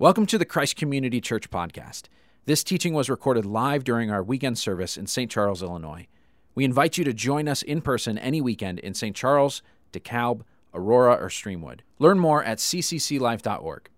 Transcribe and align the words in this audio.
Welcome 0.00 0.26
to 0.26 0.38
the 0.38 0.44
Christ 0.44 0.76
Community 0.76 1.20
Church 1.20 1.50
podcast. 1.50 2.04
This 2.44 2.62
teaching 2.62 2.94
was 2.94 3.10
recorded 3.10 3.44
live 3.44 3.82
during 3.82 4.12
our 4.12 4.22
weekend 4.22 4.56
service 4.56 4.96
in 4.96 5.08
St. 5.08 5.28
Charles, 5.28 5.60
Illinois. 5.60 6.06
We 6.54 6.64
invite 6.64 6.98
you 6.98 7.02
to 7.02 7.12
join 7.12 7.48
us 7.48 7.62
in 7.62 7.80
person 7.80 8.16
any 8.16 8.40
weekend 8.40 8.78
in 8.78 8.94
St. 8.94 9.16
Charles, 9.16 9.60
DeKalb, 9.92 10.42
Aurora, 10.72 11.14
or 11.14 11.28
Streamwood. 11.28 11.80
Learn 11.98 12.20
more 12.20 12.44
at 12.44 12.58
ccclife.org. 12.58 13.88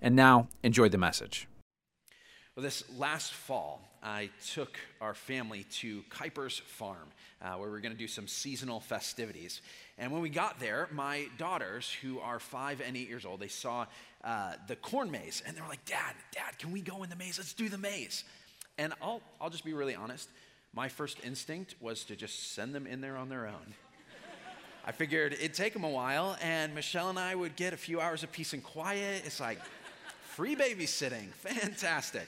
And 0.00 0.14
now, 0.14 0.46
enjoy 0.62 0.90
the 0.90 0.96
message. 0.96 1.48
Well, 2.54 2.62
this 2.62 2.84
last 2.96 3.32
fall, 3.32 3.80
I 4.00 4.30
took 4.52 4.78
our 5.00 5.14
family 5.14 5.64
to 5.78 6.02
Kuiper's 6.10 6.58
Farm, 6.58 7.08
uh, 7.42 7.54
where 7.54 7.68
we 7.68 7.76
are 7.76 7.80
going 7.80 7.92
to 7.92 7.98
do 7.98 8.06
some 8.06 8.28
seasonal 8.28 8.78
festivities. 8.78 9.60
And 9.96 10.12
when 10.12 10.22
we 10.22 10.28
got 10.28 10.60
there, 10.60 10.88
my 10.92 11.26
daughters, 11.36 11.92
who 12.00 12.20
are 12.20 12.38
five 12.38 12.80
and 12.80 12.96
eight 12.96 13.08
years 13.08 13.24
old, 13.24 13.40
they 13.40 13.48
saw 13.48 13.86
uh, 14.24 14.52
the 14.66 14.76
corn 14.76 15.10
maze, 15.10 15.42
and 15.46 15.56
they 15.56 15.60
were 15.60 15.68
like, 15.68 15.84
Dad, 15.84 16.14
Dad, 16.32 16.58
can 16.58 16.72
we 16.72 16.80
go 16.80 17.02
in 17.02 17.10
the 17.10 17.16
maze? 17.16 17.38
Let's 17.38 17.52
do 17.52 17.68
the 17.68 17.78
maze. 17.78 18.24
And 18.76 18.92
I'll, 19.02 19.20
I'll 19.40 19.50
just 19.50 19.64
be 19.64 19.72
really 19.72 19.94
honest. 19.94 20.28
My 20.72 20.88
first 20.88 21.18
instinct 21.24 21.74
was 21.80 22.04
to 22.04 22.16
just 22.16 22.52
send 22.54 22.74
them 22.74 22.86
in 22.86 23.00
there 23.00 23.16
on 23.16 23.28
their 23.28 23.46
own. 23.46 23.74
I 24.84 24.92
figured 24.92 25.34
it'd 25.34 25.54
take 25.54 25.72
them 25.72 25.84
a 25.84 25.90
while, 25.90 26.36
and 26.40 26.74
Michelle 26.74 27.10
and 27.10 27.18
I 27.18 27.34
would 27.34 27.56
get 27.56 27.72
a 27.74 27.76
few 27.76 28.00
hours 28.00 28.22
of 28.22 28.32
peace 28.32 28.54
and 28.54 28.62
quiet. 28.62 29.22
It's 29.26 29.40
like 29.40 29.60
free 30.22 30.56
babysitting. 30.56 31.28
Fantastic. 31.32 32.26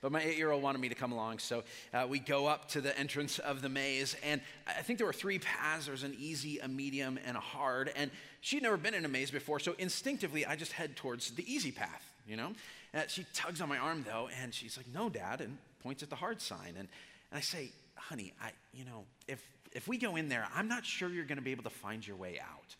But 0.00 0.12
my 0.12 0.22
eight 0.22 0.36
year 0.36 0.50
old 0.50 0.62
wanted 0.62 0.80
me 0.80 0.88
to 0.88 0.94
come 0.94 1.12
along, 1.12 1.38
so 1.38 1.64
uh, 1.92 2.06
we 2.08 2.18
go 2.18 2.46
up 2.46 2.68
to 2.70 2.80
the 2.80 2.96
entrance 2.98 3.38
of 3.38 3.62
the 3.62 3.68
maze, 3.68 4.16
and 4.24 4.40
I 4.66 4.82
think 4.82 4.98
there 4.98 5.06
were 5.06 5.12
three 5.12 5.38
paths 5.38 5.86
there's 5.86 6.02
an 6.02 6.16
easy, 6.18 6.58
a 6.58 6.68
medium, 6.68 7.18
and 7.26 7.36
a 7.36 7.40
hard. 7.40 7.90
And 7.96 8.10
she'd 8.40 8.62
never 8.62 8.76
been 8.76 8.94
in 8.94 9.04
a 9.04 9.08
maze 9.08 9.30
before, 9.30 9.58
so 9.58 9.74
instinctively 9.78 10.46
I 10.46 10.56
just 10.56 10.72
head 10.72 10.96
towards 10.96 11.30
the 11.32 11.52
easy 11.52 11.72
path, 11.72 12.12
you 12.26 12.36
know? 12.36 12.52
Uh, 12.94 13.02
she 13.06 13.26
tugs 13.34 13.60
on 13.60 13.68
my 13.68 13.78
arm, 13.78 14.04
though, 14.06 14.28
and 14.40 14.52
she's 14.52 14.76
like, 14.76 14.86
No, 14.94 15.08
Dad, 15.08 15.40
and 15.40 15.58
points 15.82 16.02
at 16.02 16.10
the 16.10 16.16
hard 16.16 16.40
sign. 16.40 16.74
And, 16.78 16.88
and 17.30 17.38
I 17.38 17.40
say, 17.40 17.70
Honey, 17.96 18.32
I, 18.42 18.50
you 18.72 18.84
know, 18.84 19.04
if, 19.26 19.42
if 19.72 19.88
we 19.88 19.98
go 19.98 20.16
in 20.16 20.28
there, 20.28 20.46
I'm 20.54 20.68
not 20.68 20.84
sure 20.84 21.08
you're 21.08 21.24
going 21.24 21.38
to 21.38 21.44
be 21.44 21.52
able 21.52 21.64
to 21.64 21.70
find 21.70 22.06
your 22.06 22.16
way 22.16 22.40
out. 22.40 22.76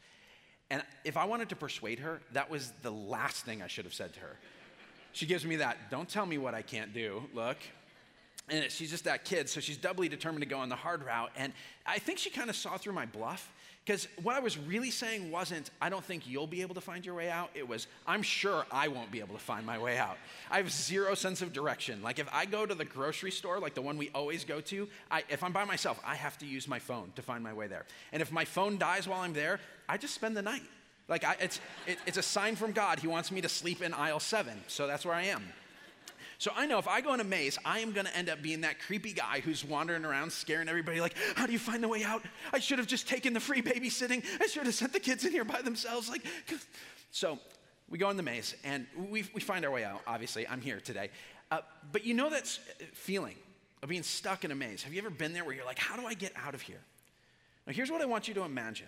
And 0.70 0.82
if 1.04 1.16
I 1.16 1.24
wanted 1.24 1.48
to 1.50 1.56
persuade 1.56 1.98
her, 2.00 2.20
that 2.32 2.50
was 2.50 2.72
the 2.82 2.90
last 2.90 3.44
thing 3.44 3.62
I 3.62 3.68
should 3.68 3.84
have 3.84 3.94
said 3.94 4.12
to 4.14 4.20
her. 4.20 4.36
She 5.18 5.26
gives 5.26 5.44
me 5.44 5.56
that, 5.56 5.90
don't 5.90 6.08
tell 6.08 6.24
me 6.24 6.38
what 6.38 6.54
I 6.54 6.62
can't 6.62 6.94
do, 6.94 7.24
look. 7.34 7.56
And 8.48 8.70
she's 8.70 8.88
just 8.88 9.02
that 9.02 9.24
kid, 9.24 9.48
so 9.48 9.58
she's 9.58 9.76
doubly 9.76 10.08
determined 10.08 10.44
to 10.44 10.48
go 10.48 10.58
on 10.58 10.68
the 10.68 10.76
hard 10.76 11.04
route. 11.04 11.32
And 11.36 11.52
I 11.84 11.98
think 11.98 12.20
she 12.20 12.30
kind 12.30 12.48
of 12.48 12.54
saw 12.54 12.76
through 12.76 12.92
my 12.92 13.04
bluff. 13.04 13.52
Because 13.84 14.06
what 14.22 14.36
I 14.36 14.38
was 14.38 14.56
really 14.56 14.92
saying 14.92 15.32
wasn't, 15.32 15.70
I 15.82 15.88
don't 15.88 16.04
think 16.04 16.28
you'll 16.28 16.46
be 16.46 16.62
able 16.62 16.76
to 16.76 16.80
find 16.80 17.04
your 17.04 17.16
way 17.16 17.30
out. 17.30 17.50
It 17.56 17.66
was, 17.66 17.88
I'm 18.06 18.22
sure 18.22 18.64
I 18.70 18.86
won't 18.86 19.10
be 19.10 19.18
able 19.18 19.34
to 19.34 19.40
find 19.40 19.66
my 19.66 19.76
way 19.76 19.98
out. 19.98 20.18
I 20.52 20.58
have 20.58 20.70
zero 20.70 21.16
sense 21.16 21.42
of 21.42 21.52
direction. 21.52 22.00
Like, 22.00 22.20
if 22.20 22.28
I 22.32 22.46
go 22.46 22.64
to 22.64 22.76
the 22.76 22.84
grocery 22.84 23.32
store, 23.32 23.58
like 23.58 23.74
the 23.74 23.82
one 23.82 23.98
we 23.98 24.10
always 24.14 24.44
go 24.44 24.60
to, 24.60 24.88
I, 25.10 25.24
if 25.28 25.42
I'm 25.42 25.52
by 25.52 25.64
myself, 25.64 25.98
I 26.06 26.14
have 26.14 26.38
to 26.38 26.46
use 26.46 26.68
my 26.68 26.78
phone 26.78 27.10
to 27.16 27.22
find 27.22 27.42
my 27.42 27.52
way 27.52 27.66
there. 27.66 27.86
And 28.12 28.22
if 28.22 28.30
my 28.30 28.44
phone 28.44 28.78
dies 28.78 29.08
while 29.08 29.22
I'm 29.22 29.32
there, 29.32 29.58
I 29.88 29.96
just 29.96 30.14
spend 30.14 30.36
the 30.36 30.42
night. 30.42 30.62
Like, 31.08 31.24
I, 31.24 31.36
it's, 31.40 31.60
it, 31.86 31.98
it's 32.06 32.18
a 32.18 32.22
sign 32.22 32.54
from 32.54 32.72
God. 32.72 32.98
He 33.00 33.06
wants 33.06 33.32
me 33.32 33.40
to 33.40 33.48
sleep 33.48 33.82
in 33.82 33.94
aisle 33.94 34.20
seven. 34.20 34.60
So 34.66 34.86
that's 34.86 35.04
where 35.04 35.14
I 35.14 35.24
am. 35.24 35.42
So 36.40 36.52
I 36.54 36.66
know 36.66 36.78
if 36.78 36.86
I 36.86 37.00
go 37.00 37.14
in 37.14 37.20
a 37.20 37.24
maze, 37.24 37.58
I 37.64 37.80
am 37.80 37.92
going 37.92 38.06
to 38.06 38.16
end 38.16 38.28
up 38.28 38.42
being 38.42 38.60
that 38.60 38.78
creepy 38.78 39.12
guy 39.12 39.40
who's 39.40 39.64
wandering 39.64 40.04
around 40.04 40.32
scaring 40.32 40.68
everybody 40.68 41.00
like, 41.00 41.16
how 41.34 41.46
do 41.46 41.52
you 41.52 41.58
find 41.58 41.82
the 41.82 41.88
way 41.88 42.04
out? 42.04 42.22
I 42.52 42.60
should 42.60 42.78
have 42.78 42.86
just 42.86 43.08
taken 43.08 43.32
the 43.32 43.40
free 43.40 43.60
babysitting. 43.60 44.24
I 44.40 44.46
should 44.46 44.64
have 44.66 44.74
sent 44.74 44.92
the 44.92 45.00
kids 45.00 45.24
in 45.24 45.32
here 45.32 45.44
by 45.44 45.62
themselves. 45.62 46.08
Like, 46.08 46.24
so 47.10 47.40
we 47.88 47.98
go 47.98 48.08
in 48.10 48.16
the 48.16 48.22
maze 48.22 48.54
and 48.62 48.86
we, 49.10 49.24
we 49.34 49.40
find 49.40 49.64
our 49.64 49.70
way 49.72 49.82
out. 49.82 50.00
Obviously, 50.06 50.46
I'm 50.46 50.60
here 50.60 50.78
today. 50.78 51.10
Uh, 51.50 51.60
but 51.90 52.04
you 52.04 52.14
know 52.14 52.30
that 52.30 52.46
feeling 52.92 53.36
of 53.82 53.88
being 53.88 54.04
stuck 54.04 54.44
in 54.44 54.52
a 54.52 54.54
maze. 54.54 54.84
Have 54.84 54.92
you 54.92 55.00
ever 55.00 55.10
been 55.10 55.32
there 55.32 55.44
where 55.44 55.54
you're 55.54 55.64
like, 55.64 55.78
how 55.78 55.96
do 55.96 56.06
I 56.06 56.14
get 56.14 56.32
out 56.36 56.54
of 56.54 56.62
here? 56.62 56.80
Now, 57.66 57.72
here's 57.72 57.90
what 57.90 58.00
I 58.00 58.06
want 58.06 58.28
you 58.28 58.34
to 58.34 58.42
imagine. 58.42 58.86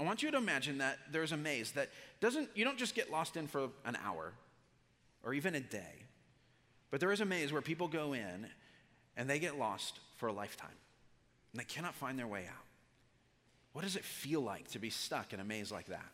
I 0.00 0.02
want 0.02 0.22
you 0.22 0.30
to 0.30 0.38
imagine 0.38 0.78
that 0.78 0.98
there's 1.12 1.32
a 1.32 1.36
maze 1.36 1.72
that 1.72 1.90
doesn't, 2.20 2.48
you 2.54 2.64
don't 2.64 2.78
just 2.78 2.94
get 2.94 3.12
lost 3.12 3.36
in 3.36 3.46
for 3.46 3.68
an 3.84 3.98
hour 4.02 4.32
or 5.22 5.34
even 5.34 5.54
a 5.54 5.60
day, 5.60 6.06
but 6.90 7.00
there 7.00 7.12
is 7.12 7.20
a 7.20 7.26
maze 7.26 7.52
where 7.52 7.60
people 7.60 7.86
go 7.86 8.14
in 8.14 8.46
and 9.18 9.28
they 9.28 9.38
get 9.38 9.58
lost 9.58 10.00
for 10.16 10.28
a 10.28 10.32
lifetime 10.32 10.70
and 11.52 11.60
they 11.60 11.66
cannot 11.66 11.94
find 11.94 12.18
their 12.18 12.26
way 12.26 12.46
out. 12.48 12.64
What 13.74 13.82
does 13.82 13.94
it 13.94 14.04
feel 14.04 14.40
like 14.40 14.68
to 14.68 14.78
be 14.78 14.88
stuck 14.88 15.34
in 15.34 15.40
a 15.40 15.44
maze 15.44 15.70
like 15.70 15.88
that? 15.88 16.08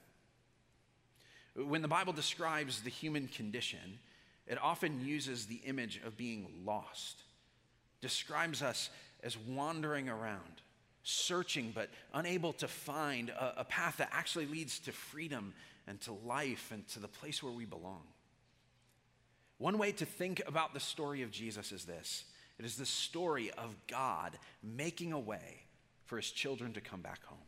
When 1.55 1.81
the 1.81 1.89
Bible 1.89 2.13
describes 2.13 2.81
the 2.81 2.91
human 2.91 3.29
condition, 3.29 4.01
it 4.49 4.59
often 4.61 5.07
uses 5.07 5.47
the 5.47 5.61
image 5.65 6.01
of 6.05 6.17
being 6.17 6.49
lost, 6.65 7.23
describes 8.01 8.63
us 8.63 8.91
as 9.23 9.39
wandering 9.39 10.09
around 10.09 10.61
searching 11.09 11.71
but 11.73 11.89
unable 12.15 12.53
to 12.53 12.67
find 12.67 13.31
a, 13.31 13.61
a, 13.61 13.65
path 13.65 13.99
that 13.99 14.09
actually 14.11 14.45
leads 14.45 14.81
to 14.81 14.91
freedom 14.91 15.55
and 15.87 16.01
to 16.01 16.13
life 16.27 16.73
and 16.73 16.87
to 16.89 16.99
the 16.99 17.07
place 17.07 17.41
where 17.45 17.53
we 17.53 17.65
belong. 17.65 18.03
One 19.59 19.79
way 19.79 19.93
to 19.93 20.05
think 20.05 20.43
about 20.49 20.75
the 20.75 20.81
story 20.81 21.23
of 21.23 21.31
Jesus 21.31 21.71
is 21.71 21.85
this 21.85 22.25
it 22.59 22.65
is 22.65 22.75
the 22.75 22.85
story 22.85 23.53
of 23.53 23.77
God 23.87 24.37
making 24.65 25.13
a 25.13 25.21
way 25.21 25.63
for 26.07 26.17
his 26.17 26.33
children 26.33 26.73
to 26.73 26.81
come 26.81 27.03
back 27.03 27.25
home. 27.27 27.39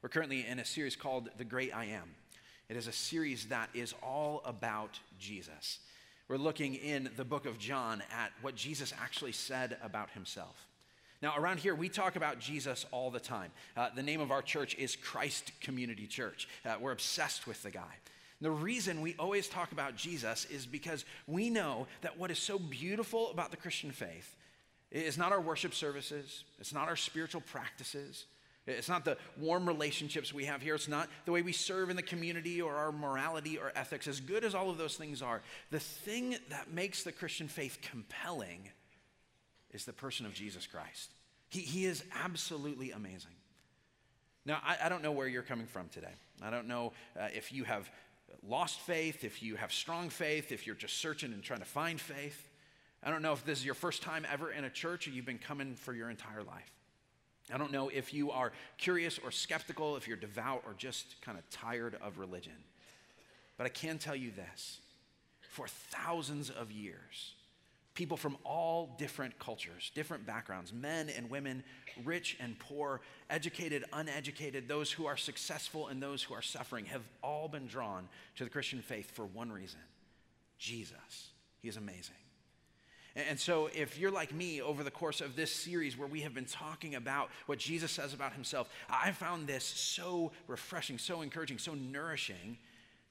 We're 0.00 0.08
currently 0.08 0.46
in 0.46 0.58
a 0.60 0.64
series 0.64 0.96
called 0.96 1.28
The 1.36 1.44
Great 1.44 1.76
I 1.76 1.86
Am. 1.86 2.14
It 2.70 2.76
is 2.78 2.86
a 2.86 2.92
series 2.92 3.48
that 3.48 3.68
is 3.74 3.94
all 4.02 4.40
about 4.46 4.98
Jesus. 5.18 5.80
We're 6.26 6.38
looking 6.38 6.74
in 6.74 7.10
the 7.16 7.24
book 7.24 7.44
of 7.44 7.58
John 7.58 8.02
at 8.10 8.32
what 8.40 8.54
Jesus 8.54 8.94
actually 8.98 9.32
said 9.32 9.76
about 9.82 10.08
himself. 10.12 10.69
Now, 11.22 11.34
around 11.36 11.60
here, 11.60 11.74
we 11.74 11.90
talk 11.90 12.16
about 12.16 12.38
Jesus 12.38 12.86
all 12.92 13.10
the 13.10 13.20
time. 13.20 13.50
Uh, 13.76 13.90
the 13.94 14.02
name 14.02 14.20
of 14.20 14.30
our 14.30 14.40
church 14.40 14.74
is 14.76 14.96
Christ 14.96 15.52
Community 15.60 16.06
Church. 16.06 16.48
Uh, 16.64 16.76
we're 16.80 16.92
obsessed 16.92 17.46
with 17.46 17.62
the 17.62 17.70
guy. 17.70 17.94
The 18.40 18.50
reason 18.50 19.02
we 19.02 19.14
always 19.18 19.46
talk 19.46 19.72
about 19.72 19.96
Jesus 19.96 20.46
is 20.46 20.64
because 20.64 21.04
we 21.26 21.50
know 21.50 21.86
that 22.00 22.18
what 22.18 22.30
is 22.30 22.38
so 22.38 22.58
beautiful 22.58 23.30
about 23.30 23.50
the 23.50 23.58
Christian 23.58 23.90
faith 23.90 24.34
is 24.90 25.18
not 25.18 25.30
our 25.30 25.42
worship 25.42 25.74
services, 25.74 26.44
it's 26.58 26.72
not 26.72 26.88
our 26.88 26.96
spiritual 26.96 27.42
practices, 27.42 28.24
it's 28.66 28.88
not 28.88 29.04
the 29.04 29.18
warm 29.38 29.66
relationships 29.66 30.32
we 30.32 30.46
have 30.46 30.62
here, 30.62 30.74
it's 30.74 30.88
not 30.88 31.10
the 31.26 31.32
way 31.32 31.42
we 31.42 31.52
serve 31.52 31.90
in 31.90 31.96
the 31.96 32.02
community 32.02 32.62
or 32.62 32.76
our 32.76 32.92
morality 32.92 33.58
or 33.58 33.72
ethics. 33.76 34.08
As 34.08 34.20
good 34.20 34.42
as 34.42 34.54
all 34.54 34.70
of 34.70 34.78
those 34.78 34.96
things 34.96 35.20
are, 35.20 35.42
the 35.70 35.80
thing 35.80 36.36
that 36.48 36.72
makes 36.72 37.02
the 37.02 37.12
Christian 37.12 37.46
faith 37.46 37.78
compelling 37.82 38.70
is 39.72 39.84
the 39.84 39.92
person 39.92 40.26
of 40.26 40.34
Jesus 40.34 40.66
Christ. 40.66 41.10
He, 41.48 41.60
he 41.60 41.84
is 41.84 42.04
absolutely 42.24 42.90
amazing. 42.92 43.32
Now, 44.46 44.60
I, 44.64 44.78
I 44.84 44.88
don't 44.88 45.02
know 45.02 45.12
where 45.12 45.28
you're 45.28 45.42
coming 45.42 45.66
from 45.66 45.88
today. 45.88 46.14
I 46.42 46.50
don't 46.50 46.66
know 46.66 46.92
uh, 47.18 47.28
if 47.34 47.52
you 47.52 47.64
have 47.64 47.90
lost 48.48 48.80
faith, 48.80 49.24
if 49.24 49.42
you 49.42 49.56
have 49.56 49.72
strong 49.72 50.08
faith, 50.08 50.52
if 50.52 50.66
you're 50.66 50.76
just 50.76 50.98
searching 50.98 51.32
and 51.32 51.42
trying 51.42 51.60
to 51.60 51.66
find 51.66 52.00
faith. 52.00 52.48
I 53.02 53.10
don't 53.10 53.22
know 53.22 53.32
if 53.32 53.44
this 53.44 53.58
is 53.58 53.64
your 53.64 53.74
first 53.74 54.02
time 54.02 54.26
ever 54.30 54.50
in 54.50 54.64
a 54.64 54.70
church 54.70 55.06
or 55.06 55.10
you've 55.10 55.26
been 55.26 55.38
coming 55.38 55.74
for 55.74 55.94
your 55.94 56.10
entire 56.10 56.42
life. 56.42 56.70
I 57.52 57.58
don't 57.58 57.72
know 57.72 57.88
if 57.88 58.14
you 58.14 58.30
are 58.30 58.52
curious 58.78 59.18
or 59.18 59.30
skeptical, 59.30 59.96
if 59.96 60.06
you're 60.06 60.16
devout 60.16 60.62
or 60.66 60.74
just 60.76 61.20
kind 61.20 61.38
of 61.38 61.48
tired 61.50 61.96
of 62.00 62.18
religion. 62.18 62.52
But 63.56 63.66
I 63.66 63.70
can 63.70 63.98
tell 63.98 64.14
you 64.14 64.30
this 64.30 64.80
for 65.40 65.66
thousands 65.66 66.48
of 66.50 66.70
years, 66.70 67.34
people 68.00 68.16
from 68.16 68.38
all 68.44 68.96
different 68.96 69.38
cultures, 69.38 69.92
different 69.94 70.24
backgrounds, 70.24 70.72
men 70.72 71.10
and 71.10 71.28
women, 71.28 71.62
rich 72.02 72.34
and 72.40 72.58
poor, 72.58 73.02
educated, 73.28 73.84
uneducated, 73.92 74.66
those 74.66 74.90
who 74.90 75.04
are 75.04 75.18
successful 75.18 75.88
and 75.88 76.02
those 76.02 76.22
who 76.22 76.32
are 76.32 76.40
suffering, 76.40 76.86
have 76.86 77.02
all 77.22 77.46
been 77.46 77.66
drawn 77.66 78.08
to 78.36 78.44
the 78.44 78.48
Christian 78.48 78.80
faith 78.80 79.10
for 79.10 79.26
one 79.26 79.52
reason 79.52 79.80
Jesus. 80.58 81.28
He 81.60 81.68
is 81.68 81.76
amazing. 81.76 82.14
And 83.14 83.38
so, 83.38 83.68
if 83.74 83.98
you're 83.98 84.10
like 84.10 84.32
me 84.32 84.62
over 84.62 84.82
the 84.82 84.90
course 84.90 85.20
of 85.20 85.36
this 85.36 85.52
series 85.52 85.98
where 85.98 86.08
we 86.08 86.22
have 86.22 86.32
been 86.32 86.46
talking 86.46 86.94
about 86.94 87.28
what 87.44 87.58
Jesus 87.58 87.90
says 87.90 88.14
about 88.14 88.32
himself, 88.32 88.70
I 88.88 89.12
found 89.12 89.46
this 89.46 89.64
so 89.64 90.32
refreshing, 90.46 90.96
so 90.96 91.20
encouraging, 91.20 91.58
so 91.58 91.74
nourishing 91.74 92.56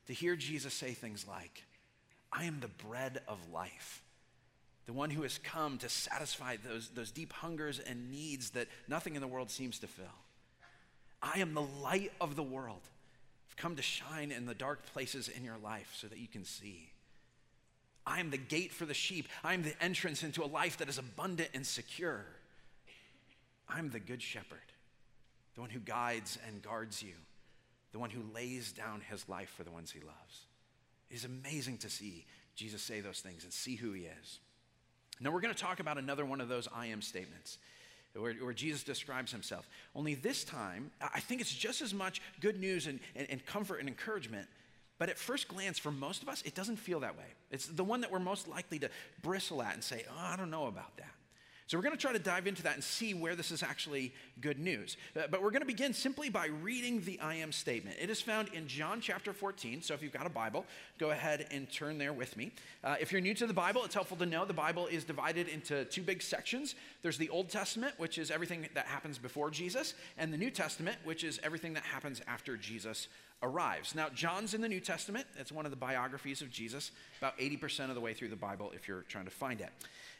to 0.07 0.13
hear 0.13 0.35
Jesus 0.35 0.73
say 0.73 0.93
things 0.93 1.27
like, 1.27 1.63
I 2.33 2.45
am 2.45 2.59
the 2.59 2.69
bread 2.69 3.21
of 3.27 3.37
life 3.53 4.01
the 4.85 4.93
one 4.93 5.09
who 5.09 5.23
has 5.23 5.37
come 5.37 5.77
to 5.79 5.89
satisfy 5.89 6.57
those, 6.57 6.89
those 6.89 7.11
deep 7.11 7.33
hungers 7.33 7.79
and 7.79 8.09
needs 8.09 8.51
that 8.51 8.67
nothing 8.87 9.15
in 9.15 9.21
the 9.21 9.27
world 9.27 9.51
seems 9.51 9.79
to 9.79 9.87
fill. 9.87 10.05
I 11.21 11.39
am 11.39 11.53
the 11.53 11.61
light 11.61 12.11
of 12.19 12.35
the 12.35 12.43
world. 12.43 12.81
I've 13.49 13.57
come 13.57 13.75
to 13.75 13.81
shine 13.81 14.31
in 14.31 14.45
the 14.45 14.55
dark 14.55 14.85
places 14.93 15.27
in 15.27 15.43
your 15.43 15.57
life 15.57 15.91
so 15.95 16.07
that 16.07 16.17
you 16.17 16.27
can 16.27 16.45
see. 16.45 16.89
I 18.05 18.19
am 18.19 18.31
the 18.31 18.37
gate 18.37 18.71
for 18.71 18.85
the 18.85 18.93
sheep. 18.93 19.27
I 19.43 19.53
am 19.53 19.61
the 19.61 19.75
entrance 19.83 20.23
into 20.23 20.43
a 20.43 20.47
life 20.47 20.77
that 20.77 20.89
is 20.89 20.97
abundant 20.97 21.49
and 21.53 21.65
secure. 21.65 22.25
I'm 23.67 23.91
the 23.91 23.99
good 23.99 24.21
shepherd, 24.21 24.57
the 25.53 25.61
one 25.61 25.69
who 25.69 25.79
guides 25.79 26.39
and 26.47 26.63
guards 26.63 27.03
you, 27.03 27.13
the 27.91 27.99
one 27.99 28.09
who 28.09 28.23
lays 28.33 28.71
down 28.71 29.01
his 29.01 29.29
life 29.29 29.53
for 29.55 29.63
the 29.63 29.71
ones 29.71 29.91
he 29.91 29.99
loves. 29.99 30.47
It 31.11 31.15
is 31.15 31.25
amazing 31.25 31.77
to 31.79 31.89
see 31.89 32.25
Jesus 32.55 32.81
say 32.81 32.99
those 32.99 33.19
things 33.19 33.43
and 33.43 33.53
see 33.53 33.75
who 33.75 33.91
he 33.93 34.03
is. 34.03 34.39
Now, 35.19 35.31
we're 35.31 35.41
going 35.41 35.53
to 35.53 35.61
talk 35.61 35.79
about 35.79 35.97
another 35.97 36.25
one 36.25 36.41
of 36.41 36.47
those 36.47 36.67
I 36.73 36.87
am 36.87 37.01
statements. 37.01 37.57
Where, 38.15 38.33
where, 38.33 38.53
Jesus 38.53 38.83
describes 38.83 39.31
himself. 39.31 39.69
Only 39.95 40.15
this 40.15 40.43
time, 40.43 40.89
I 40.99 41.19
think 41.19 41.41
it's 41.41 41.53
just 41.53 41.81
as 41.81 41.93
much 41.93 42.23
good 42.41 42.59
news 42.59 42.87
and, 42.87 42.99
and, 43.15 43.27
and 43.29 43.45
comfort 43.45 43.79
and 43.79 43.87
encouragement 43.87 44.47
but 44.99 45.07
at 45.07 45.17
first 45.17 45.47
glance, 45.47 45.79
for 45.79 45.91
most 45.91 46.21
of 46.21 46.29
us, 46.29 46.43
it 46.45 46.53
doesn't 46.53 46.75
feel 46.75 46.99
that 46.99 47.17
way. 47.17 47.23
It's 47.49 47.65
the 47.65 47.85
one 47.85 48.01
that 48.01 48.11
we're 48.11 48.19
most 48.19 48.49
likely 48.49 48.77
to 48.79 48.89
bristle 49.23 49.63
at 49.63 49.73
and 49.73 49.83
say, 49.83 50.03
oh, 50.09 50.19
I 50.19 50.35
don't 50.35 50.51
know 50.51 50.67
about 50.67 50.95
that. 50.97 51.13
So 51.69 51.77
we're 51.77 51.83
going 51.83 51.95
to 51.95 52.01
try 52.01 52.13
to 52.13 52.17
dive 52.17 52.47
into 52.47 52.63
that 52.63 52.73
and 52.73 52.83
see 52.83 53.13
where 53.13 53.35
this 53.35 53.51
is 53.51 53.61
actually 53.61 54.11
good 54.41 54.57
news. 54.57 54.97
Uh, 55.15 55.27
but 55.29 55.43
we're 55.43 55.51
going 55.51 55.61
to 55.61 55.67
begin 55.67 55.93
simply 55.93 56.27
by 56.27 56.47
reading 56.47 56.99
the 57.01 57.19
I 57.19 57.35
am 57.35 57.51
statement. 57.51 57.95
It 58.01 58.09
is 58.09 58.19
found 58.19 58.47
in 58.55 58.67
John 58.67 59.01
chapter 59.01 59.33
14. 59.33 59.83
So 59.83 59.93
if 59.93 60.01
you've 60.01 60.11
got 60.11 60.25
a 60.25 60.31
Bible, 60.31 60.65
go 60.97 61.11
ahead 61.11 61.45
and 61.51 61.71
turn 61.71 61.99
there 61.99 62.11
with 62.11 62.35
me. 62.35 62.53
Uh, 62.83 62.95
if 62.99 63.11
you're 63.11 63.21
new 63.21 63.35
to 63.35 63.45
the 63.45 63.53
Bible, 63.53 63.85
it's 63.85 63.93
helpful 63.93 64.17
to 64.17 64.25
know 64.25 64.45
the 64.45 64.51
Bible 64.51 64.87
is 64.87 65.03
divided 65.03 65.47
into 65.47 65.85
two 65.85 66.01
big 66.01 66.23
sections. 66.23 66.73
There's 67.03 67.19
the 67.19 67.29
Old 67.29 67.49
Testament, 67.49 67.93
which 67.97 68.17
is 68.17 68.31
everything 68.31 68.67
that 68.73 68.87
happens 68.87 69.19
before 69.19 69.51
Jesus, 69.51 69.93
and 70.17 70.33
the 70.33 70.39
New 70.39 70.49
Testament, 70.49 70.97
which 71.03 71.23
is 71.23 71.39
everything 71.43 71.75
that 71.75 71.83
happens 71.83 72.19
after 72.27 72.57
Jesus 72.57 73.09
arrives. 73.43 73.93
Now, 73.93 74.09
John's 74.09 74.55
in 74.55 74.61
the 74.61 74.67
New 74.67 74.79
Testament. 74.79 75.27
It's 75.37 75.51
one 75.51 75.65
of 75.65 75.71
the 75.71 75.77
biographies 75.77 76.41
of 76.41 76.49
Jesus, 76.49 76.89
about 77.19 77.37
80% 77.37 77.89
of 77.89 77.95
the 77.95 78.01
way 78.01 78.15
through 78.15 78.29
the 78.29 78.35
Bible 78.35 78.71
if 78.73 78.87
you're 78.87 79.03
trying 79.03 79.25
to 79.25 79.31
find 79.31 79.61
it. 79.61 79.69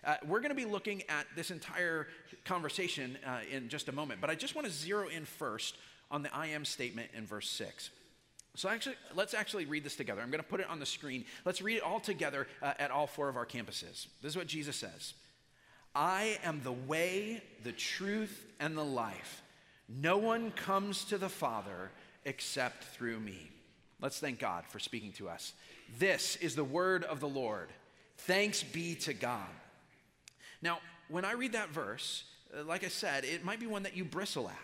Uh, 0.04 0.16
we're 0.26 0.40
going 0.40 0.50
to 0.50 0.56
be 0.56 0.66
looking 0.66 1.04
at 1.10 1.26
this 1.36 1.52
entire 1.52 2.08
conversation 2.46 3.18
uh, 3.26 3.40
in 3.52 3.70
just 3.70 3.90
a 3.90 3.92
moment, 3.92 4.22
but 4.22 4.30
I 4.30 4.36
just 4.36 4.56
want 4.56 4.66
to 4.68 4.74
zero 4.74 5.08
in 5.08 5.26
first 5.26 5.76
on 6.10 6.24
the 6.24 6.34
I 6.36 6.48
am 6.48 6.66
statement 6.66 7.10
in 7.16 7.26
verse 7.26 7.50
6. 7.50 7.90
So 8.56 8.68
actually, 8.70 8.96
let's 9.16 9.34
actually 9.34 9.66
read 9.66 9.84
this 9.84 9.96
together. 9.96 10.22
I'm 10.22 10.32
going 10.32 10.44
to 10.44 10.50
put 10.50 10.60
it 10.60 10.70
on 10.70 10.80
the 10.80 10.86
screen. 10.86 11.26
Let's 11.46 11.62
read 11.62 11.78
it 11.78 11.84
all 11.84 12.00
together 12.00 12.48
uh, 12.62 12.74
at 12.80 12.92
all 12.92 13.08
four 13.08 13.30
of 13.30 13.38
our 13.38 13.46
campuses. 13.46 14.08
This 14.22 14.32
is 14.32 14.38
what 14.38 14.48
Jesus 14.48 14.76
says 14.76 15.14
I 15.96 16.40
am 16.44 16.62
the 16.64 16.72
way, 16.72 17.42
the 17.64 17.72
truth, 17.72 18.46
and 18.60 18.78
the 18.78 18.86
life. 18.86 19.42
No 19.88 20.18
one 20.18 20.52
comes 20.52 21.06
to 21.06 21.18
the 21.18 21.30
Father 21.30 21.92
except 22.26 22.84
through 22.84 23.20
me. 23.20 23.50
Let's 24.02 24.20
thank 24.20 24.40
God 24.40 24.66
for 24.68 24.80
speaking 24.80 25.12
to 25.14 25.30
us. 25.30 25.54
This 25.98 26.36
is 26.38 26.56
the 26.56 26.64
word 26.64 27.04
of 27.04 27.20
the 27.20 27.28
Lord. 27.28 27.70
Thanks 28.18 28.64
be 28.64 28.96
to 28.96 29.14
God. 29.14 29.48
Now, 30.62 30.80
when 31.08 31.26
I 31.26 31.34
read 31.34 31.54
that 31.54 31.70
verse, 31.70 32.26
uh, 32.58 32.64
like 32.64 32.84
I 32.84 32.88
said, 32.88 33.26
it 33.26 33.44
might 33.44 33.60
be 33.60 33.68
one 33.68 33.84
that 33.84 33.96
you 33.96 34.04
bristle 34.04 34.50
at. 34.50 34.56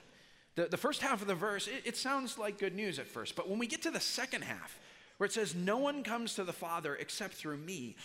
The, 0.55 0.67
the 0.67 0.77
first 0.77 1.01
half 1.01 1.21
of 1.21 1.27
the 1.27 1.35
verse, 1.35 1.67
it, 1.67 1.83
it 1.85 1.97
sounds 1.97 2.37
like 2.37 2.57
good 2.57 2.75
news 2.75 2.99
at 2.99 3.07
first, 3.07 3.35
but 3.35 3.49
when 3.49 3.59
we 3.59 3.67
get 3.67 3.81
to 3.83 3.91
the 3.91 3.99
second 3.99 4.43
half, 4.43 4.79
where 5.17 5.25
it 5.25 5.33
says, 5.33 5.55
No 5.55 5.77
one 5.77 6.03
comes 6.03 6.35
to 6.35 6.43
the 6.43 6.53
Father 6.53 6.95
except 6.95 7.33
through 7.33 7.57
me, 7.57 7.95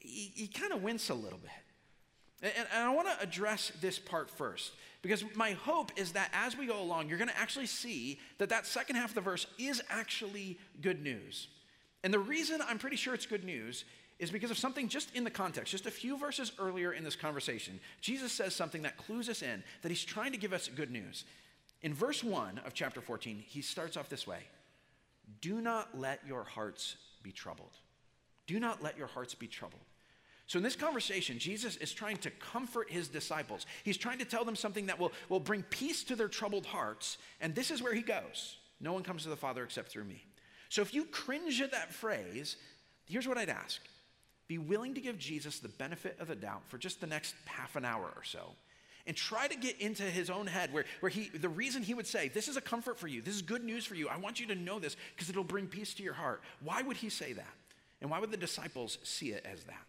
you, 0.00 0.48
kind 0.48 0.72
of 0.72 0.82
wince 0.82 1.08
a 1.10 1.14
little 1.14 1.38
bit. 1.38 2.52
And 2.56 2.66
I 2.74 2.94
want 2.94 3.08
to 3.08 3.22
address 3.22 3.72
this 3.80 3.98
part 3.98 4.28
first 4.28 4.72
because 5.00 5.24
my 5.34 5.52
hope 5.52 5.92
is 5.96 6.12
that 6.12 6.30
as 6.34 6.58
we 6.58 6.66
go 6.66 6.80
along, 6.80 7.08
you're 7.08 7.16
going 7.16 7.30
to 7.30 7.38
actually 7.38 7.66
see 7.66 8.18
that 8.36 8.50
that 8.50 8.66
second 8.66 8.96
half 8.96 9.10
of 9.10 9.14
the 9.14 9.22
verse 9.22 9.46
is 9.58 9.82
actually 9.88 10.58
good 10.82 11.02
news. 11.02 11.48
And 12.02 12.12
the 12.12 12.18
reason 12.18 12.60
I'm 12.68 12.78
pretty 12.78 12.96
sure 12.96 13.14
it's 13.14 13.24
good 13.24 13.44
news 13.44 13.86
is 14.18 14.30
because 14.30 14.50
of 14.50 14.58
something 14.58 14.88
just 14.88 15.14
in 15.14 15.24
the 15.24 15.30
context, 15.30 15.72
just 15.72 15.86
a 15.86 15.90
few 15.90 16.16
verses 16.16 16.52
earlier 16.58 16.92
in 16.92 17.04
this 17.04 17.16
conversation. 17.16 17.80
Jesus 18.00 18.32
says 18.32 18.54
something 18.54 18.82
that 18.82 18.96
clues 18.96 19.28
us 19.28 19.42
in 19.42 19.62
that 19.82 19.88
he's 19.88 20.04
trying 20.04 20.32
to 20.32 20.38
give 20.38 20.52
us 20.52 20.68
good 20.68 20.90
news. 20.90 21.24
In 21.82 21.92
verse 21.92 22.22
1 22.22 22.60
of 22.64 22.74
chapter 22.74 23.00
14, 23.00 23.42
he 23.46 23.60
starts 23.60 23.96
off 23.96 24.08
this 24.08 24.26
way 24.26 24.40
Do 25.40 25.60
not 25.60 25.98
let 25.98 26.20
your 26.26 26.44
hearts 26.44 26.96
be 27.22 27.32
troubled. 27.32 27.72
Do 28.46 28.60
not 28.60 28.82
let 28.82 28.96
your 28.96 29.06
hearts 29.06 29.34
be 29.34 29.46
troubled. 29.46 29.82
So, 30.46 30.58
in 30.58 30.62
this 30.62 30.76
conversation, 30.76 31.38
Jesus 31.38 31.76
is 31.76 31.92
trying 31.92 32.18
to 32.18 32.30
comfort 32.30 32.90
his 32.90 33.08
disciples. 33.08 33.64
He's 33.82 33.96
trying 33.96 34.18
to 34.18 34.26
tell 34.26 34.44
them 34.44 34.56
something 34.56 34.86
that 34.86 34.98
will, 34.98 35.12
will 35.30 35.40
bring 35.40 35.62
peace 35.64 36.04
to 36.04 36.16
their 36.16 36.28
troubled 36.28 36.66
hearts. 36.66 37.16
And 37.40 37.54
this 37.54 37.70
is 37.70 37.82
where 37.82 37.94
he 37.94 38.02
goes 38.02 38.56
No 38.80 38.92
one 38.92 39.02
comes 39.02 39.22
to 39.22 39.30
the 39.30 39.36
Father 39.36 39.64
except 39.64 39.90
through 39.90 40.04
me. 40.04 40.22
So, 40.68 40.82
if 40.82 40.92
you 40.92 41.06
cringe 41.06 41.60
at 41.62 41.72
that 41.72 41.94
phrase, 41.94 42.56
here's 43.06 43.26
what 43.26 43.38
I'd 43.38 43.48
ask 43.48 43.80
be 44.46 44.58
willing 44.58 44.94
to 44.94 45.00
give 45.00 45.18
Jesus 45.18 45.58
the 45.58 45.68
benefit 45.68 46.16
of 46.20 46.28
the 46.28 46.34
doubt 46.34 46.62
for 46.68 46.78
just 46.78 47.00
the 47.00 47.06
next 47.06 47.34
half 47.46 47.76
an 47.76 47.84
hour 47.84 48.12
or 48.14 48.24
so. 48.24 48.50
And 49.06 49.16
try 49.16 49.48
to 49.48 49.56
get 49.56 49.80
into 49.80 50.02
his 50.02 50.30
own 50.30 50.46
head 50.46 50.72
where, 50.72 50.84
where 51.00 51.10
he, 51.10 51.28
the 51.28 51.48
reason 51.48 51.82
he 51.82 51.92
would 51.92 52.06
say, 52.06 52.28
This 52.28 52.48
is 52.48 52.56
a 52.56 52.60
comfort 52.60 52.98
for 52.98 53.06
you, 53.06 53.20
this 53.20 53.34
is 53.34 53.42
good 53.42 53.64
news 53.64 53.84
for 53.84 53.94
you, 53.94 54.08
I 54.08 54.16
want 54.16 54.40
you 54.40 54.46
to 54.46 54.54
know 54.54 54.78
this 54.78 54.96
because 55.14 55.28
it'll 55.28 55.44
bring 55.44 55.66
peace 55.66 55.92
to 55.94 56.02
your 56.02 56.14
heart. 56.14 56.42
Why 56.62 56.82
would 56.82 56.96
he 56.96 57.10
say 57.10 57.34
that? 57.34 57.54
And 58.00 58.10
why 58.10 58.18
would 58.18 58.30
the 58.30 58.36
disciples 58.36 58.98
see 59.02 59.30
it 59.30 59.46
as 59.50 59.64
that? 59.64 59.86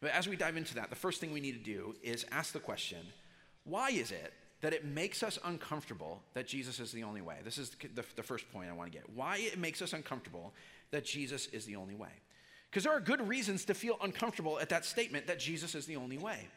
But 0.00 0.12
as 0.12 0.28
we 0.28 0.36
dive 0.36 0.56
into 0.56 0.76
that, 0.76 0.90
the 0.90 0.96
first 0.96 1.20
thing 1.20 1.32
we 1.32 1.40
need 1.40 1.64
to 1.64 1.72
do 1.72 1.94
is 2.02 2.24
ask 2.30 2.52
the 2.52 2.60
question 2.60 2.98
why 3.64 3.90
is 3.90 4.10
it 4.10 4.32
that 4.60 4.72
it 4.72 4.84
makes 4.84 5.22
us 5.22 5.38
uncomfortable 5.44 6.22
that 6.34 6.46
Jesus 6.46 6.80
is 6.80 6.90
the 6.90 7.04
only 7.04 7.20
way? 7.20 7.36
This 7.44 7.58
is 7.58 7.70
the, 7.94 8.04
the 8.16 8.22
first 8.22 8.50
point 8.52 8.70
I 8.70 8.72
want 8.72 8.90
to 8.90 8.98
get. 8.98 9.08
Why 9.14 9.36
it 9.38 9.58
makes 9.58 9.82
us 9.82 9.92
uncomfortable 9.92 10.52
that 10.90 11.04
Jesus 11.04 11.46
is 11.48 11.64
the 11.66 11.76
only 11.76 11.94
way. 11.94 12.08
Because 12.70 12.84
there 12.84 12.92
are 12.92 13.00
good 13.00 13.26
reasons 13.26 13.64
to 13.66 13.74
feel 13.74 13.96
uncomfortable 14.02 14.58
at 14.58 14.68
that 14.68 14.84
statement 14.84 15.26
that 15.26 15.38
Jesus 15.38 15.74
is 15.74 15.86
the 15.86 15.96
only 15.96 16.18
way. 16.18 16.48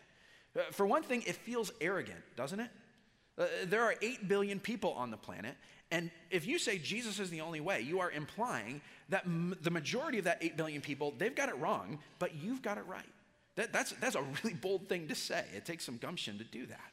Uh, 0.57 0.63
for 0.71 0.85
one 0.85 1.03
thing, 1.03 1.23
it 1.25 1.35
feels 1.35 1.71
arrogant, 1.79 2.19
doesn't 2.35 2.59
it? 2.59 2.69
Uh, 3.37 3.45
there 3.65 3.83
are 3.83 3.95
8 4.01 4.27
billion 4.27 4.59
people 4.59 4.91
on 4.91 5.09
the 5.09 5.17
planet, 5.17 5.55
and 5.89 6.11
if 6.29 6.45
you 6.45 6.59
say 6.59 6.77
Jesus 6.77 7.19
is 7.19 7.29
the 7.29 7.41
only 7.41 7.59
way, 7.59 7.81
you 7.81 7.99
are 7.99 8.11
implying 8.11 8.81
that 9.09 9.25
m- 9.25 9.55
the 9.61 9.71
majority 9.71 10.17
of 10.17 10.25
that 10.25 10.37
8 10.41 10.57
billion 10.57 10.81
people, 10.81 11.13
they've 11.17 11.35
got 11.35 11.49
it 11.49 11.57
wrong, 11.57 11.99
but 12.19 12.35
you've 12.35 12.61
got 12.61 12.77
it 12.77 12.85
right. 12.87 13.05
That, 13.55 13.73
that's, 13.73 13.91
that's 13.93 14.15
a 14.15 14.23
really 14.43 14.55
bold 14.55 14.87
thing 14.87 15.07
to 15.07 15.15
say. 15.15 15.45
It 15.55 15.65
takes 15.65 15.85
some 15.85 15.97
gumption 15.97 16.37
to 16.37 16.43
do 16.43 16.65
that. 16.67 16.91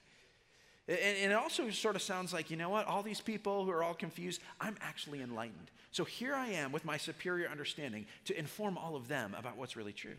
And, 0.89 1.33
it 1.33 1.35
also 1.35 1.69
sort 1.71 1.97
of 1.97 2.03
sounds 2.03 2.33
like, 2.33 2.51
you 2.51 2.57
know 2.57 2.71
what, 2.71 2.87
all 2.87 3.03
these 3.03 3.21
people 3.21 3.65
who 3.65 3.71
are 3.71 3.83
all 3.83 3.95
confused, 3.95 4.41
I'm 4.61 4.77
actually 4.81 5.21
enlightened. 5.21 5.71
So 5.91 6.05
here 6.05 6.35
I 6.35 6.49
am 6.49 6.73
with 6.73 6.85
my 6.85 6.97
superior 6.97 7.49
understanding 7.49 8.07
to 8.25 8.39
inform 8.39 8.79
all 8.79 8.97
of 8.97 9.07
them 9.07 9.35
about 9.39 9.57
what's 9.57 9.77
really 9.77 9.93
true. 9.93 10.17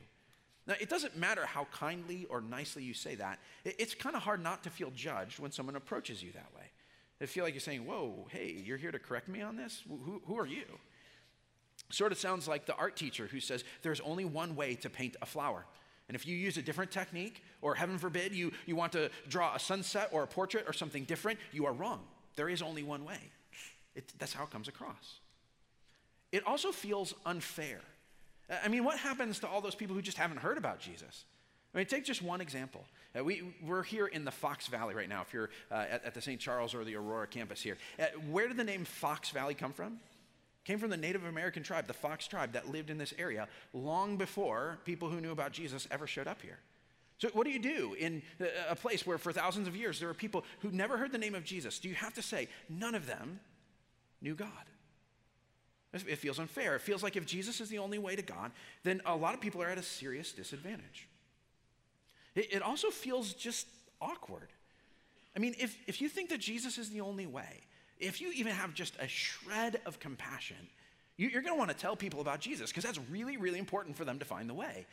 Now, 0.68 0.75
it 0.80 0.88
doesn't 0.89 1.18
matter 1.18 1.48
how 1.48 1.66
kindly 1.71 2.27
or 2.30 2.42
nicely 2.42 2.83
you 2.83 2.94
say 2.94 3.16
that, 3.16 3.39
it's 3.66 3.95
kind 3.95 4.16
of 4.16 4.21
hard 4.21 4.44
not 4.44 4.63
to 4.63 4.69
feel 4.69 4.92
judged 4.92 5.39
when 5.39 5.51
someone 5.51 5.75
approaches 5.75 6.21
you 6.21 6.31
that 6.33 6.51
way. 6.56 6.66
They 7.18 7.25
feel 7.25 7.44
like 7.44 7.54
you're 7.54 7.62
saying, 7.62 7.86
Whoa, 7.86 8.27
hey, 8.30 8.62
you're 8.63 8.77
here 8.77 8.92
to 8.92 9.00
correct 9.00 9.27
me 9.27 9.42
on 9.42 9.57
this? 9.57 9.83
Who, 9.88 10.21
who 10.25 10.38
are 10.38 10.45
you? 10.45 10.66
Sort 11.89 12.12
of 12.12 12.19
sounds 12.19 12.48
like 12.48 12.66
the 12.68 12.75
art 12.75 12.95
teacher 12.95 13.27
who 13.27 13.39
says 13.39 13.63
there's 13.81 14.00
only 14.01 14.25
one 14.25 14.56
way 14.56 14.75
to 14.75 14.89
paint 14.89 15.16
a 15.21 15.26
flower. 15.26 15.66
And 16.09 16.16
if 16.16 16.25
you 16.28 16.35
use 16.35 16.57
a 16.57 16.61
different 16.61 16.89
technique, 16.92 17.44
or 17.61 17.75
heaven 17.75 17.99
forbid, 17.99 18.33
you, 18.33 18.51
you 18.66 18.75
want 18.75 18.92
to 18.94 19.11
draw 19.30 19.56
a 19.56 19.59
sunset 19.59 20.09
or 20.11 20.23
a 20.23 20.28
portrait 20.28 20.66
or 20.68 20.73
something 20.73 21.04
different, 21.04 21.39
you 21.54 21.68
are 21.68 21.71
wrong. 21.71 22.01
There 22.35 22.49
is 22.49 22.61
only 22.61 22.83
one 22.83 23.06
way. 23.06 23.19
It, 23.95 24.11
that's 24.18 24.33
how 24.33 24.44
it 24.44 24.49
comes 24.49 24.68
across. 24.68 25.19
It 26.31 26.45
also 26.47 26.71
feels 26.71 27.13
unfair. 27.25 27.80
I 28.63 28.68
mean, 28.68 28.83
what 28.83 28.97
happens 28.97 29.39
to 29.39 29.47
all 29.47 29.61
those 29.61 29.75
people 29.75 29.95
who 29.95 30.01
just 30.01 30.18
haven't 30.18 30.37
heard 30.37 30.57
about 30.57 30.80
Jesus? 30.80 31.25
I 31.73 31.78
mean, 31.78 31.85
take 31.85 32.06
just 32.06 32.23
one 32.23 32.42
example. 32.42 32.83
Uh, 33.18 33.23
we, 33.23 33.44
we're 33.63 33.83
here 33.83 34.07
in 34.07 34.25
the 34.25 34.31
Fox 34.31 34.66
Valley 34.68 34.95
right 34.95 35.09
now, 35.09 35.21
if 35.21 35.31
you're 35.31 35.51
uh, 35.71 35.85
at, 35.89 36.06
at, 36.06 36.13
the 36.16 36.21
St. 36.21 36.39
Charles 36.39 36.73
or 36.73 36.83
the 36.83 36.95
Aurora 36.95 37.28
campus 37.28 37.61
here. 37.61 37.78
Uh, 37.99 38.06
where 38.31 38.47
did 38.47 38.57
the 38.57 38.63
name 38.63 38.85
Fox 38.85 39.30
Valley 39.30 39.54
come 39.54 39.73
from? 39.73 39.99
Came 40.69 40.78
from 40.78 40.92
the 40.92 40.97
Native 40.97 41.26
American 41.26 41.64
tribe, 41.64 41.88
the 41.88 41.94
Fox 41.94 42.28
tribe, 42.28 42.54
that 42.54 42.69
lived 42.69 42.92
in 42.92 42.99
this 42.99 43.11
area 43.18 43.47
long 43.73 44.18
before 44.18 44.78
people 44.85 45.09
who 45.09 45.19
knew 45.19 45.31
about 45.31 45.52
Jesus 45.52 45.88
ever 45.90 46.06
showed 46.06 46.28
up 46.28 46.44
here. 46.44 46.59
So, 47.18 47.30
what 47.33 47.47
do 47.47 47.52
you 47.52 47.57
do 47.57 47.95
in 47.99 48.21
a 48.69 48.76
place 48.76 49.04
where 49.04 49.18
for 49.18 49.33
thousands 49.33 49.68
of 49.68 49.76
years 49.76 49.99
there 49.99 50.09
are 50.09 50.14
people 50.14 50.45
who 50.59 50.69
never 50.69 50.95
heard 50.95 51.11
the 51.11 51.18
name 51.18 51.33
of 51.33 51.44
Jesus? 51.44 51.80
Do 51.80 51.90
you 51.90 51.95
have 51.95 52.14
to 52.14 52.21
say 52.21 52.49
none 52.69 52.94
of 52.94 53.07
them 53.07 53.40
knew 54.21 54.35
God? 54.35 54.47
It 55.92 56.19
feels 56.19 56.38
unfair. 56.38 56.76
It 56.76 56.81
feels 56.81 57.02
like 57.02 57.16
if 57.16 57.26
Jesus 57.26 57.59
is 57.61 57.69
the 57.69 57.80
only 57.80 57.97
way 57.97 58.16
to 58.16 58.21
God, 58.21 58.52
then 58.83 59.02
a 59.07 59.16
lot 59.16 59.33
of 59.33 59.42
people 59.42 59.64
are 59.64 59.69
at 59.69 59.80
a 59.80 59.83
serious 59.83 60.31
disadvantage. 60.31 61.07
It, 62.35 62.61
also 62.61 62.92
feels 62.92 63.33
just 63.33 63.66
awkward. 63.99 64.49
I 65.35 65.40
mean, 65.40 65.56
if, 65.59 65.76
if 65.88 65.99
you 65.99 66.09
think 66.09 66.30
that 66.30 66.40
Jesus 66.40 66.78
is 66.78 66.92
the 66.92 67.02
only 67.02 67.26
way, 67.26 67.64
if 67.99 68.21
you 68.21 68.31
even 68.31 68.53
have 68.53 68.73
just 68.73 68.95
a 68.99 69.07
shred 69.07 69.81
of 69.85 69.99
compassion, 69.99 70.68
you, 71.18 71.27
are 71.29 71.41
going 71.41 71.53
to 71.53 71.56
want 71.56 71.69
to 71.69 71.75
tell 71.75 71.95
people 71.95 72.21
about 72.21 72.39
Jesus 72.39 72.69
because 72.69 72.83
that's 72.83 72.99
really, 73.09 73.37
really 73.37 73.59
important 73.59 73.97
for 73.97 74.06
them 74.06 74.19
to 74.19 74.25
find 74.25 74.49
the 74.49 74.53
way. 74.53 74.85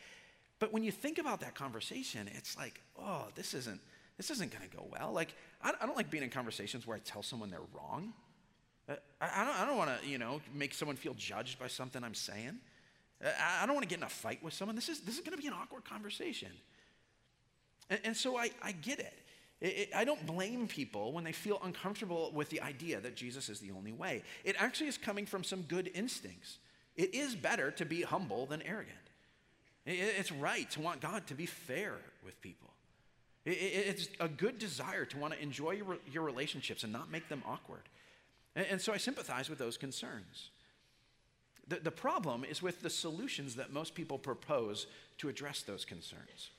But 0.58 0.72
when 0.72 0.82
you 0.82 0.90
think 0.90 1.18
about 1.18 1.40
that 1.40 1.54
conversation, 1.54 2.28
it's 2.34 2.56
like, 2.56 2.80
oh, 2.98 3.26
this 3.34 3.54
isn't 3.54 3.80
this 4.16 4.30
isn't 4.30 4.50
going 4.50 4.66
to 4.68 4.74
go 4.74 4.86
well. 4.90 5.12
Like, 5.12 5.34
I, 5.60 5.72
don't 5.84 5.94
like 5.94 6.10
being 6.10 6.22
in 6.22 6.30
conversations 6.30 6.86
where 6.86 6.96
I 6.96 7.00
tell 7.00 7.22
someone 7.22 7.50
they're 7.50 7.60
wrong. 7.74 8.14
Uh, 8.88 8.94
I, 9.20 9.42
I 9.42 9.44
don't, 9.44 9.60
I 9.60 9.66
don't 9.66 9.76
want 9.76 10.00
to, 10.00 10.08
you 10.08 10.16
know, 10.16 10.40
make 10.54 10.72
someone 10.72 10.96
feel 10.96 11.12
judged 11.12 11.58
by 11.58 11.66
something 11.66 12.02
I'm 12.02 12.14
saying. 12.14 12.58
Uh, 13.22 13.28
I, 13.38 13.62
I 13.62 13.66
don't 13.66 13.74
want 13.74 13.82
to 13.82 13.88
get 13.88 13.98
in 13.98 14.04
a 14.04 14.08
fight 14.08 14.42
with 14.42 14.54
someone. 14.54 14.74
This 14.74 14.88
is 14.88 15.00
this 15.00 15.16
is 15.16 15.20
going 15.20 15.36
to 15.36 15.40
be 15.40 15.48
an 15.48 15.52
awkward 15.52 15.84
conversation. 15.84 16.50
And, 17.90 18.00
and 18.04 18.16
so 18.16 18.38
I, 18.38 18.50
I 18.62 18.72
get 18.72 18.98
it. 18.98 19.12
It, 19.60 19.66
it, 19.66 19.88
I 19.94 20.04
don't 20.04 20.24
blame 20.26 20.68
people 20.68 21.12
when 21.12 21.24
they 21.24 21.32
feel 21.32 21.60
uncomfortable 21.64 22.30
with 22.34 22.50
the 22.50 22.60
idea 22.60 23.00
that 23.00 23.16
Jesus 23.16 23.48
is 23.48 23.60
the 23.60 23.70
only 23.70 23.92
way. 23.92 24.22
It 24.44 24.56
actually 24.58 24.88
is 24.88 24.98
coming 24.98 25.26
from 25.26 25.44
some 25.44 25.62
good 25.62 25.90
instincts. 25.94 26.58
It 26.96 27.14
is 27.14 27.34
better 27.34 27.70
to 27.72 27.84
be 27.84 28.02
humble 28.02 28.46
than 28.46 28.62
arrogant. 28.62 28.96
It's 29.86 30.32
right 30.32 30.68
to 30.72 30.80
want 30.80 31.00
God 31.00 31.26
to 31.28 31.34
be 31.34 31.46
fair 31.46 31.94
with 32.24 32.40
people. 32.40 32.70
It's 33.44 34.08
a 34.18 34.28
good 34.28 34.58
desire 34.58 35.04
to 35.04 35.18
want 35.18 35.34
to 35.34 35.40
enjoy 35.40 35.72
your, 35.72 35.98
your 36.12 36.24
relationships 36.24 36.82
and 36.82 36.92
not 36.92 37.10
make 37.10 37.28
them 37.28 37.42
awkward. 37.46 37.82
And 38.56 38.80
so 38.80 38.92
I 38.92 38.96
sympathize 38.96 39.48
with 39.48 39.58
those 39.58 39.76
concerns. 39.76 40.50
The, 41.68 41.76
the 41.76 41.90
problem 41.90 42.44
is 42.44 42.62
with 42.62 42.82
the 42.82 42.90
solutions 42.90 43.54
that 43.56 43.72
most 43.72 43.94
people 43.94 44.18
propose 44.18 44.86
to 45.18 45.28
address 45.28 45.62
those 45.62 45.84
concerns. 45.84 46.50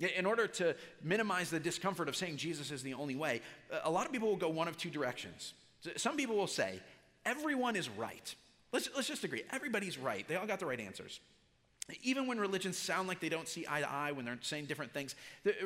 In 0.00 0.24
order 0.24 0.46
to 0.46 0.74
minimize 1.02 1.50
the 1.50 1.60
discomfort 1.60 2.08
of 2.08 2.16
saying 2.16 2.38
Jesus 2.38 2.70
is 2.70 2.82
the 2.82 2.94
only 2.94 3.14
way, 3.14 3.42
a 3.84 3.90
lot 3.90 4.06
of 4.06 4.12
people 4.12 4.28
will 4.28 4.36
go 4.36 4.48
one 4.48 4.66
of 4.66 4.76
two 4.76 4.90
directions. 4.90 5.52
Some 5.96 6.16
people 6.16 6.36
will 6.36 6.46
say, 6.46 6.80
everyone 7.26 7.76
is 7.76 7.88
right. 7.90 8.34
Let's, 8.72 8.88
let's 8.94 9.08
just 9.08 9.24
agree, 9.24 9.42
everybody's 9.52 9.98
right. 9.98 10.26
They 10.26 10.36
all 10.36 10.46
got 10.46 10.58
the 10.58 10.66
right 10.66 10.80
answers. 10.80 11.20
Even 12.02 12.26
when 12.26 12.38
religions 12.38 12.78
sound 12.78 13.08
like 13.08 13.20
they 13.20 13.28
don't 13.28 13.48
see 13.48 13.66
eye 13.68 13.80
to 13.80 13.90
eye, 13.90 14.12
when 14.12 14.24
they're 14.24 14.38
saying 14.42 14.66
different 14.66 14.92
things, 14.94 15.14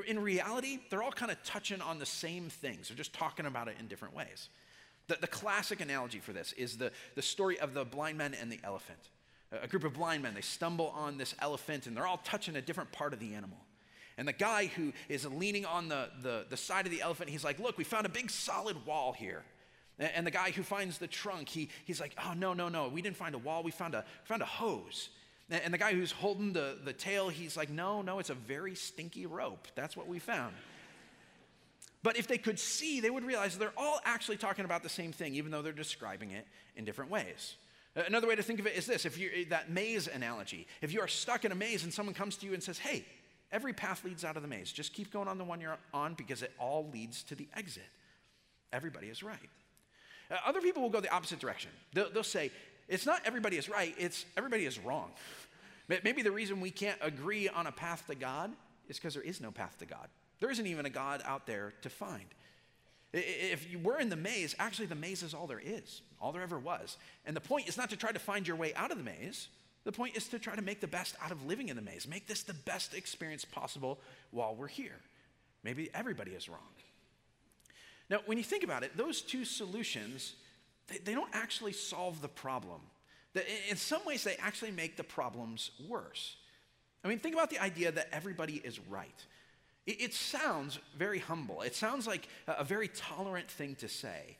in 0.06 0.18
reality, 0.18 0.80
they're 0.90 1.02
all 1.02 1.12
kind 1.12 1.30
of 1.30 1.42
touching 1.44 1.80
on 1.80 1.98
the 1.98 2.06
same 2.06 2.48
things. 2.48 2.88
They're 2.88 2.96
just 2.96 3.12
talking 3.12 3.46
about 3.46 3.68
it 3.68 3.76
in 3.78 3.86
different 3.88 4.16
ways. 4.16 4.48
The, 5.06 5.18
the 5.20 5.26
classic 5.26 5.80
analogy 5.80 6.18
for 6.18 6.32
this 6.32 6.52
is 6.54 6.78
the, 6.78 6.92
the 7.14 7.22
story 7.22 7.60
of 7.60 7.74
the 7.74 7.84
blind 7.84 8.16
men 8.16 8.34
and 8.40 8.50
the 8.50 8.58
elephant. 8.64 9.10
A 9.52 9.68
group 9.68 9.84
of 9.84 9.92
blind 9.92 10.22
men, 10.22 10.34
they 10.34 10.40
stumble 10.40 10.88
on 10.96 11.18
this 11.18 11.34
elephant 11.40 11.86
and 11.86 11.96
they're 11.96 12.06
all 12.06 12.20
touching 12.24 12.56
a 12.56 12.62
different 12.62 12.90
part 12.90 13.12
of 13.12 13.20
the 13.20 13.34
animal. 13.34 13.58
And 14.16 14.28
the 14.28 14.33
guy 14.33 14.66
who 14.66 14.92
is 15.09 15.26
leaning 15.26 15.64
on 15.66 15.88
the, 15.88 16.09
the, 16.23 16.47
the 16.49 16.56
side 16.56 16.87
of 16.87 16.92
the 16.92 17.02
elephant, 17.02 17.30
he's 17.30 17.44
like, 17.44 17.59
Look, 17.59 17.78
we 17.78 17.85
found 17.85 18.06
a 18.06 18.11
big 18.11 18.30
solid 18.30 18.87
wall 18.87 19.12
here. 19.12 19.42
And 19.99 20.26
the 20.26 20.30
guy 20.30 20.50
who 20.50 20.62
finds 20.62 20.99
the 20.99 21.06
trunk, 21.06 21.49
he, 21.49 21.68
he's 21.85 22.00
like, 22.00 22.14
Oh, 22.25 22.33
no, 22.35 22.52
no, 22.54 22.68
no, 22.68 22.88
we 22.88 23.02
didn't 23.02 23.16
find 23.16 23.35
a 23.35 23.38
wall, 23.38 23.62
we 23.62 23.71
found 23.71 23.94
a, 23.94 24.04
found 24.25 24.42
a 24.42 24.47
hose. 24.47 25.11
And 25.50 25.75
the 25.75 25.78
guy 25.78 25.92
who's 25.92 26.11
holding 26.11 26.52
the, 26.52 26.78
the 26.85 26.92
tail, 26.92 27.28
he's 27.28 27.56
like, 27.56 27.71
No, 27.71 28.02
no, 28.02 28.18
it's 28.18 28.30
a 28.30 28.35
very 28.35 28.75
stinky 28.75 29.26
rope. 29.26 29.68
That's 29.75 29.97
what 29.97 30.06
we 30.06 30.18
found. 30.18 30.54
But 32.04 32.18
if 32.18 32.28
they 32.28 32.37
could 32.38 32.59
see, 32.59 33.00
they 33.00 33.09
would 33.09 33.25
realize 33.25 33.56
they're 33.56 33.73
all 33.78 33.99
actually 34.04 34.37
talking 34.37 34.66
about 34.66 34.83
the 34.83 34.90
same 34.90 35.11
thing, 35.11 35.35
even 35.35 35.50
though 35.50 35.62
they're 35.62 35.73
describing 35.73 36.33
it 36.33 36.47
in 36.76 36.85
different 36.85 37.11
ways. 37.11 37.56
Another 37.97 38.26
way 38.26 38.35
to 38.35 38.42
think 38.42 38.61
of 38.61 38.66
it 38.66 38.76
is 38.76 38.87
this 38.87 39.06
if 39.06 39.16
you 39.18 39.47
that 39.50 39.71
maze 39.71 40.09
analogy. 40.09 40.66
If 40.83 40.92
you 40.92 41.00
are 41.00 41.09
stuck 41.09 41.44
in 41.44 41.52
a 41.52 41.54
maze 41.54 41.85
and 41.85 41.94
someone 41.94 42.14
comes 42.14 42.37
to 42.38 42.47
you 42.47 42.52
and 42.52 42.62
says, 42.62 42.78
Hey, 42.78 43.06
Every 43.54 43.73
path 43.73 44.04
leads 44.04 44.25
out 44.25 44.34
of 44.34 44.42
the 44.42 44.49
maze. 44.49 44.73
Just 44.73 44.92
keep 44.92 45.12
going 45.12 45.28
on 45.28 45.38
the 45.38 45.44
one 45.44 45.61
you're 45.61 45.78
on 45.94 46.14
because 46.14 46.42
it 46.42 46.50
all 46.58 46.90
leads 46.92 47.23
to 47.23 47.37
the 47.37 47.46
exit. 47.56 47.87
Everybody 48.73 49.06
is 49.06 49.23
right. 49.23 49.38
Uh, 50.28 50.38
other 50.44 50.61
people 50.61 50.82
will 50.82 50.90
go 50.90 51.00
the 51.00 51.14
opposite 51.14 51.38
direction. 51.38 51.70
They'll, 51.92 52.11
they'll 52.11 52.25
say, 52.25 52.50
it's 52.88 53.06
not 53.06 53.23
everybody 53.25 53.56
is 53.56 53.68
right, 53.68 53.94
it's 53.96 54.25
everybody 54.37 54.66
is 54.66 54.80
wrong. 54.80 55.12
Maybe 55.88 56.23
the 56.23 56.32
reason 56.32 56.61
we 56.61 56.73
can't 56.73 56.99
agree 57.00 57.49
on 57.49 57.68
a 57.68 57.73
path 57.73 58.04
to 58.08 58.16
God 58.16 58.50
is 58.88 58.96
because 58.96 59.14
there 59.14 59.23
is 59.23 59.40
no 59.40 59.52
path 59.52 59.78
to 59.78 59.87
God. 59.87 60.08
There 60.40 60.50
isn't 60.50 60.66
even 60.66 60.84
a 60.84 60.90
God 60.90 61.23
out 61.25 61.46
there 61.46 61.75
to 61.82 61.88
find. 61.88 62.25
If 63.12 63.70
you 63.70 63.78
were 63.78 64.00
in 64.00 64.08
the 64.08 64.16
maze, 64.16 64.56
actually, 64.58 64.87
the 64.87 64.96
maze 64.96 65.23
is 65.23 65.32
all 65.32 65.46
there 65.46 65.62
is, 65.64 66.02
all 66.20 66.32
there 66.32 66.42
ever 66.42 66.58
was. 66.58 66.96
And 67.25 67.37
the 67.37 67.40
point 67.40 67.68
is 67.68 67.76
not 67.76 67.90
to 67.90 67.96
try 67.96 68.11
to 68.11 68.18
find 68.18 68.49
your 68.49 68.56
way 68.56 68.75
out 68.75 68.90
of 68.90 68.99
the 68.99 69.04
maze, 69.04 69.46
the 69.84 69.92
point 69.92 70.16
is 70.16 70.28
to 70.28 70.38
try 70.38 70.56
to 70.56 70.62
make 70.62 70.80
the 70.80 70.86
best 70.86 71.14
out 71.22 71.30
of 71.30 71.46
living 71.46 71.68
in 71.68 71.76
the 71.76 71.82
maze. 71.82 72.08
Make 72.08 72.26
this 72.26 72.42
the 72.42 72.54
best 72.54 72.94
experience 72.94 73.44
possible 73.44 74.00
while 74.30 74.54
we're 74.54 74.66
here. 74.66 74.98
Maybe 75.62 75.90
everybody 75.94 76.32
is 76.32 76.48
wrong. 76.48 76.58
Now, 78.10 78.18
when 78.26 78.38
you 78.38 78.44
think 78.44 78.64
about 78.64 78.82
it, 78.82 78.96
those 78.96 79.22
two 79.22 79.44
solutions, 79.44 80.34
they, 80.88 80.98
they 80.98 81.14
don't 81.14 81.30
actually 81.32 81.72
solve 81.72 82.20
the 82.20 82.28
problem. 82.28 82.80
In 83.68 83.76
some 83.76 84.04
ways, 84.04 84.24
they 84.24 84.36
actually 84.36 84.70
make 84.70 84.96
the 84.96 85.04
problems 85.04 85.70
worse. 85.88 86.36
I 87.02 87.08
mean, 87.08 87.18
think 87.18 87.34
about 87.34 87.50
the 87.50 87.58
idea 87.58 87.90
that 87.92 88.08
everybody 88.12 88.62
is 88.64 88.78
right. 88.88 89.24
It, 89.86 90.00
it 90.00 90.14
sounds 90.14 90.78
very 90.96 91.18
humble. 91.18 91.62
It 91.62 91.74
sounds 91.74 92.06
like 92.06 92.28
a, 92.46 92.52
a 92.58 92.64
very 92.64 92.88
tolerant 92.88 93.50
thing 93.50 93.74
to 93.76 93.88
say. 93.88 94.36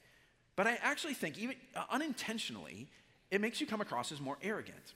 But 0.57 0.67
I 0.67 0.79
actually 0.83 1.15
think, 1.15 1.39
even 1.39 1.57
uh, 1.75 1.85
unintentionally, 1.91 2.89
it 3.31 3.41
makes 3.41 3.61
you 3.61 3.67
come 3.67 3.81
across 3.81 4.13
as 4.13 4.21
more 4.21 4.39
arrogant. 4.43 4.95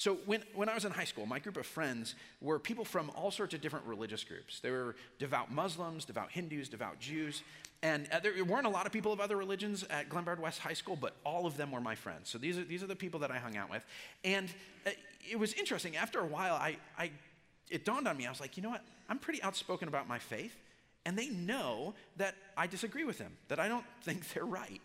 So 0.00 0.16
when, 0.24 0.42
when 0.54 0.70
I 0.70 0.74
was 0.74 0.86
in 0.86 0.92
high 0.92 1.04
school, 1.04 1.26
my 1.26 1.38
group 1.38 1.58
of 1.58 1.66
friends 1.66 2.14
were 2.40 2.58
people 2.58 2.86
from 2.86 3.10
all 3.14 3.30
sorts 3.30 3.52
of 3.52 3.60
different 3.60 3.84
religious 3.84 4.24
groups. 4.24 4.58
They 4.58 4.70
were 4.70 4.96
devout 5.18 5.52
Muslims, 5.52 6.06
devout 6.06 6.30
Hindus, 6.30 6.70
devout 6.70 6.98
Jews. 6.98 7.42
And 7.82 8.08
uh, 8.10 8.18
there 8.18 8.32
weren't 8.46 8.64
a 8.64 8.70
lot 8.70 8.86
of 8.86 8.92
people 8.92 9.12
of 9.12 9.20
other 9.20 9.36
religions 9.36 9.84
at 9.90 10.08
Glenbard 10.08 10.38
West 10.38 10.60
High 10.60 10.72
School, 10.72 10.96
but 10.96 11.16
all 11.22 11.44
of 11.44 11.58
them 11.58 11.70
were 11.70 11.82
my 11.82 11.94
friends. 11.94 12.30
So 12.30 12.38
these 12.38 12.56
are, 12.56 12.64
these 12.64 12.82
are 12.82 12.86
the 12.86 12.96
people 12.96 13.20
that 13.20 13.30
I 13.30 13.36
hung 13.36 13.58
out 13.58 13.68
with. 13.68 13.84
And 14.24 14.48
uh, 14.86 14.92
it 15.30 15.38
was 15.38 15.52
interesting. 15.52 15.98
After 15.98 16.20
a 16.20 16.26
while, 16.26 16.54
I, 16.54 16.78
I, 16.98 17.10
it 17.68 17.84
dawned 17.84 18.08
on 18.08 18.16
me, 18.16 18.26
I 18.26 18.30
was 18.30 18.40
like, 18.40 18.56
you 18.56 18.62
know 18.62 18.70
what? 18.70 18.82
I'm 19.10 19.18
pretty 19.18 19.42
outspoken 19.42 19.86
about 19.86 20.08
my 20.08 20.18
faith. 20.18 20.56
And 21.04 21.14
they 21.14 21.28
know 21.28 21.92
that 22.16 22.36
I 22.56 22.68
disagree 22.68 23.04
with 23.04 23.18
them, 23.18 23.36
that 23.48 23.60
I 23.60 23.68
don't 23.68 23.84
think 24.02 24.32
they're 24.32 24.46
right. 24.46 24.80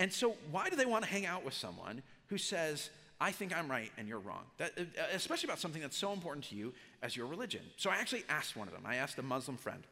And 0.00 0.12
so, 0.12 0.34
why 0.50 0.70
do 0.70 0.74
they 0.74 0.86
want 0.86 1.04
to 1.04 1.10
hang 1.10 1.24
out 1.24 1.44
with 1.44 1.54
someone 1.54 2.02
who 2.26 2.36
says, 2.36 2.90
I 3.20 3.32
think 3.32 3.56
I'm 3.56 3.70
right 3.70 3.90
and 3.96 4.06
you're 4.06 4.18
wrong. 4.18 4.44
That, 4.58 4.72
uh, 4.78 4.82
especially 5.14 5.48
about 5.48 5.58
something 5.58 5.80
that's 5.80 5.96
so 5.96 6.12
important 6.12 6.46
to 6.46 6.54
you 6.54 6.74
as 7.02 7.16
your 7.16 7.26
religion. 7.26 7.62
So 7.76 7.90
I 7.90 7.96
actually 7.96 8.24
asked 8.28 8.56
one 8.56 8.68
of 8.68 8.74
them. 8.74 8.82
I 8.84 8.96
asked 8.96 9.18
a 9.18 9.22
Muslim 9.22 9.56
friend. 9.56 9.82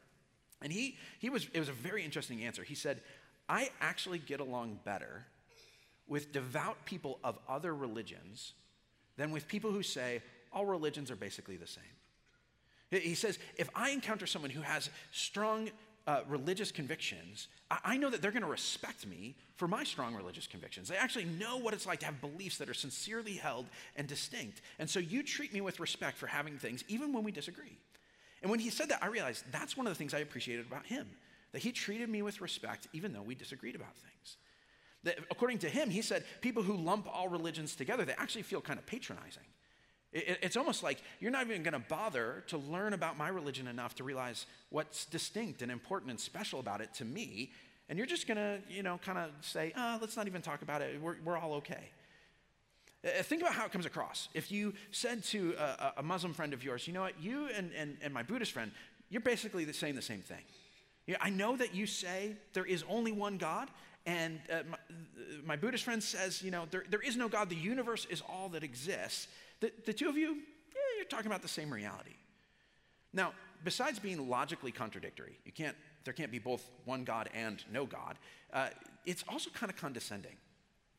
And 0.61 0.71
he, 0.71 0.97
he 1.19 1.29
was, 1.29 1.47
it 1.53 1.59
was 1.59 1.69
a 1.69 1.73
very 1.73 2.03
interesting 2.03 2.43
answer. 2.43 2.63
He 2.63 2.75
said, 2.75 3.01
I 3.49 3.69
actually 3.81 4.19
get 4.19 4.39
along 4.39 4.79
better 4.83 5.25
with 6.07 6.31
devout 6.31 6.85
people 6.85 7.19
of 7.23 7.37
other 7.49 7.75
religions 7.75 8.53
than 9.17 9.31
with 9.31 9.47
people 9.47 9.71
who 9.71 9.83
say 9.83 10.21
all 10.53 10.65
religions 10.65 11.11
are 11.11 11.15
basically 11.15 11.57
the 11.57 11.67
same. 11.67 11.83
He 12.91 13.15
says, 13.15 13.39
if 13.57 13.69
I 13.75 13.89
encounter 13.89 14.27
someone 14.27 14.51
who 14.51 14.61
has 14.61 14.89
strong 15.11 15.69
uh, 16.07 16.21
religious 16.27 16.71
convictions, 16.71 17.47
I, 17.71 17.79
I 17.83 17.97
know 17.97 18.09
that 18.09 18.21
they're 18.21 18.31
going 18.31 18.43
to 18.43 18.49
respect 18.49 19.07
me 19.07 19.35
for 19.55 19.67
my 19.67 19.83
strong 19.83 20.13
religious 20.15 20.47
convictions. 20.47 20.87
They 20.87 20.97
actually 20.97 21.25
know 21.25 21.57
what 21.57 21.73
it's 21.73 21.85
like 21.85 21.99
to 22.01 22.05
have 22.05 22.21
beliefs 22.21 22.57
that 22.59 22.69
are 22.69 22.75
sincerely 22.75 23.33
held 23.33 23.65
and 23.95 24.07
distinct. 24.07 24.61
And 24.79 24.89
so 24.89 24.99
you 24.99 25.23
treat 25.23 25.53
me 25.53 25.61
with 25.61 25.79
respect 25.79 26.17
for 26.17 26.27
having 26.27 26.57
things, 26.57 26.83
even 26.87 27.13
when 27.13 27.23
we 27.23 27.31
disagree. 27.31 27.77
And 28.41 28.51
when 28.51 28.59
he 28.59 28.69
said 28.69 28.89
that, 28.89 29.01
I 29.01 29.07
realized 29.07 29.45
that's 29.51 29.75
one 29.75 29.87
of 29.87 29.91
the 29.91 29.97
things 29.97 30.13
I 30.13 30.19
appreciated 30.19 30.67
about 30.67 30.85
him, 30.85 31.07
that 31.51 31.63
he 31.63 31.71
treated 31.71 32.09
me 32.09 32.21
with 32.21 32.41
respect, 32.41 32.87
even 32.93 33.11
though 33.11 33.23
we 33.23 33.33
disagreed 33.33 33.75
about 33.75 33.95
things. 33.95 34.37
That, 35.03 35.19
according 35.31 35.59
to 35.59 35.69
him, 35.69 35.89
he 35.89 36.01
said 36.01 36.23
people 36.41 36.61
who 36.61 36.75
lump 36.75 37.07
all 37.11 37.29
religions 37.29 37.75
together, 37.75 38.05
they 38.05 38.13
actually 38.13 38.43
feel 38.43 38.61
kind 38.61 38.77
of 38.77 38.85
patronizing. 38.85 39.43
It's 40.17 40.55
almost 40.55 40.81
like 40.81 41.01
you're 41.19 41.31
not 41.31 41.45
even 41.45 41.61
going 41.61 41.73
to 41.73 41.79
bother 41.89 42.45
to 42.47 42.57
learn 42.57 42.93
about 42.93 43.17
my 43.17 43.27
religion 43.27 43.67
enough 43.67 43.95
to 43.95 44.05
realize 44.05 44.45
what's 44.69 45.03
distinct 45.05 45.61
and 45.61 45.69
important 45.69 46.09
and 46.09 46.17
special 46.17 46.61
about 46.61 46.79
it 46.79 46.93
to 46.95 47.05
me. 47.05 47.51
And 47.89 47.97
you're 47.97 48.07
just 48.07 48.25
going 48.25 48.37
to, 48.37 48.59
you 48.69 48.81
know, 48.81 48.97
kind 49.03 49.17
of 49.17 49.31
say, 49.41 49.73
oh, 49.75 49.97
let's 49.99 50.15
not 50.15 50.27
even 50.27 50.41
talk 50.41 50.61
about 50.61 50.81
it. 50.81 51.01
We're, 51.01 51.17
we're 51.23 51.37
all 51.37 51.55
okay. 51.55 51.89
Uh, 53.05 53.21
think 53.23 53.41
about 53.41 53.53
how 53.53 53.65
it 53.65 53.73
comes 53.73 53.85
across. 53.85 54.29
If 54.33 54.51
you 54.51 54.73
said 54.91 55.21
to 55.25 55.53
a, 55.59 55.95
a 55.97 56.03
Muslim 56.03 56.33
friend 56.33 56.53
of 56.53 56.63
yours, 56.63 56.87
you 56.87 56.93
know 56.93 57.01
what, 57.01 57.21
you 57.21 57.49
and, 57.55 57.71
and, 57.77 57.97
and 58.01 58.13
my 58.13 58.23
Buddhist 58.23 58.53
friend, 58.53 58.71
you're 59.09 59.21
basically 59.21 59.71
saying 59.73 59.95
the 59.95 60.01
same 60.01 60.21
thing. 60.21 60.41
You 61.05 61.13
know, 61.13 61.19
I 61.21 61.29
know 61.29 61.55
that 61.57 61.75
you 61.75 61.85
say 61.85 62.35
there 62.53 62.65
is 62.65 62.83
only 62.89 63.11
one 63.11 63.37
God, 63.37 63.69
and 64.05 64.39
uh, 64.51 64.59
my, 64.69 64.77
my, 65.45 65.55
Buddhist 65.55 65.83
friend 65.83 66.01
says, 66.01 66.41
you 66.41 66.51
know, 66.51 66.65
there, 66.71 66.83
there 66.89 67.01
is 67.01 67.15
no 67.15 67.27
God, 67.27 67.49
the 67.49 67.55
universe 67.55 68.05
is 68.09 68.23
all 68.27 68.49
that 68.49 68.63
exists. 68.63 69.27
The, 69.59 69.71
the 69.85 69.93
two 69.93 70.09
of 70.09 70.17
you, 70.17 70.35
yeah, 70.35 70.81
you're 70.97 71.05
talking 71.05 71.27
about 71.27 71.41
the 71.41 71.47
same 71.47 71.71
reality. 71.73 72.15
Now, 73.13 73.33
besides 73.63 73.99
being 73.99 74.29
logically 74.29 74.71
contradictory, 74.71 75.39
you 75.45 75.51
can't, 75.51 75.75
there 76.03 76.13
can't 76.13 76.31
be 76.31 76.39
both 76.39 76.69
one 76.83 77.03
God 77.03 77.29
and 77.33 77.63
no 77.71 77.85
God, 77.85 78.17
uh, 78.53 78.69
it's 79.05 79.23
also 79.27 79.49
kind 79.51 79.71
of 79.71 79.77
condescending. 79.77 80.35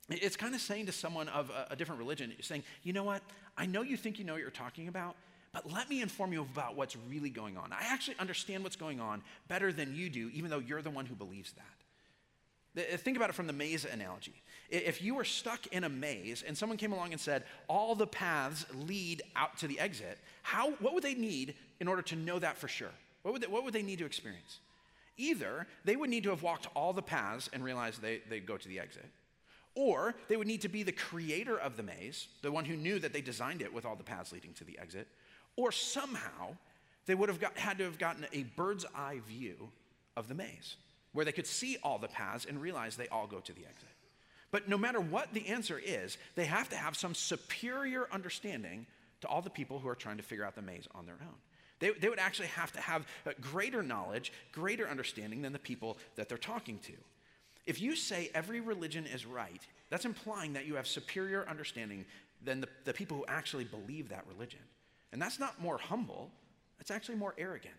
It's 0.09 0.37
kind 0.37 0.55
of 0.55 0.61
saying 0.61 0.87
to 0.87 0.93
someone 0.93 1.29
of 1.29 1.51
a, 1.51 1.69
a 1.73 1.77
different 1.77 1.99
religion, 1.99 2.33
saying, 2.41 2.63
you 2.83 2.93
know 2.93 3.05
what, 3.05 3.23
I 3.57 3.67
know 3.67 3.83
you 3.83 3.97
think 3.97 4.19
you 4.19 4.25
know 4.25 4.35
what 4.35 4.43
you're 4.43 4.51
talking 4.51 4.89
about, 4.89 5.17
but 5.53 5.71
let 5.73 5.89
me 5.89 6.01
inform 6.03 6.33
you 6.33 6.43
about 6.43 6.77
what's 6.77 6.97
really 7.09 7.31
going 7.31 7.57
on. 7.57 7.73
I 7.73 7.87
actually 7.93 8.17
understand 8.19 8.63
what's 8.63 8.77
going 8.77 9.01
on 9.01 9.23
better 9.49 9.73
than 9.73 9.95
you 9.95 10.09
do, 10.11 10.31
even 10.33 10.51
though 10.51 10.59
you're 10.59 10.83
the 10.83 10.91
one 10.91 11.07
who 11.07 11.15
believes 11.15 11.53
that. 11.53 13.01
Think 13.01 13.17
about 13.17 13.31
it 13.31 13.33
from 13.33 13.47
the 13.47 13.55
maze 13.55 13.87
analogy. 13.87 14.35
If 14.69 15.01
you 15.01 15.15
were 15.15 15.25
stuck 15.25 15.67
in 15.69 15.85
a 15.85 15.89
maze 15.89 16.43
and 16.47 16.57
someone 16.57 16.77
came 16.77 16.93
along 16.93 17.13
and 17.13 17.21
said, 17.21 17.45
all 17.69 17.95
the 17.95 18.07
paths 18.07 18.67
lead 18.75 19.23
out 19.37 19.59
to 19.59 19.69
the 19.69 19.79
exit, 19.79 20.19
how, 20.43 20.73
what 20.81 20.95
would 20.95 21.05
they 21.05 21.15
need 21.15 21.55
in 21.81 21.89
order 21.89 22.03
to 22.03 22.17
know 22.17 22.39
that 22.39 22.59
for 22.59 22.69
sure? 22.69 22.91
What 23.23 23.33
would 23.33 23.43
they, 23.43 23.47
what 23.47 23.65
would 23.65 23.75
they 23.75 23.83
need 23.83 23.99
to 24.01 24.07
experience? 24.07 24.59
Either 25.17 25.67
they 25.85 25.97
would 25.97 26.11
need 26.11 26.25
to 26.25 26.31
have 26.31 26.43
walked 26.43 26.69
all 26.75 26.93
the 26.93 27.03
paths 27.03 27.49
and 27.53 27.65
realized 27.65 28.03
they, 28.03 28.21
they 28.29 28.41
go 28.41 28.57
to 28.57 28.69
the 28.69 28.81
exit, 28.81 29.07
or 29.75 30.15
they 30.29 30.37
would 30.37 30.47
need 30.47 30.63
to 30.63 30.69
be 30.69 30.83
the 30.83 30.93
creator 30.93 31.59
of 31.59 31.77
the 31.77 31.83
maze, 31.83 32.29
the 32.43 32.51
one 32.51 32.65
who 32.65 32.77
knew 32.77 32.99
that 32.99 33.13
they 33.13 33.21
designed 33.21 33.63
it 33.63 33.73
with 33.73 33.85
all 33.85 33.97
the 33.97 34.05
paths 34.05 34.33
leading 34.33 34.53
to 34.55 34.65
the 34.65 34.79
exit, 34.79 35.07
or 35.57 35.71
somehow 35.73 36.57
they 37.07 37.15
would 37.15 37.29
have 37.29 37.41
got, 37.41 37.57
had 37.57 37.79
to 37.79 37.85
have 37.85 37.99
gotten 37.99 38.27
a 38.33 38.43
bird's 38.57 38.85
eye 38.95 39.21
view 39.29 39.71
of 40.17 40.29
the 40.29 40.35
maze, 40.35 40.77
where 41.13 41.25
they 41.25 41.33
could 41.33 41.47
see 41.47 41.79
all 41.83 41.99
the 41.99 42.09
paths 42.09 42.45
and 42.45 42.61
realize 42.61 42.97
they 42.97 43.09
all 43.09 43.27
go 43.27 43.39
to 43.41 43.53
the 43.53 43.63
exit. 43.63 43.89
But 44.51 44.69
no 44.69 44.79
matter 44.79 45.01
what 45.01 45.35
the 45.35 45.49
answer 45.49 45.81
is, 45.85 46.19
they 46.35 46.45
have 46.45 46.69
to 46.71 46.77
have 46.77 46.97
some 46.97 47.15
superior 47.15 48.07
understanding 48.13 48.87
to 49.21 49.29
all 49.29 49.43
the 49.43 49.51
people 49.51 49.79
who 49.79 49.89
are 49.89 49.95
trying 49.95 50.19
to 50.19 50.23
figure 50.23 50.45
out 50.45 50.55
the 50.55 50.63
maze 50.63 50.87
on 50.95 51.07
their 51.07 51.19
own. 51.21 51.35
They, 51.79 51.91
they 51.91 52.09
would 52.09 52.19
actually 52.19 52.49
have 52.49 52.73
to 52.73 52.81
have 52.81 53.07
greater 53.41 53.83
knowledge, 53.83 54.33
greater 54.53 54.89
understanding 54.89 55.43
than 55.43 55.53
the 55.53 55.59
people 55.59 55.99
that 56.17 56.29
they're 56.29 56.39
talking 56.39 56.79
to. 56.81 56.93
If 57.67 57.81
you 57.81 57.97
say 57.97 58.31
every 58.35 58.61
religion 58.61 59.07
is 59.07 59.27
right, 59.27 59.61
that's 59.91 60.05
implying 60.05 60.55
that 60.55 60.67
you 60.67 60.77
have 60.77 60.87
superior 60.87 61.47
understanding 61.49 62.07
than 62.43 62.61
the, 62.61 62.69
the 62.85 62.93
people 62.93 63.17
who 63.17 63.25
actually 63.29 63.65
believe 63.65 64.09
that 64.09 64.25
religion. 64.29 64.61
And 65.13 65.21
that's 65.21 65.39
not 65.39 65.61
more 65.61 65.79
humble, 65.79 66.31
that's 66.79 66.91
actually 66.91 67.17
more 67.17 67.35
arrogant. 67.37 67.75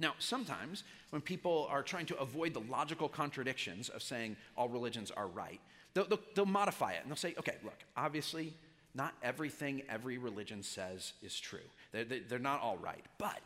Now, 0.00 0.14
sometimes 0.18 0.82
when 1.10 1.20
people 1.20 1.68
are 1.70 1.82
trying 1.82 2.06
to 2.06 2.18
avoid 2.18 2.54
the 2.54 2.60
logical 2.60 3.08
contradictions 3.08 3.90
of 3.90 4.02
saying 4.02 4.36
all 4.56 4.68
religions 4.68 5.10
are 5.10 5.26
right, 5.28 5.60
they'll, 5.94 6.06
they'll, 6.06 6.20
they'll, 6.34 6.46
modify 6.46 6.92
it 6.92 7.00
and 7.02 7.10
they'll 7.10 7.16
say, 7.16 7.34
okay, 7.38 7.56
look, 7.62 7.78
obviously, 7.96 8.54
not 8.94 9.14
everything 9.22 9.82
every 9.88 10.16
religion 10.18 10.62
says 10.62 11.12
is 11.22 11.38
true. 11.38 11.58
They're, 11.92 12.04
they're 12.04 12.38
not 12.38 12.62
all 12.62 12.78
right. 12.78 13.04
But 13.18 13.38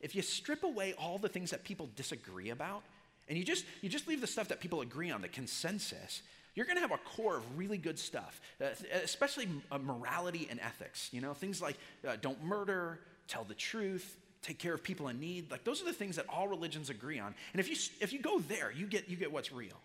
if 0.00 0.14
you 0.14 0.22
strip 0.22 0.64
away 0.64 0.94
all 0.98 1.18
the 1.18 1.28
things 1.28 1.52
that 1.52 1.64
people 1.64 1.88
disagree 1.94 2.50
about, 2.50 2.82
and 3.28 3.38
you 3.38 3.44
just, 3.44 3.64
you 3.80 3.88
just 3.88 4.08
leave 4.08 4.20
the 4.20 4.26
stuff 4.26 4.48
that 4.48 4.60
people 4.60 4.80
agree 4.80 5.12
on, 5.12 5.22
the 5.22 5.28
consensus, 5.28 6.22
you're 6.56 6.66
going 6.66 6.76
to 6.76 6.82
have 6.82 6.90
a 6.90 6.98
core 6.98 7.36
of 7.36 7.58
really 7.58 7.78
good 7.78 7.98
stuff, 7.98 8.40
uh, 8.60 8.66
especially 9.04 9.48
uh, 9.70 9.78
morality 9.78 10.48
and 10.50 10.58
ethics. 10.58 11.08
You 11.12 11.20
know, 11.20 11.32
things 11.32 11.62
like 11.62 11.76
uh, 12.06 12.16
don't 12.20 12.42
murder, 12.42 12.98
tell 13.28 13.44
the 13.44 13.54
truth, 13.54 14.16
take 14.42 14.58
care 14.58 14.74
of 14.74 14.82
people 14.82 15.08
in 15.08 15.20
need. 15.20 15.50
Like 15.50 15.64
those 15.64 15.82
are 15.82 15.84
the 15.84 15.92
things 15.92 16.16
that 16.16 16.26
all 16.28 16.48
religions 16.48 16.90
agree 16.90 17.18
on. 17.18 17.34
And 17.52 17.60
if 17.60 17.68
you 17.68 17.76
if 18.00 18.12
you 18.12 18.20
go 18.20 18.38
there, 18.40 18.72
you 18.72 18.86
get 18.86 19.08
you 19.08 19.16
get 19.16 19.32
what's 19.32 19.52
real. 19.52 19.80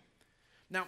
Now, 0.70 0.86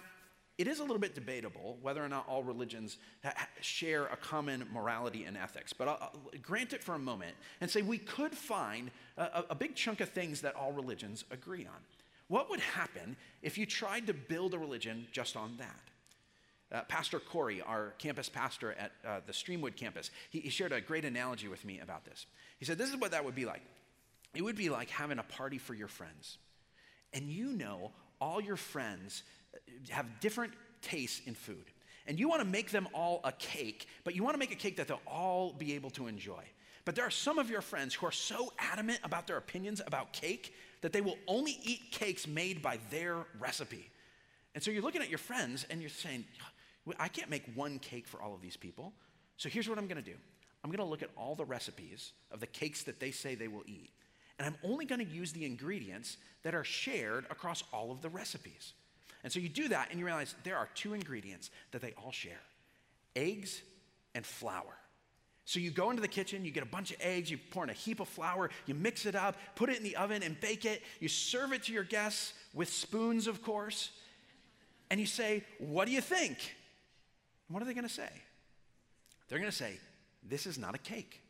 it 0.57 0.67
is 0.67 0.79
a 0.79 0.81
little 0.81 0.99
bit 0.99 1.15
debatable 1.15 1.77
whether 1.81 2.03
or 2.03 2.09
not 2.09 2.27
all 2.27 2.43
religions 2.43 2.97
ha- 3.23 3.47
share 3.61 4.07
a 4.07 4.17
common 4.17 4.65
morality 4.73 5.23
and 5.23 5.37
ethics. 5.37 5.71
But 5.71 5.87
I'll, 5.87 5.97
I'll 6.01 6.39
grant 6.41 6.73
it 6.73 6.83
for 6.83 6.95
a 6.95 6.99
moment 6.99 7.33
and 7.61 7.71
say 7.71 7.81
we 7.81 7.97
could 7.97 8.33
find 8.33 8.91
a, 9.17 9.45
a 9.51 9.55
big 9.55 9.75
chunk 9.75 10.01
of 10.01 10.09
things 10.09 10.41
that 10.41 10.55
all 10.55 10.73
religions 10.73 11.23
agree 11.31 11.65
on. 11.65 11.79
What 12.27 12.49
would 12.49 12.59
happen 12.59 13.15
if 13.41 13.57
you 13.57 13.65
tried 13.65 14.07
to 14.07 14.13
build 14.13 14.53
a 14.53 14.59
religion 14.59 15.07
just 15.11 15.37
on 15.37 15.55
that? 15.57 15.88
Uh, 16.71 16.81
pastor 16.83 17.19
Corey, 17.19 17.61
our 17.61 17.93
campus 17.97 18.29
pastor 18.29 18.73
at 18.73 18.91
uh, 19.05 19.19
the 19.25 19.33
Streamwood 19.33 19.75
campus, 19.75 20.11
he, 20.29 20.39
he 20.39 20.49
shared 20.49 20.71
a 20.71 20.79
great 20.79 21.03
analogy 21.03 21.47
with 21.47 21.65
me 21.65 21.79
about 21.79 22.05
this. 22.05 22.27
He 22.59 22.65
said, 22.65 22.77
This 22.77 22.89
is 22.89 22.97
what 22.97 23.11
that 23.11 23.25
would 23.25 23.35
be 23.35 23.45
like. 23.45 23.61
It 24.35 24.43
would 24.43 24.55
be 24.55 24.69
like 24.69 24.89
having 24.89 25.17
a 25.17 25.23
party 25.23 25.57
for 25.57 25.73
your 25.73 25.87
friends. 25.87 26.37
And 27.13 27.29
you 27.29 27.53
know 27.53 27.91
all 28.21 28.39
your 28.39 28.55
friends 28.55 29.23
uh, 29.53 29.57
have 29.89 30.19
different 30.19 30.53
tastes 30.81 31.21
in 31.25 31.33
food. 31.33 31.65
And 32.05 32.19
you 32.19 32.29
want 32.29 32.41
to 32.41 32.47
make 32.47 32.71
them 32.71 32.87
all 32.93 33.21
a 33.23 33.31
cake, 33.31 33.87
but 34.03 34.15
you 34.15 34.23
want 34.23 34.35
to 34.35 34.39
make 34.39 34.51
a 34.51 34.55
cake 34.55 34.77
that 34.77 34.87
they'll 34.87 35.01
all 35.07 35.53
be 35.53 35.73
able 35.73 35.89
to 35.91 36.07
enjoy. 36.07 36.43
But 36.85 36.95
there 36.95 37.05
are 37.05 37.11
some 37.11 37.37
of 37.37 37.49
your 37.49 37.61
friends 37.61 37.93
who 37.93 38.05
are 38.07 38.11
so 38.11 38.51
adamant 38.57 38.99
about 39.03 39.27
their 39.27 39.37
opinions 39.37 39.81
about 39.85 40.11
cake 40.13 40.53
that 40.81 40.93
they 40.93 41.01
will 41.01 41.17
only 41.27 41.57
eat 41.63 41.91
cakes 41.91 42.27
made 42.27 42.61
by 42.61 42.79
their 42.89 43.25
recipe. 43.39 43.89
And 44.55 44.63
so 44.63 44.71
you're 44.71 44.81
looking 44.81 45.01
at 45.01 45.09
your 45.09 45.19
friends 45.19 45.65
and 45.69 45.81
you're 45.81 45.89
saying, 45.89 46.25
I 46.99 47.07
can't 47.07 47.29
make 47.29 47.43
one 47.55 47.79
cake 47.79 48.07
for 48.07 48.21
all 48.21 48.33
of 48.33 48.41
these 48.41 48.57
people. 48.57 48.93
So 49.37 49.49
here's 49.49 49.69
what 49.69 49.77
I'm 49.77 49.87
going 49.87 50.03
to 50.03 50.09
do 50.09 50.17
I'm 50.63 50.69
going 50.69 50.85
to 50.85 50.89
look 50.89 51.03
at 51.03 51.09
all 51.15 51.35
the 51.35 51.45
recipes 51.45 52.13
of 52.31 52.39
the 52.39 52.47
cakes 52.47 52.83
that 52.83 52.99
they 52.99 53.11
say 53.11 53.35
they 53.35 53.47
will 53.47 53.63
eat. 53.65 53.91
And 54.37 54.47
I'm 54.47 54.55
only 54.63 54.85
going 54.85 55.05
to 55.05 55.11
use 55.11 55.33
the 55.33 55.45
ingredients 55.45 56.17
that 56.43 56.55
are 56.55 56.63
shared 56.63 57.25
across 57.29 57.63
all 57.73 57.91
of 57.91 58.01
the 58.01 58.09
recipes. 58.09 58.73
And 59.23 59.31
so 59.31 59.39
you 59.39 59.49
do 59.49 59.67
that 59.67 59.89
and 59.89 59.99
you 59.99 60.05
realize 60.05 60.33
there 60.43 60.55
are 60.55 60.69
two 60.75 60.93
ingredients 60.93 61.49
that 61.71 61.81
they 61.81 61.93
all 61.97 62.11
share 62.11 62.41
eggs 63.15 63.61
and 64.15 64.25
flour. 64.25 64.77
So 65.43 65.59
you 65.59 65.71
go 65.71 65.89
into 65.89 66.01
the 66.01 66.07
kitchen, 66.07 66.45
you 66.45 66.51
get 66.51 66.63
a 66.63 66.67
bunch 66.67 66.91
of 66.91 66.97
eggs, 67.01 67.31
you 67.31 67.37
pour 67.37 67.63
in 67.63 67.69
a 67.69 67.73
heap 67.73 67.99
of 67.99 68.07
flour, 68.07 68.51
you 68.67 68.75
mix 68.75 69.05
it 69.05 69.15
up, 69.15 69.35
put 69.55 69.69
it 69.69 69.77
in 69.77 69.83
the 69.83 69.95
oven 69.95 70.21
and 70.21 70.39
bake 70.39 70.63
it. 70.63 70.83
You 70.99 71.09
serve 71.09 71.53
it 71.53 71.63
to 71.63 71.73
your 71.73 71.83
guests 71.83 72.33
with 72.53 72.69
spoons, 72.69 73.25
of 73.25 73.41
course. 73.41 73.89
And 74.91 74.99
you 74.99 75.05
say, 75.05 75.43
What 75.57 75.85
do 75.85 75.91
you 75.91 76.01
think? 76.01 76.55
What 77.49 77.61
are 77.61 77.65
they 77.65 77.73
going 77.73 77.87
to 77.87 77.93
say? 77.93 78.09
They're 79.27 79.39
going 79.39 79.51
to 79.51 79.57
say, 79.57 79.79
This 80.23 80.45
is 80.45 80.57
not 80.57 80.75
a 80.75 80.77
cake. 80.77 81.21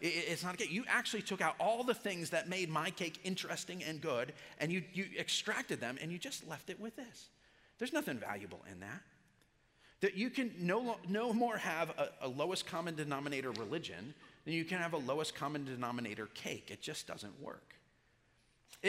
It's 0.00 0.42
not 0.42 0.54
a 0.54 0.56
cake. 0.56 0.72
You 0.72 0.84
actually 0.88 1.22
took 1.22 1.40
out 1.40 1.54
all 1.58 1.84
the 1.84 1.94
things 1.94 2.30
that 2.30 2.48
made 2.48 2.68
my 2.68 2.90
cake 2.90 3.20
interesting 3.24 3.82
and 3.84 4.00
good, 4.00 4.32
and 4.58 4.72
you, 4.72 4.82
you 4.92 5.06
extracted 5.18 5.80
them, 5.80 5.98
and 6.00 6.10
you 6.10 6.18
just 6.18 6.46
left 6.46 6.68
it 6.68 6.78
with 6.80 6.96
this. 6.96 7.28
There's 7.78 7.92
nothing 7.92 8.18
valuable 8.18 8.60
in 8.70 8.80
that. 8.80 9.00
That 10.00 10.14
you 10.16 10.30
can 10.30 10.52
no, 10.58 10.96
no 11.08 11.32
more 11.32 11.56
have 11.56 11.90
a, 11.90 12.08
a 12.22 12.28
lowest 12.28 12.66
common 12.66 12.94
denominator 12.94 13.52
religion 13.52 14.14
than 14.44 14.52
you 14.52 14.64
can 14.64 14.78
have 14.78 14.92
a 14.92 14.98
lowest 14.98 15.34
common 15.34 15.64
denominator 15.64 16.26
cake. 16.34 16.70
It 16.70 16.82
just 16.82 17.06
doesn't 17.06 17.40
work. 17.40 17.74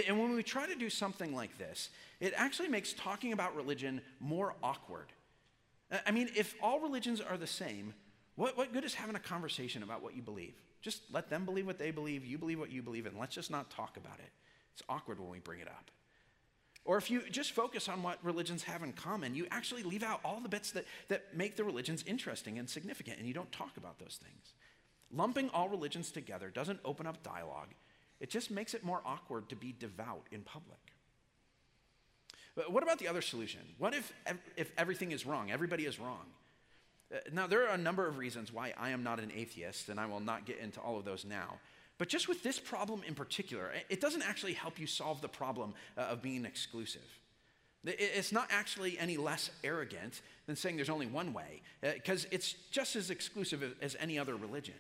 And 0.08 0.20
when 0.20 0.36
we 0.36 0.44
try 0.44 0.68
to 0.68 0.76
do 0.76 0.90
something 0.90 1.34
like 1.34 1.58
this, 1.58 1.90
it 2.20 2.34
actually 2.36 2.68
makes 2.68 2.92
talking 2.92 3.32
about 3.32 3.56
religion 3.56 4.02
more 4.20 4.56
awkward. 4.62 5.08
I 6.06 6.12
mean, 6.12 6.30
if 6.36 6.56
all 6.62 6.80
religions 6.80 7.22
are 7.22 7.38
the 7.38 7.48
same, 7.48 7.94
what, 8.36 8.58
what 8.58 8.74
good 8.74 8.84
is 8.84 8.94
having 8.94 9.16
a 9.16 9.20
conversation 9.20 9.84
about 9.84 10.02
what 10.02 10.16
you 10.16 10.22
believe? 10.22 10.56
Just 10.82 11.02
let 11.12 11.30
them 11.30 11.46
believe 11.46 11.66
what 11.66 11.80
they 11.80 11.92
believe, 11.92 12.26
you 12.26 12.38
believe 12.38 12.60
what 12.60 12.72
you 12.72 12.82
believe, 12.82 13.06
and 13.06 13.18
let's 13.18 13.36
just 13.36 13.52
not 13.52 13.70
talk 13.70 13.98
about 13.98 14.20
it. 14.20 14.32
It's 14.74 14.84
awkward 14.90 15.20
when 15.20 15.30
we 15.30 15.40
bring 15.40 15.60
it 15.60 15.68
up. 15.68 15.92
Or 16.84 16.98
if 16.98 17.10
you 17.10 17.24
just 17.32 17.54
focus 17.54 17.90
on 17.90 18.04
what 18.04 18.24
religions 18.24 18.64
have 18.64 18.84
in 18.84 18.94
common, 18.94 19.34
you 19.34 19.48
actually 19.50 19.82
leave 19.82 20.04
out 20.04 20.20
all 20.24 20.40
the 20.40 20.50
bits 20.50 20.72
that, 20.72 20.86
that 21.08 21.36
make 21.36 21.56
the 21.56 21.64
religions 21.64 22.04
interesting 22.06 22.60
and 22.60 22.70
significant, 22.70 23.18
and 23.18 23.28
you 23.28 23.34
don't 23.34 23.52
talk 23.52 23.78
about 23.78 23.98
those 23.98 24.20
things. 24.22 24.54
Lumping 25.12 25.50
all 25.52 25.70
religions 25.70 26.12
together 26.12 26.50
doesn't 26.50 26.80
open 26.86 27.08
up 27.08 27.24
dialogue, 27.24 27.70
it 28.20 28.30
just 28.30 28.52
makes 28.52 28.74
it 28.74 28.84
more 28.84 29.02
awkward 29.06 29.50
to 29.50 29.56
be 29.56 29.76
devout 29.78 30.28
in 30.32 30.42
public. 30.42 30.95
But 32.56 32.72
what 32.72 32.84
about 32.84 33.00
the 33.00 33.08
other 33.08 33.22
solution? 33.22 33.62
What 33.78 33.94
if, 33.94 34.14
if 34.56 34.72
everything 34.78 35.12
is 35.12 35.26
wrong? 35.26 35.52
Everybody 35.52 35.86
is 35.86 36.00
wrong. 36.00 36.26
Uh, 37.14 37.18
now, 37.34 37.48
there 37.48 37.68
are 37.68 37.74
a 37.74 37.78
number 37.78 38.08
of 38.08 38.18
reasons 38.18 38.52
why 38.52 38.74
I 38.78 38.90
am 38.90 39.04
not 39.04 39.20
an 39.20 39.32
atheist, 39.36 39.90
and 39.90 40.00
I 40.00 40.06
will 40.06 40.22
not 40.22 40.46
get 40.46 40.60
into 40.60 40.80
all 40.80 40.98
of 40.98 41.06
those 41.06 41.26
now. 41.26 41.60
But 41.98 42.10
just 42.10 42.28
with 42.28 42.44
this 42.44 42.60
problem 42.60 43.02
in 43.08 43.14
particular, 43.14 43.72
it 43.90 44.02
doesn't 44.02 44.24
actually 44.24 44.54
help 44.54 44.80
you 44.80 44.88
solve 44.88 45.22
the 45.22 45.30
problem 45.30 45.74
uh, 45.98 46.02
of 46.02 46.22
being 46.22 46.46
exclusive. 46.46 47.20
It's 47.86 48.32
not 48.32 48.48
actually 48.50 48.98
any 48.98 49.16
less 49.16 49.52
arrogant 49.64 50.22
than 50.48 50.56
saying 50.56 50.76
there's 50.76 50.90
only 50.90 51.06
one 51.06 51.34
way, 51.34 51.62
because 51.82 52.26
uh, 52.26 52.30
it's 52.32 52.54
just 52.72 52.96
as 52.96 53.12
exclusive 53.12 53.76
as 53.82 53.96
any 54.00 54.18
other 54.18 54.36
religion. 54.36 54.76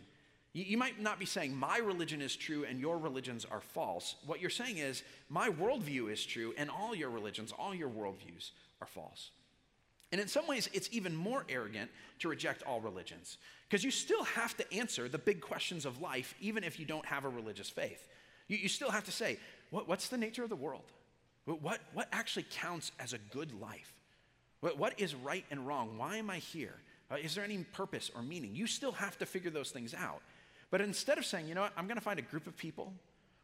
You 0.56 0.78
might 0.78 1.02
not 1.02 1.20
be 1.20 1.26
saying 1.26 1.54
my 1.54 1.80
religion 1.80 2.22
is 2.22 2.34
true 2.34 2.63
and 2.63 2.80
your 2.80 2.98
religions 2.98 3.46
are 3.52 3.60
false. 3.60 4.15
What 4.26 4.39
you're 4.39 4.50
saying 4.50 4.78
is 4.78 5.04
my 5.28 5.50
worldview 5.50 6.10
is 6.10 6.26
true 6.26 6.54
and 6.58 6.70
all 6.70 6.96
your 6.96 7.10
religions, 7.10 7.52
all 7.52 7.76
your 7.76 7.89
worldviews 7.89 8.52
are 8.80 8.88
false. 8.88 9.32
And 10.13 10.22
in 10.22 10.30
some 10.30 10.48
ways, 10.48 10.70
it's 10.72 10.88
even 10.94 11.13
more 11.13 11.44
arrogant 11.50 11.91
to 12.20 12.30
reject 12.30 12.63
all 12.63 12.80
religions 12.80 13.38
because 13.68 13.84
you 13.84 13.91
still 13.91 14.24
have 14.24 14.56
to 14.56 14.74
answer 14.74 15.10
the 15.10 15.18
big 15.18 15.41
questions 15.41 15.86
of 15.86 16.00
life, 16.00 16.34
even 16.39 16.63
if 16.63 16.80
you 16.80 16.86
don't 16.86 17.06
have 17.06 17.26
a 17.26 17.30
religious 17.30 17.70
faith. 17.70 18.08
You, 18.48 18.56
you 18.56 18.70
still 18.70 18.91
have 18.91 19.04
to 19.06 19.12
say, 19.12 19.38
what, 19.72 19.89
what's 19.89 20.08
the 20.08 20.18
nature 20.18 20.44
of 20.44 20.50
the 20.50 20.56
world? 20.56 20.86
What, 21.44 21.82
what 21.94 22.08
actually 22.13 22.46
counts 22.50 22.94
as 22.98 23.12
a 23.12 23.18
good 23.18 23.60
life? 23.60 23.94
What, 24.62 24.78
what 24.78 25.02
is 25.02 25.15
right 25.15 25.44
and 25.52 25.68
wrong? 25.68 25.98
Why 25.98 26.15
am 26.15 26.30
I 26.30 26.38
here? 26.38 26.76
Uh, 27.12 27.15
is 27.15 27.36
there 27.36 27.44
any 27.44 27.58
purpose 27.58 28.10
or 28.15 28.24
meaning? 28.24 28.56
You 28.56 28.68
still 28.68 28.94
have 28.94 29.18
to 29.18 29.26
figure 29.26 29.52
those 29.52 29.72
things 29.72 29.94
out. 29.94 30.22
But 30.75 30.81
instead 30.81 31.17
of 31.17 31.25
saying, 31.25 31.47
you 31.47 31.55
know 31.55 31.61
what, 31.61 31.71
I'm 31.77 31.88
going 31.88 31.95
to 31.95 32.03
find 32.03 32.19
a 32.19 32.21
group 32.21 32.47
of 32.47 32.57
people 32.57 32.91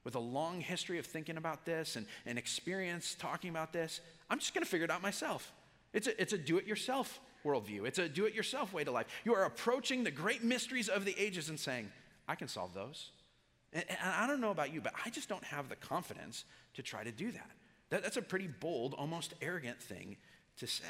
with 0.03 0.15
a 0.15 0.19
long 0.19 0.59
history 0.59 0.99
of 0.99 1.05
thinking 1.05 1.37
about 1.37 1.63
this 1.63 1.95
and, 1.95 2.05
and 2.25 2.37
experience 2.37 3.15
talking 3.17 3.49
about 3.49 3.71
this, 3.71 4.01
I'm 4.29 4.37
just 4.37 4.53
going 4.53 4.65
to 4.65 4.69
figure 4.69 4.83
it 4.83 4.91
out 4.91 5.01
myself. 5.01 5.53
It's 5.93 6.07
a, 6.07 6.21
it's 6.21 6.33
a 6.33 6.37
do 6.37 6.57
it 6.57 6.67
yourself 6.67 7.21
worldview, 7.45 7.87
it's 7.87 7.99
a 7.99 8.09
do 8.09 8.25
it 8.25 8.33
yourself 8.33 8.73
way 8.73 8.83
to 8.83 8.91
life. 8.91 9.07
You 9.23 9.33
are 9.33 9.45
approaching 9.45 10.03
the 10.03 10.11
great 10.11 10.43
mysteries 10.43 10.89
of 10.89 11.05
the 11.05 11.15
ages 11.17 11.47
and 11.47 11.57
saying, 11.57 11.89
I 12.27 12.35
can 12.35 12.49
solve 12.49 12.73
those. 12.73 13.11
And, 13.71 13.85
and 13.87 13.97
I 14.01 14.27
don't 14.27 14.41
know 14.41 14.51
about 14.51 14.73
you, 14.73 14.81
but 14.81 14.91
I 15.05 15.09
just 15.09 15.29
don't 15.29 15.45
have 15.45 15.69
the 15.69 15.77
confidence 15.77 16.43
to 16.73 16.83
try 16.83 17.05
to 17.05 17.13
do 17.13 17.31
that. 17.31 17.51
that. 17.91 18.03
That's 18.03 18.17
a 18.17 18.21
pretty 18.21 18.47
bold, 18.47 18.93
almost 18.93 19.35
arrogant 19.41 19.81
thing 19.81 20.17
to 20.57 20.67
say. 20.67 20.83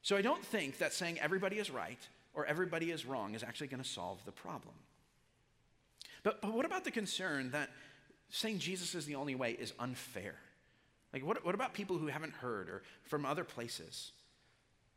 So 0.00 0.16
I 0.16 0.22
don't 0.22 0.46
think 0.46 0.78
that 0.78 0.94
saying 0.94 1.20
everybody 1.20 1.58
is 1.58 1.70
right 1.70 2.00
or 2.32 2.46
everybody 2.46 2.90
is 2.90 3.04
wrong 3.04 3.34
is 3.34 3.42
actually 3.42 3.66
going 3.66 3.82
to 3.82 3.88
solve 3.88 4.24
the 4.24 4.32
problem. 4.32 4.72
But, 6.22 6.40
but 6.40 6.52
what 6.52 6.64
about 6.64 6.84
the 6.84 6.90
concern 6.90 7.50
that 7.50 7.70
saying 8.28 8.58
Jesus 8.58 8.94
is 8.94 9.06
the 9.06 9.16
only 9.16 9.34
way 9.34 9.52
is 9.52 9.72
unfair? 9.78 10.34
Like, 11.12 11.24
what, 11.24 11.44
what 11.44 11.54
about 11.54 11.74
people 11.74 11.98
who 11.98 12.06
haven't 12.06 12.32
heard 12.32 12.68
or 12.68 12.82
from 13.04 13.26
other 13.26 13.44
places? 13.44 14.12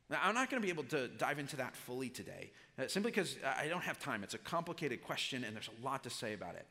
Now, 0.10 0.20
I'm 0.24 0.36
not 0.36 0.50
going 0.50 0.62
to 0.62 0.66
be 0.66 0.72
able 0.72 0.84
to 0.86 1.08
dive 1.08 1.40
into 1.40 1.58
that 1.58 1.76
fully 1.76 2.10
today, 2.10 2.52
uh, 2.80 2.88
simply 2.88 3.12
because 3.12 3.38
I 3.58 3.68
don't 3.68 3.84
have 3.84 4.00
time. 4.00 4.24
It's 4.24 4.36
a 4.36 4.40
complicated 4.40 5.04
question 5.04 5.44
and 5.44 5.56
there's 5.56 5.70
a 5.82 5.86
lot 5.86 6.04
to 6.04 6.10
say 6.10 6.34
about 6.34 6.56
it. 6.56 6.66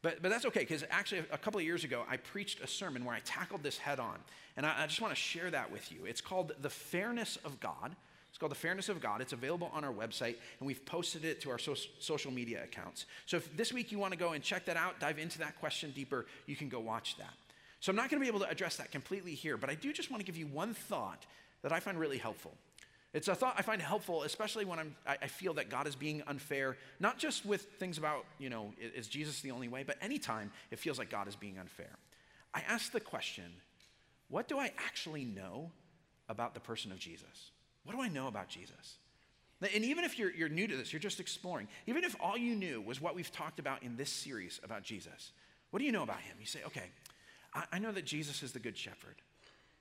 But, 0.00 0.22
but 0.22 0.30
that's 0.30 0.46
okay, 0.46 0.60
because 0.60 0.84
actually, 0.90 1.24
a 1.32 1.38
couple 1.38 1.58
of 1.58 1.66
years 1.66 1.82
ago, 1.84 2.04
I 2.08 2.16
preached 2.16 2.60
a 2.60 2.68
sermon 2.68 3.04
where 3.04 3.14
I 3.14 3.20
tackled 3.24 3.64
this 3.64 3.78
head 3.78 3.98
on. 3.98 4.18
And 4.56 4.64
I, 4.64 4.84
I 4.84 4.86
just 4.86 5.00
want 5.00 5.12
to 5.12 5.20
share 5.20 5.50
that 5.50 5.72
with 5.72 5.90
you. 5.90 6.04
It's 6.04 6.20
called 6.20 6.52
The 6.60 6.70
Fairness 6.70 7.36
of 7.44 7.58
God. 7.60 7.96
It's 8.28 8.38
called 8.38 8.52
The 8.52 8.56
Fairness 8.56 8.88
of 8.88 9.00
God. 9.00 9.20
It's 9.20 9.32
available 9.32 9.70
on 9.72 9.84
our 9.84 9.92
website, 9.92 10.36
and 10.58 10.66
we've 10.66 10.84
posted 10.84 11.24
it 11.24 11.40
to 11.42 11.50
our 11.50 11.58
so- 11.58 11.74
social 11.98 12.30
media 12.30 12.62
accounts. 12.62 13.06
So 13.26 13.36
if 13.38 13.56
this 13.56 13.72
week 13.72 13.90
you 13.90 13.98
want 13.98 14.12
to 14.12 14.18
go 14.18 14.32
and 14.32 14.42
check 14.42 14.66
that 14.66 14.76
out, 14.76 15.00
dive 15.00 15.18
into 15.18 15.38
that 15.38 15.58
question 15.58 15.92
deeper, 15.92 16.26
you 16.46 16.56
can 16.56 16.68
go 16.68 16.80
watch 16.80 17.16
that. 17.18 17.34
So 17.80 17.90
I'm 17.90 17.96
not 17.96 18.10
going 18.10 18.20
to 18.20 18.24
be 18.24 18.28
able 18.28 18.44
to 18.44 18.50
address 18.50 18.76
that 18.76 18.90
completely 18.90 19.34
here, 19.34 19.56
but 19.56 19.70
I 19.70 19.74
do 19.74 19.92
just 19.92 20.10
want 20.10 20.20
to 20.20 20.26
give 20.26 20.36
you 20.36 20.46
one 20.46 20.74
thought 20.74 21.26
that 21.62 21.72
I 21.72 21.80
find 21.80 21.98
really 21.98 22.18
helpful. 22.18 22.52
It's 23.14 23.28
a 23.28 23.34
thought 23.34 23.54
I 23.56 23.62
find 23.62 23.80
helpful, 23.80 24.24
especially 24.24 24.64
when 24.64 24.78
I'm, 24.78 24.94
I, 25.06 25.16
I 25.22 25.26
feel 25.28 25.54
that 25.54 25.70
God 25.70 25.86
is 25.86 25.96
being 25.96 26.22
unfair, 26.26 26.76
not 27.00 27.18
just 27.18 27.46
with 27.46 27.62
things 27.78 27.96
about, 27.96 28.26
you 28.38 28.50
know, 28.50 28.72
is 28.78 29.08
Jesus 29.08 29.40
the 29.40 29.50
only 29.50 29.68
way, 29.68 29.82
but 29.82 29.96
anytime 30.02 30.52
it 30.70 30.78
feels 30.78 30.98
like 30.98 31.08
God 31.08 31.26
is 31.26 31.34
being 31.34 31.58
unfair. 31.58 31.96
I 32.52 32.62
ask 32.68 32.92
the 32.92 33.00
question 33.00 33.44
what 34.28 34.46
do 34.46 34.58
I 34.58 34.72
actually 34.78 35.24
know 35.24 35.70
about 36.28 36.52
the 36.52 36.60
person 36.60 36.92
of 36.92 36.98
Jesus? 36.98 37.50
What 37.88 37.96
do 37.96 38.02
I 38.02 38.08
know 38.08 38.26
about 38.26 38.48
Jesus? 38.48 38.98
And 39.74 39.82
even 39.82 40.04
if 40.04 40.18
you're, 40.18 40.30
you're 40.30 40.50
new 40.50 40.66
to 40.66 40.76
this, 40.76 40.92
you're 40.92 41.00
just 41.00 41.20
exploring, 41.20 41.68
even 41.86 42.04
if 42.04 42.14
all 42.20 42.36
you 42.36 42.54
knew 42.54 42.82
was 42.82 43.00
what 43.00 43.14
we've 43.14 43.32
talked 43.32 43.58
about 43.58 43.82
in 43.82 43.96
this 43.96 44.10
series 44.10 44.60
about 44.62 44.82
Jesus, 44.82 45.32
what 45.70 45.78
do 45.78 45.86
you 45.86 45.90
know 45.92 46.02
about 46.02 46.20
him? 46.20 46.36
You 46.38 46.46
say, 46.46 46.60
okay, 46.66 46.90
I, 47.54 47.64
I 47.72 47.78
know 47.78 47.90
that 47.90 48.04
Jesus 48.04 48.42
is 48.42 48.52
the 48.52 48.58
good 48.58 48.76
shepherd. 48.76 49.16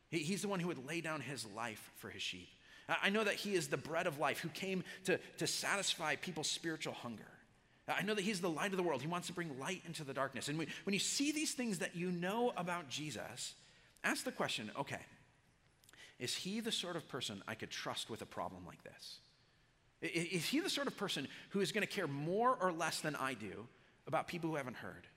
He, 0.10 0.20
he's 0.20 0.42
the 0.42 0.48
one 0.48 0.62
who 0.62 0.70
would 0.70 0.88
lay 0.88 1.02
down 1.02 1.20
his 1.20 1.46
life 1.54 1.92
for 1.98 2.10
his 2.10 2.22
sheep. 2.22 2.48
I 2.90 3.10
know 3.10 3.26
that 3.26 3.34
He 3.34 3.54
is 3.54 3.68
the 3.68 3.76
bread 3.76 4.08
of 4.08 4.18
life 4.18 4.40
who 4.40 4.48
came 4.48 4.86
to, 5.06 5.20
to 5.40 5.46
satisfy 5.46 6.16
people's 6.16 6.50
spiritual 6.50 6.94
hunger. 6.94 7.28
I 7.88 8.02
know 8.04 8.14
that 8.14 8.22
He's 8.22 8.40
the 8.40 8.50
light 8.50 8.72
of 8.72 8.78
the 8.78 8.84
world. 8.84 9.02
He 9.02 9.08
wants 9.10 9.28
to 9.28 9.34
bring 9.34 9.60
light 9.60 9.82
into 9.86 10.06
the 10.06 10.14
darkness. 10.14 10.48
And 10.48 10.58
when 10.58 10.94
you 10.94 11.00
see 11.00 11.34
these 11.34 11.52
things 11.52 11.80
that 11.80 11.98
you 11.98 12.12
know 12.12 12.54
about 12.56 12.88
Jesus, 12.90 13.56
ask 14.04 14.24
the 14.24 14.32
question 14.32 14.72
okay, 14.80 15.02
is 16.20 16.36
He 16.36 16.60
the 16.60 16.72
sort 16.72 16.96
of 16.96 17.08
person 17.08 17.44
I 17.48 17.56
could 17.56 17.70
trust 17.70 18.10
with 18.10 18.22
a 18.22 18.26
problem 18.26 18.66
like 18.66 18.84
this? 18.84 19.20
Is 20.02 20.46
He 20.46 20.60
the 20.60 20.70
sort 20.70 20.88
of 20.88 20.98
person 20.98 21.28
who 21.50 21.62
is 21.62 21.72
going 21.72 21.86
to 21.86 21.94
care 21.94 22.08
more 22.08 22.56
or 22.60 22.72
less 22.72 23.00
than 23.00 23.16
I 23.16 23.34
do 23.34 23.68
about 24.08 24.28
people 24.28 24.50
who 24.50 24.56
haven't 24.56 24.78
heard? 24.78 25.08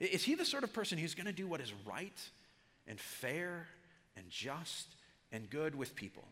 Is 0.00 0.24
He 0.24 0.34
the 0.34 0.44
sort 0.44 0.64
of 0.64 0.72
person 0.72 0.98
who's 0.98 1.14
going 1.14 1.26
to 1.26 1.32
do 1.32 1.46
what 1.46 1.60
is 1.60 1.72
right 1.86 2.20
and 2.86 3.00
fair 3.00 3.68
and 4.16 4.28
just 4.30 4.88
and 5.32 5.48
good 5.50 5.74
with 5.74 5.94
people? 5.94 6.24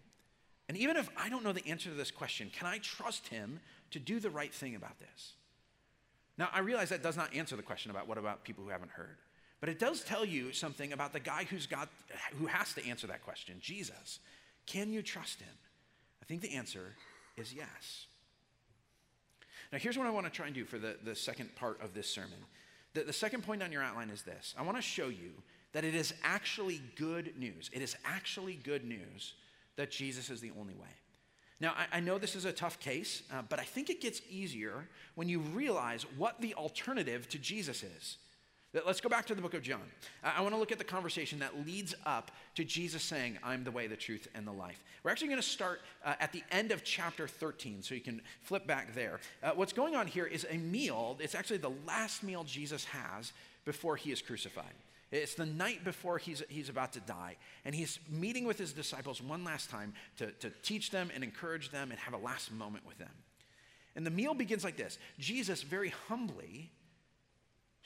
And 0.69 0.77
even 0.77 0.97
if 0.97 1.09
I 1.17 1.29
don't 1.29 1.45
know 1.45 1.53
the 1.53 1.67
answer 1.67 1.89
to 1.91 1.95
this 1.95 2.11
question, 2.11 2.51
can 2.53 2.67
I 2.67 2.79
trust 2.79 3.29
him 3.29 3.61
to 3.93 3.99
do 3.99 4.19
the 4.19 4.31
right 4.31 4.53
thing 4.53 4.75
about 4.75 4.99
this? 4.99 5.35
Now, 6.39 6.49
I 6.53 6.59
realize 6.59 6.89
that 6.91 7.03
does 7.03 7.17
not 7.17 7.35
answer 7.35 7.57
the 7.57 7.63
question 7.63 7.91
about 7.91 8.09
what 8.09 8.19
about 8.19 8.45
people 8.45 8.65
who 8.65 8.71
haven't 8.71 8.91
heard, 8.91 9.17
but 9.61 9.69
it 9.69 9.79
does 9.79 10.03
tell 10.03 10.25
you 10.25 10.53
something 10.53 10.93
about 10.93 11.13
the 11.13 11.21
guy 11.21 11.45
who's 11.45 11.67
got, 11.67 11.89
who 12.39 12.47
has 12.47 12.73
to 12.75 12.87
answer 12.87 13.07
that 13.07 13.25
question, 13.25 13.57
Jesus. 13.61 14.21
Can 14.67 14.93
you 14.93 15.03
trust 15.03 15.41
him? 15.41 15.55
I 16.23 16.25
think 16.27 16.43
the 16.43 16.55
answer 16.55 16.95
is 17.37 17.55
yes. 17.55 18.07
Now, 19.73 19.79
here's 19.79 19.99
what 19.99 20.07
I 20.07 20.11
want 20.11 20.27
to 20.27 20.33
try 20.33 20.47
and 20.47 20.55
do 20.55 20.65
for 20.65 20.79
the, 20.79 20.97
the 21.05 21.15
second 21.15 21.55
part 21.57 21.81
of 21.81 21.95
this 21.95 22.09
sermon. 22.09 22.39
The, 22.95 23.05
the 23.05 23.13
second 23.13 23.43
point 23.43 23.63
on 23.63 23.73
your 23.73 23.83
outline 23.83 24.11
is 24.11 24.23
this 24.23 24.55
I 24.59 24.63
want 24.63 24.77
to 24.77 24.83
show 24.83 25.09
you 25.09 25.33
that 25.73 25.85
it 25.85 25.95
is 25.95 26.15
actually 26.23 26.81
good 26.97 27.35
news. 27.39 27.71
It 27.73 27.83
is 27.83 27.97
actually 28.05 28.55
good 28.55 28.85
news 28.85 29.35
that 29.77 29.91
Jesus 29.91 30.31
is 30.31 30.41
the 30.41 30.53
only 30.59 30.75
way. 30.75 30.89
Now, 31.61 31.75
I, 31.77 31.99
I 31.99 32.01
know 32.01 32.19
this 32.19 32.37
is 32.37 32.45
a 32.45 32.53
tough 32.53 32.79
case, 32.81 33.23
uh, 33.33 33.43
but 33.49 33.59
I 33.59 33.65
think 33.65 33.91
it 33.91 34.01
gets 34.01 34.21
easier 34.31 34.89
when 35.15 35.29
you 35.29 35.41
realize 35.41 36.05
what 36.17 36.41
the 36.41 36.55
alternative 36.55 37.29
to 37.31 37.39
Jesus 37.39 37.83
is. 37.83 38.19
Let's 38.85 39.01
go 39.01 39.09
back 39.09 39.27
to 39.27 39.35
the 39.35 39.41
book 39.41 39.55
of 39.55 39.63
John. 39.63 39.83
I 40.23 40.43
want 40.43 40.53
to 40.53 40.59
look 40.59 40.73
at 40.73 40.79
the 40.79 40.85
conversation 40.85 41.39
that 41.39 41.65
leads 41.65 41.95
up 42.05 42.31
to 42.57 42.65
Jesus 42.65 43.03
saying, 43.03 43.39
I'm 43.43 43.65
the 43.65 43.71
way, 43.71 43.87
the 43.87 43.97
truth, 43.97 44.29
and 44.35 44.47
the 44.47 44.53
life. 44.53 44.83
We're 45.03 45.11
actually 45.13 45.29
going 45.29 45.41
to 45.41 45.47
start 45.47 45.81
uh, 46.05 46.15
at 46.21 46.33
the 46.33 46.43
end 46.51 46.73
of 46.73 46.85
chapter 46.85 47.29
13, 47.29 47.83
so 47.83 47.95
you 47.95 48.01
can 48.01 48.21
flip 48.43 48.67
back 48.67 48.95
there. 48.95 49.21
Uh, 49.43 49.53
what's 49.55 49.73
going 49.73 49.95
on 49.95 50.07
here 50.07 50.27
is 50.27 50.47
a 50.51 50.59
meal, 50.59 51.17
it's 51.21 51.35
actually 51.35 51.59
the 51.59 51.73
last 51.87 52.23
meal 52.23 52.45
Jesus 52.45 52.85
has 52.87 53.33
before 53.65 53.97
he 53.97 54.13
is 54.13 54.21
crucified. 54.21 54.75
It's 55.13 55.35
the 55.35 55.47
night 55.47 55.85
before 55.85 56.19
he's, 56.19 56.43
he's 56.49 56.69
about 56.69 56.93
to 56.95 57.01
die, 57.01 57.37
and 57.65 57.75
he's 57.75 58.01
meeting 58.11 58.45
with 58.45 58.59
his 58.59 58.73
disciples 58.73 59.23
one 59.23 59.45
last 59.45 59.71
time 59.71 59.95
to, 60.19 60.33
to 60.33 60.51
teach 60.63 60.91
them 60.91 61.11
and 61.15 61.23
encourage 61.23 61.71
them 61.71 61.91
and 61.93 62.01
have 62.01 62.15
a 62.15 62.19
last 62.19 62.53
moment 62.53 62.85
with 62.87 62.99
them. 62.99 63.13
And 63.95 64.05
the 64.05 64.11
meal 64.11 64.35
begins 64.35 64.65
like 64.65 64.77
this 64.77 64.99
Jesus 65.19 65.63
very 65.63 65.95
humbly 66.09 66.71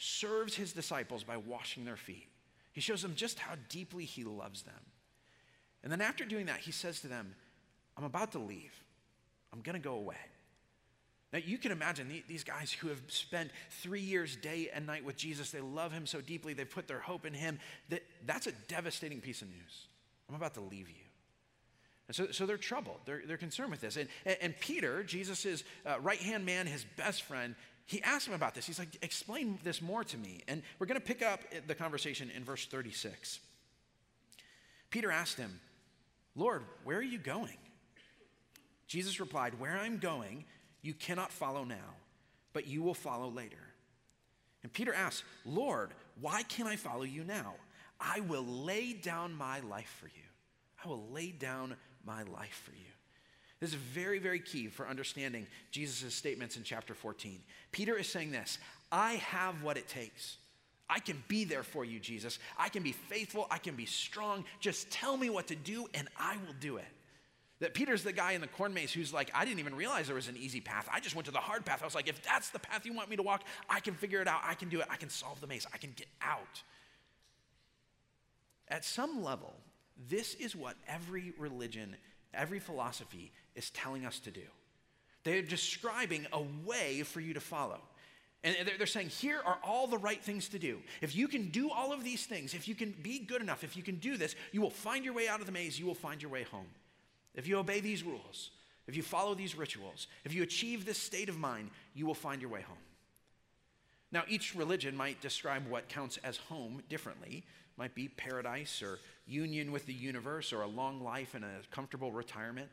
serves 0.01 0.55
his 0.55 0.73
disciples 0.73 1.23
by 1.23 1.37
washing 1.37 1.85
their 1.85 1.97
feet. 1.97 2.27
He 2.73 2.81
shows 2.81 3.03
them 3.03 3.15
just 3.15 3.39
how 3.39 3.53
deeply 3.69 4.07
he 4.07 4.25
loves 4.25 4.63
them. 4.63 4.81
And 5.83 5.93
then 5.93 6.01
after 6.01 6.25
doing 6.25 6.47
that, 6.47 6.61
he 6.61 6.73
says 6.73 7.01
to 7.01 7.07
them, 7.07 7.35
I'm 7.99 8.05
about 8.05 8.33
to 8.33 8.39
leave. 8.39 8.73
I'm 9.53 9.61
going 9.61 9.75
to 9.75 9.83
go 9.83 9.95
away. 9.95 10.17
Now, 11.35 11.41
you 11.45 11.59
can 11.59 11.71
imagine 11.71 12.11
these 12.27 12.45
guys 12.45 12.73
who 12.73 12.89
have 12.89 13.01
spent 13.09 13.51
three 13.83 14.01
years 14.01 14.37
day 14.37 14.71
and 14.73 14.87
night 14.87 15.05
with 15.05 15.17
Jesus, 15.17 15.51
they 15.51 15.61
love 15.61 15.93
him 15.93 16.07
so 16.07 16.21
deeply, 16.21 16.55
they've 16.55 16.69
put 16.69 16.89
their 16.89 16.99
hope 16.99 17.27
in 17.27 17.35
him. 17.35 17.59
That, 17.91 18.03
that's 18.25 18.47
a 18.47 18.53
devastating 18.69 19.21
piece 19.21 19.43
of 19.43 19.49
news. 19.49 19.87
I'm 20.29 20.35
about 20.35 20.55
to 20.55 20.61
leave 20.61 20.89
you. 20.89 21.05
And 22.09 22.17
so, 22.17 22.33
so 22.33 22.45
they're 22.47 22.57
troubled. 22.57 22.99
They're, 23.05 23.23
they're 23.25 23.37
concerned 23.37 23.71
with 23.71 23.81
this. 23.81 23.97
And, 23.97 24.09
and, 24.41 24.59
Peter, 24.59 25.05
Jesus' 25.05 25.63
uh, 25.87 26.01
right 26.01 26.19
hand 26.19 26.45
man, 26.45 26.67
his 26.67 26.85
best 26.97 27.23
friend, 27.23 27.55
he 27.91 28.01
asked 28.05 28.29
him 28.29 28.35
about 28.35 28.55
this. 28.55 28.67
He's 28.67 28.79
like, 28.79 28.97
explain 29.03 29.59
this 29.65 29.83
more 29.83 30.05
to 30.05 30.17
me. 30.17 30.43
And 30.47 30.63
we're 30.79 30.87
going 30.87 31.01
to 31.01 31.05
pick 31.05 31.23
up 31.23 31.41
the 31.67 31.75
conversation 31.75 32.31
in 32.31 32.45
verse 32.45 32.65
36. 32.67 33.41
Peter 34.91 35.11
asked 35.11 35.37
him, 35.37 35.59
Lord, 36.37 36.63
where 36.85 36.99
are 36.99 37.03
you 37.03 37.19
going? 37.19 37.57
Jesus 38.87 39.19
replied, 39.19 39.59
Where 39.59 39.77
I'm 39.77 39.99
going, 39.99 40.45
you 40.83 40.95
cannot 40.95 41.33
follow 41.33 41.65
now, 41.65 41.97
but 42.53 42.69
you 42.69 42.81
will 42.81 42.95
follow 42.95 43.29
later. 43.29 43.57
And 44.63 44.73
Peter 44.73 44.95
asks, 44.95 45.25
Lord, 45.45 45.91
why 46.21 46.45
can't 46.45 46.69
I 46.69 46.77
follow 46.77 47.03
you 47.03 47.25
now? 47.25 47.55
I 47.99 48.21
will 48.21 48.47
lay 48.47 48.93
down 48.93 49.35
my 49.35 49.59
life 49.61 49.97
for 49.99 50.07
you. 50.07 50.29
I 50.85 50.87
will 50.87 51.09
lay 51.11 51.33
down 51.33 51.75
my 52.05 52.23
life 52.23 52.63
for 52.65 52.71
you. 52.71 52.93
This 53.61 53.71
is 53.71 53.77
very, 53.77 54.19
very 54.19 54.41
key 54.41 54.69
for 54.69 54.89
understanding 54.89 55.47
Jesus' 55.71 56.15
statements 56.15 56.57
in 56.57 56.63
chapter 56.63 56.95
14. 56.95 57.41
Peter 57.73 57.97
is 57.97 58.09
saying 58.09 58.31
this 58.31 58.59
I 58.91 59.15
have 59.15 59.63
what 59.63 59.77
it 59.77 59.89
takes. 59.89 60.39
I 60.89 60.99
can 60.99 61.23
be 61.29 61.45
there 61.45 61.63
for 61.63 61.85
you, 61.85 62.01
Jesus. 62.01 62.41
I 62.59 62.69
can 62.69 62.83
be 62.83 62.91
faithful. 62.91 63.47
I 63.49 63.59
can 63.59 63.77
be 63.77 63.87
strong. 63.87 64.45
Just 64.59 64.91
tell 64.91 65.17
me 65.17 65.31
what 65.31 65.47
to 65.47 65.55
do, 65.55 65.87
and 65.95 66.09
I 66.19 66.37
will 66.45 66.55
do 66.59 66.79
it. 66.79 66.85
That 67.61 67.75
Peter's 67.75 68.03
the 68.03 68.13
guy 68.13 68.33
in 68.33 68.41
the 68.41 68.49
corn 68.49 68.75
maze 68.75 68.93
who's 68.93 69.13
like, 69.13 69.31
I 69.35 69.45
didn't 69.45 69.61
even 69.61 69.77
realize 69.77 70.07
there 70.07 70.17
was 70.17 70.29
an 70.29 70.37
easy 70.37 70.61
path. 70.61 70.89
I 70.93 70.99
just 70.99 71.15
went 71.15 71.27
to 71.27 71.33
the 71.33 71.39
hard 71.39 71.65
path. 71.65 71.83
I 71.83 71.85
was 71.85 71.95
like, 71.95 72.09
if 72.09 72.21
that's 72.23 72.51
the 72.51 72.59
path 72.59 72.87
you 72.87 72.95
want 72.95 73.09
me 73.09 73.17
to 73.17 73.23
walk, 73.23 73.45
I 73.69 73.81
can 73.81 73.95
figure 73.95 74.21
it 74.21 74.27
out. 74.27 74.41
I 74.43 74.55
can 74.55 74.69
do 74.71 74.81
it. 74.81 74.87
I 74.91 74.97
can 74.97 75.11
solve 75.11 75.41
the 75.41 75.47
maze. 75.47 75.67
I 75.73 75.77
can 75.77 75.93
get 75.95 76.09
out. 76.23 76.63
At 78.67 78.85
some 78.85 79.23
level, 79.23 79.55
this 80.09 80.35
is 80.35 80.57
what 80.57 80.75
every 80.89 81.35
religion, 81.39 81.97
every 82.35 82.59
philosophy 82.59 83.33
is 83.55 83.71
telling 83.71 84.07
us 84.07 84.19
to 84.21 84.31
do. 84.31 84.43
They're 85.25 85.43
describing 85.43 86.27
a 86.33 86.43
way 86.65 87.03
for 87.03 87.21
you 87.21 87.35
to 87.35 87.41
follow. 87.41 87.81
And 88.43 88.57
they're 88.79 88.87
saying, 88.87 89.11
here 89.11 89.39
are 89.45 89.59
all 89.63 89.87
the 89.87 89.99
right 89.99 90.23
things 90.23 90.49
to 90.49 90.59
do. 90.59 90.79
If 91.03 91.15
you 91.15 91.29
can 91.29 91.51
do 91.51 91.71
all 91.71 91.93
of 91.93 92.03
these 92.03 92.25
things, 92.25 92.55
if 92.55 92.67
you 92.69 92.75
can 92.75 92.95
be 93.03 93.19
good 93.19 93.43
enough, 93.43 93.65
if 93.65 93.77
you 93.77 93.83
can 93.83 93.97
do 93.97 94.17
this, 94.17 94.35
you 94.51 94.63
will 94.63 94.71
find 94.71 95.05
your 95.05 95.13
way 95.13 95.29
out 95.29 95.41
of 95.41 95.47
the 95.47 95.53
maze, 95.53 95.79
you 95.79 95.85
will 95.85 95.95
find 95.95 96.23
your 96.23 96.31
way 96.31 96.45
home. 96.45 96.69
If 97.35 97.47
you 97.47 97.59
obey 97.59 97.81
these 97.81 98.03
rules, 98.03 98.51
if 98.87 98.97
you 98.97 99.03
follow 99.03 99.35
these 99.35 99.55
rituals, 99.57 100.07
if 100.25 100.33
you 100.35 100.43
achieve 100.43 100.87
this 100.87 100.97
state 100.97 101.29
of 101.29 101.39
mind, 101.39 101.71
you 101.95 102.07
will 102.07 102.15
find 102.15 102.41
your 102.41 102.51
way 102.51 102.63
home. 102.63 102.79
Now, 104.11 104.25
each 104.27 104.55
religion 104.55 104.97
might 104.97 105.21
describe 105.21 105.69
what 105.69 105.89
counts 105.89 106.19
as 106.25 106.39
home 106.39 106.83
differently. 106.89 107.45
Might 107.77 107.95
be 107.95 108.09
paradise 108.09 108.83
or 108.83 108.99
union 109.27 109.73
with 109.73 109.87
the 109.87 109.93
universe 109.93 110.53
or 110.53 110.63
a 110.63 110.67
long 110.67 111.03
life 111.03 111.35
and 111.35 111.45
a 111.45 111.49
comfortable 111.71 112.13
retirement. 112.13 112.69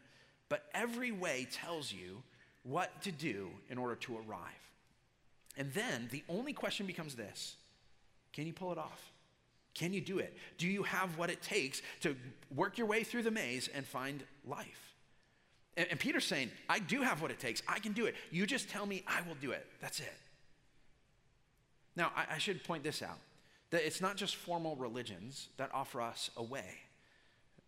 But 0.49 0.65
every 0.73 1.11
way 1.11 1.47
tells 1.51 1.91
you 1.91 2.23
what 2.63 3.01
to 3.03 3.11
do 3.11 3.49
in 3.69 3.77
order 3.77 3.95
to 3.95 4.17
arrive. 4.17 4.41
And 5.57 5.73
then 5.73 6.07
the 6.11 6.23
only 6.29 6.53
question 6.53 6.85
becomes 6.85 7.15
this 7.15 7.55
can 8.33 8.45
you 8.45 8.53
pull 8.53 8.71
it 8.71 8.77
off? 8.77 9.11
Can 9.73 9.93
you 9.93 10.01
do 10.01 10.17
it? 10.17 10.35
Do 10.57 10.67
you 10.67 10.83
have 10.83 11.17
what 11.17 11.29
it 11.29 11.41
takes 11.41 11.81
to 12.01 12.15
work 12.55 12.77
your 12.77 12.87
way 12.87 13.03
through 13.03 13.23
the 13.23 13.31
maze 13.31 13.69
and 13.73 13.85
find 13.85 14.23
life? 14.45 14.95
And, 15.75 15.87
and 15.91 15.99
Peter's 15.99 16.25
saying, 16.25 16.49
I 16.67 16.79
do 16.79 17.03
have 17.03 17.21
what 17.21 17.29
it 17.29 17.39
takes. 17.39 17.61
I 17.67 17.77
can 17.79 17.93
do 17.93 18.07
it. 18.07 18.15
You 18.31 18.47
just 18.47 18.69
tell 18.69 18.87
me, 18.87 19.03
I 19.07 19.21
will 19.27 19.35
do 19.39 19.51
it. 19.51 19.67
That's 19.79 19.99
it. 19.99 20.13
Now, 21.95 22.11
I, 22.15 22.35
I 22.35 22.37
should 22.39 22.63
point 22.63 22.83
this 22.83 23.03
out 23.03 23.19
that 23.71 23.85
it's 23.85 24.01
not 24.01 24.15
just 24.15 24.35
formal 24.35 24.75
religions 24.75 25.49
that 25.57 25.69
offer 25.73 26.01
us 26.01 26.29
a 26.37 26.43
way. 26.43 26.81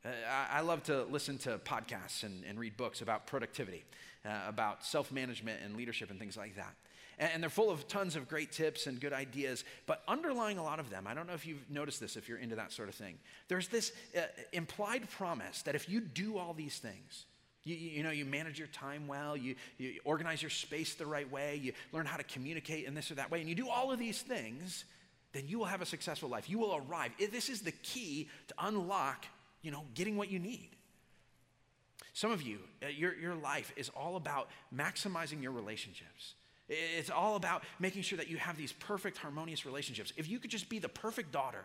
Uh, 0.06 0.10
I, 0.50 0.62
love 0.62 0.84
to 0.84 1.04
listen 1.04 1.38
to 1.40 1.58
podcasts 1.58 2.24
and, 2.24 2.46
and 2.46 2.58
read 2.58 2.78
books 2.78 3.02
about 3.02 3.28
productivity, 3.28 3.84
uh, 4.26 4.30
about 4.48 4.86
self 4.86 5.12
management 5.12 5.62
and 5.64 5.76
leadership 5.76 6.10
and 6.10 6.18
things 6.18 6.38
like 6.38 6.56
that. 6.56 6.74
And 7.18 7.44
they're 7.44 7.50
full 7.50 7.70
of 7.70 7.86
tons 7.90 8.16
of 8.16 8.30
great 8.30 8.54
tips 8.54 8.88
and 8.88 8.98
good 8.98 9.12
ideas. 9.12 9.66
But 9.88 10.02
underlying 10.08 10.58
a 10.58 10.64
lot 10.64 10.80
of 10.80 10.90
them, 10.90 11.06
I 11.06 11.14
don't 11.14 11.28
know 11.28 11.34
if 11.34 11.46
you've 11.46 11.70
noticed 11.70 12.00
this, 12.00 12.16
if 12.16 12.30
you're 12.30 12.38
into 12.38 12.56
that 12.56 12.72
sort 12.72 12.88
of 12.88 12.96
thing, 12.96 13.18
there's 13.50 13.68
this 13.68 13.92
uh, 14.18 14.22
implied 14.54 15.10
promise 15.10 15.64
that 15.64 15.76
if 15.76 15.90
you 15.90 16.00
do 16.00 16.38
all 16.38 16.54
these 16.54 16.78
things, 16.78 17.26
you, 17.66 17.76
you, 17.76 18.04
know, 18.04 18.12
you 18.12 18.24
manage 18.24 18.58
your 18.58 18.70
time 18.70 19.06
well, 19.06 19.36
you, 19.36 19.56
you 19.78 20.00
organize 20.06 20.42
your 20.42 20.50
space 20.50 20.94
the 20.94 21.06
right 21.06 21.30
way, 21.30 21.60
you 21.62 21.74
learn 21.92 22.06
how 22.06 22.16
to 22.16 22.24
communicate 22.24 22.86
in 22.86 22.94
this 22.94 23.12
or 23.12 23.16
that 23.16 23.30
way, 23.30 23.42
and 23.42 23.50
you 23.50 23.56
do 23.56 23.68
all 23.68 23.92
of 23.92 24.00
these 24.00 24.22
things, 24.22 24.86
then 25.34 25.48
you 25.48 25.60
will 25.60 25.66
have 25.66 25.82
a 25.82 25.86
successful 25.86 26.30
life. 26.30 26.50
You 26.50 26.60
will 26.60 26.76
arrive. 26.76 27.12
This 27.32 27.50
is 27.50 27.62
the 27.62 27.72
key 27.72 28.30
to 28.48 28.54
unlock, 28.60 29.26
you 29.62 29.72
know, 29.72 29.84
getting 29.94 30.18
what 30.18 30.32
you 30.32 30.40
need. 30.40 30.70
Some 32.14 32.32
of 32.32 32.42
you, 32.42 32.60
uh, 32.84 32.88
your, 32.88 33.16
your 33.16 33.36
life 33.36 33.72
is 33.76 33.90
all 33.96 34.16
about 34.16 34.50
maximizing 34.76 35.42
your 35.42 35.52
relationships. 35.52 36.34
It's 36.68 37.10
all 37.10 37.36
about 37.36 37.64
making 37.80 38.04
sure 38.04 38.18
that 38.18 38.30
you 38.30 38.38
have 38.38 38.58
these 38.58 38.74
perfect, 38.74 39.18
harmonious 39.18 39.66
relationships. 39.66 40.14
If 40.18 40.30
you 40.30 40.40
could 40.40 40.52
just 40.52 40.70
be 40.70 40.80
the 40.80 40.90
perfect 40.90 41.32
daughter, 41.32 41.64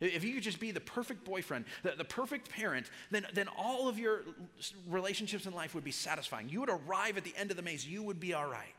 if 0.00 0.22
you 0.22 0.34
could 0.34 0.44
just 0.44 0.60
be 0.60 0.70
the 0.70 0.80
perfect 0.80 1.24
boyfriend, 1.24 1.64
the, 1.82 1.92
the, 1.96 2.04
perfect 2.04 2.50
parent, 2.50 2.88
then, 3.10 3.26
then 3.34 3.48
all 3.56 3.88
of 3.88 3.98
your 3.98 4.22
relationships 4.88 5.46
in 5.46 5.52
life 5.54 5.74
would 5.74 5.82
be 5.82 5.90
satisfying. 5.90 6.48
You 6.48 6.60
would 6.60 6.70
arrive 6.70 7.16
at 7.16 7.24
the 7.24 7.34
end 7.36 7.50
of 7.50 7.56
the 7.56 7.62
maze, 7.62 7.86
you 7.86 8.02
would 8.04 8.20
be 8.20 8.32
all 8.32 8.46
right. 8.48 8.74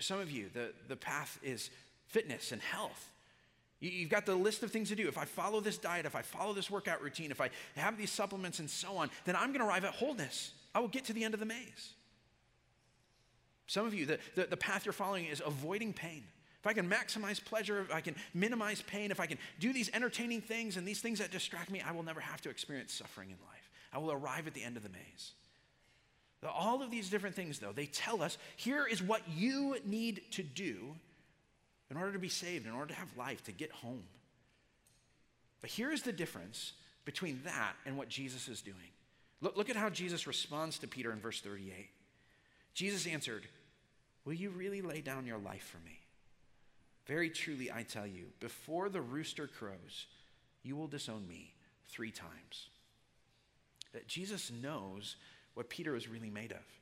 Some 0.00 0.20
of 0.20 0.30
you, 0.30 0.50
the, 0.52 0.72
the 0.88 0.96
path 0.96 1.38
is 1.42 1.70
fitness 2.08 2.52
and 2.52 2.60
health. 2.60 3.12
You've 3.80 4.10
got 4.10 4.26
the 4.26 4.34
list 4.34 4.64
of 4.64 4.72
things 4.72 4.88
to 4.88 4.96
do. 4.96 5.06
If 5.06 5.16
I 5.16 5.24
follow 5.24 5.60
this 5.60 5.78
diet, 5.78 6.04
if 6.04 6.16
I 6.16 6.22
follow 6.22 6.52
this 6.52 6.68
workout 6.68 7.00
routine, 7.00 7.30
if 7.30 7.40
I 7.40 7.50
have 7.76 7.96
these 7.96 8.10
supplements 8.10 8.58
and 8.58 8.68
so 8.68 8.96
on, 8.96 9.08
then 9.24 9.36
I'm 9.36 9.48
going 9.48 9.60
to 9.60 9.66
arrive 9.66 9.84
at 9.84 9.94
wholeness. 9.94 10.50
I 10.74 10.80
will 10.80 10.88
get 10.88 11.04
to 11.06 11.12
the 11.12 11.22
end 11.22 11.34
of 11.34 11.40
the 11.40 11.46
maze. 11.46 11.92
Some 13.68 13.86
of 13.86 13.94
you, 13.94 14.06
the, 14.06 14.18
the, 14.34 14.46
the 14.46 14.56
path 14.56 14.84
you're 14.84 14.92
following 14.92 15.26
is 15.26 15.42
avoiding 15.44 15.92
pain. 15.92 16.24
If 16.58 16.66
I 16.66 16.72
can 16.72 16.90
maximize 16.90 17.44
pleasure, 17.44 17.80
if 17.82 17.94
I 17.94 18.00
can 18.00 18.16
minimize 18.34 18.82
pain, 18.82 19.12
if 19.12 19.20
I 19.20 19.26
can 19.26 19.38
do 19.60 19.72
these 19.72 19.90
entertaining 19.94 20.40
things 20.40 20.76
and 20.76 20.88
these 20.88 21.00
things 21.00 21.20
that 21.20 21.30
distract 21.30 21.70
me, 21.70 21.80
I 21.80 21.92
will 21.92 22.02
never 22.02 22.20
have 22.20 22.40
to 22.42 22.50
experience 22.50 22.92
suffering 22.92 23.30
in 23.30 23.36
life. 23.46 23.70
I 23.92 23.98
will 23.98 24.10
arrive 24.10 24.48
at 24.48 24.54
the 24.54 24.64
end 24.64 24.76
of 24.76 24.82
the 24.82 24.88
maze. 24.88 25.32
All 26.46 26.82
of 26.82 26.90
these 26.90 27.10
different 27.10 27.36
things, 27.36 27.58
though, 27.58 27.72
they 27.72 27.86
tell 27.86 28.22
us 28.22 28.38
here 28.56 28.86
is 28.86 29.02
what 29.02 29.22
you 29.28 29.76
need 29.84 30.22
to 30.32 30.42
do 30.42 30.94
in 31.90 31.96
order 31.96 32.12
to 32.12 32.18
be 32.18 32.28
saved, 32.28 32.66
in 32.66 32.72
order 32.72 32.92
to 32.92 32.98
have 32.98 33.16
life, 33.16 33.42
to 33.44 33.52
get 33.52 33.70
home. 33.72 34.04
But 35.60 35.70
here's 35.70 36.02
the 36.02 36.12
difference 36.12 36.72
between 37.04 37.40
that 37.44 37.74
and 37.86 37.96
what 37.96 38.08
Jesus 38.08 38.48
is 38.48 38.60
doing. 38.60 38.76
Look, 39.40 39.56
look 39.56 39.70
at 39.70 39.76
how 39.76 39.88
Jesus 39.88 40.26
responds 40.26 40.78
to 40.78 40.88
Peter 40.88 41.12
in 41.12 41.20
verse 41.20 41.40
38. 41.40 41.88
Jesus 42.74 43.06
answered, 43.06 43.46
Will 44.24 44.34
you 44.34 44.50
really 44.50 44.82
lay 44.82 45.00
down 45.00 45.26
your 45.26 45.38
life 45.38 45.62
for 45.62 45.78
me? 45.78 46.00
Very 47.06 47.30
truly, 47.30 47.72
I 47.72 47.82
tell 47.82 48.06
you, 48.06 48.26
before 48.40 48.90
the 48.90 49.00
rooster 49.00 49.46
crows, 49.46 50.06
you 50.62 50.76
will 50.76 50.88
disown 50.88 51.26
me 51.26 51.54
three 51.88 52.10
times. 52.10 52.68
That 53.94 54.06
Jesus 54.06 54.52
knows 54.52 55.16
what 55.54 55.70
Peter 55.70 55.96
is 55.96 56.08
really 56.08 56.30
made 56.30 56.52
of. 56.52 56.77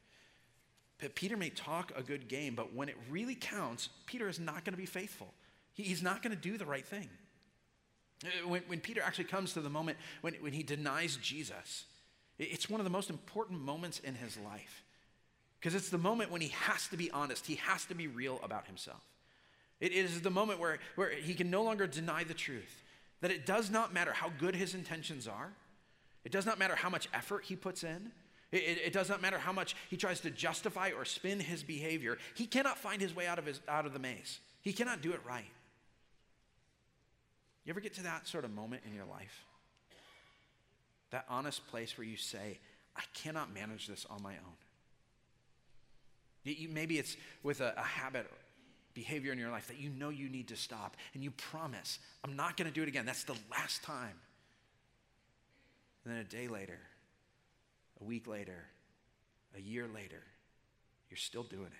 Peter 1.15 1.37
may 1.37 1.51
talk 1.51 1.93
a 1.95 2.03
good 2.03 2.29
game, 2.29 2.55
but 2.55 2.75
when 2.75 2.89
it 2.89 2.97
really 3.11 3.35
counts, 3.35 3.91
Peter 4.07 4.29
is 4.29 4.41
not 4.41 4.65
going 4.65 4.73
to 4.73 4.79
be 4.79 4.87
faithful. 4.87 5.33
He's 5.75 6.03
not 6.03 6.23
going 6.23 6.35
to 6.35 6.41
do 6.41 6.57
the 6.57 6.65
right 6.65 6.87
thing. 6.87 7.09
Uh, 8.25 8.49
when, 8.49 8.63
when 8.67 8.81
Peter 8.81 9.03
actually 9.03 9.25
comes 9.25 9.53
to 9.53 9.61
the 9.61 9.69
moment 9.69 9.99
when, 10.23 10.35
when 10.41 10.55
he 10.55 10.63
denies 10.63 11.17
Jesus, 11.17 11.85
it's 12.39 12.71
one 12.71 12.81
of 12.81 12.85
the 12.85 12.91
most 12.91 13.11
important 13.11 13.61
moments 13.61 13.99
in 13.99 14.15
his 14.15 14.39
life. 14.39 14.83
Because 15.61 15.75
it's 15.75 15.91
the 15.91 15.99
moment 15.99 16.31
when 16.31 16.41
he 16.41 16.49
has 16.49 16.89
to 16.89 16.97
be 16.97 17.11
honest, 17.11 17.47
he 17.47 17.57
has 17.57 17.85
to 17.87 17.95
be 17.95 18.07
real 18.07 18.41
about 18.43 18.67
himself. 18.67 19.03
It 19.81 19.93
is 19.93 20.23
the 20.23 20.31
moment 20.31 20.61
where, 20.61 20.79
where 20.95 21.11
he 21.11 21.35
can 21.35 21.51
no 21.51 21.63
longer 21.63 21.87
deny 21.87 22.25
the 22.25 22.35
truth. 22.35 22.83
That 23.21 23.31
it 23.31 23.47
does 23.47 23.71
not 23.71 23.93
matter 23.93 24.13
how 24.13 24.31
good 24.39 24.55
his 24.55 24.75
intentions 24.75 25.27
are, 25.27 25.53
it 26.25 26.33
does 26.33 26.47
not 26.47 26.59
matter 26.59 26.75
how 26.75 26.91
much 26.91 27.09
effort 27.15 27.45
he 27.45 27.55
puts 27.55 27.85
in. 27.85 28.11
It, 28.57 28.63
it, 28.63 28.79
it, 28.87 28.93
does 28.93 29.09
not 29.11 29.21
matter 29.21 29.39
how 29.39 29.53
much 29.53 29.77
he 29.91 29.97
tries 29.97 30.21
to 30.21 30.31
justify 30.31 30.91
or 30.97 31.05
spin 31.05 31.41
his 31.41 31.63
behavior. 31.63 32.17
He 32.35 32.47
cannot 32.47 32.79
find 32.79 33.03
his 33.03 33.15
way 33.15 33.27
out 33.27 33.39
of, 33.39 33.45
his, 33.45 33.61
out 33.69 33.85
of 33.85 33.93
the 33.93 33.99
maze. 33.99 34.41
He 34.63 34.73
cannot 34.73 35.03
do 35.03 35.13
it 35.13 35.21
right. 35.29 35.45
You 37.65 37.71
ever 37.71 37.81
get 37.81 37.95
to 37.95 38.05
that 38.05 38.27
sort 38.27 38.45
of 38.45 38.55
moment 38.55 38.83
in 38.87 38.95
your 38.95 39.05
life? 39.05 39.45
That 41.11 41.27
honest 41.29 41.67
place 41.67 41.99
where 41.99 42.07
you 42.07 42.17
say, 42.17 42.59
I 42.97 43.03
cannot 43.13 43.53
manage 43.53 43.87
this 43.87 44.07
on 44.09 44.23
my 44.23 44.33
own. 44.33 44.55
You, 46.45 46.69
maybe 46.69 46.99
it's 46.99 47.17
with 47.43 47.61
a, 47.61 47.75
a 47.77 47.83
habit 47.83 48.31
behavior 48.95 49.33
in 49.33 49.39
your 49.39 49.51
life 49.51 49.67
that 49.69 49.79
you 49.79 49.91
know 49.91 50.09
you 50.09 50.29
need 50.29 50.49
to 50.49 50.57
stop 50.57 50.97
and 51.13 51.23
you 51.23 51.31
promise, 51.33 51.99
I'm 52.25 52.37
not 52.37 52.57
going 52.57 52.69
to 52.69 52.75
do 52.75 52.83
it 52.83 52.89
again. 52.89 53.05
That's 53.05 53.25
the 53.25 53.37
last 53.51 53.83
time. 53.83 54.15
And 56.05 56.15
then 56.15 56.21
a 56.21 56.25
day 56.25 56.49
later, 56.49 56.79
a 58.01 58.05
week 58.05 58.27
later, 58.27 58.65
a 59.57 59.61
year 59.61 59.87
later, 59.93 60.23
you're 61.11 61.17
still 61.17 61.43
doing 61.43 61.67
it. 61.67 61.73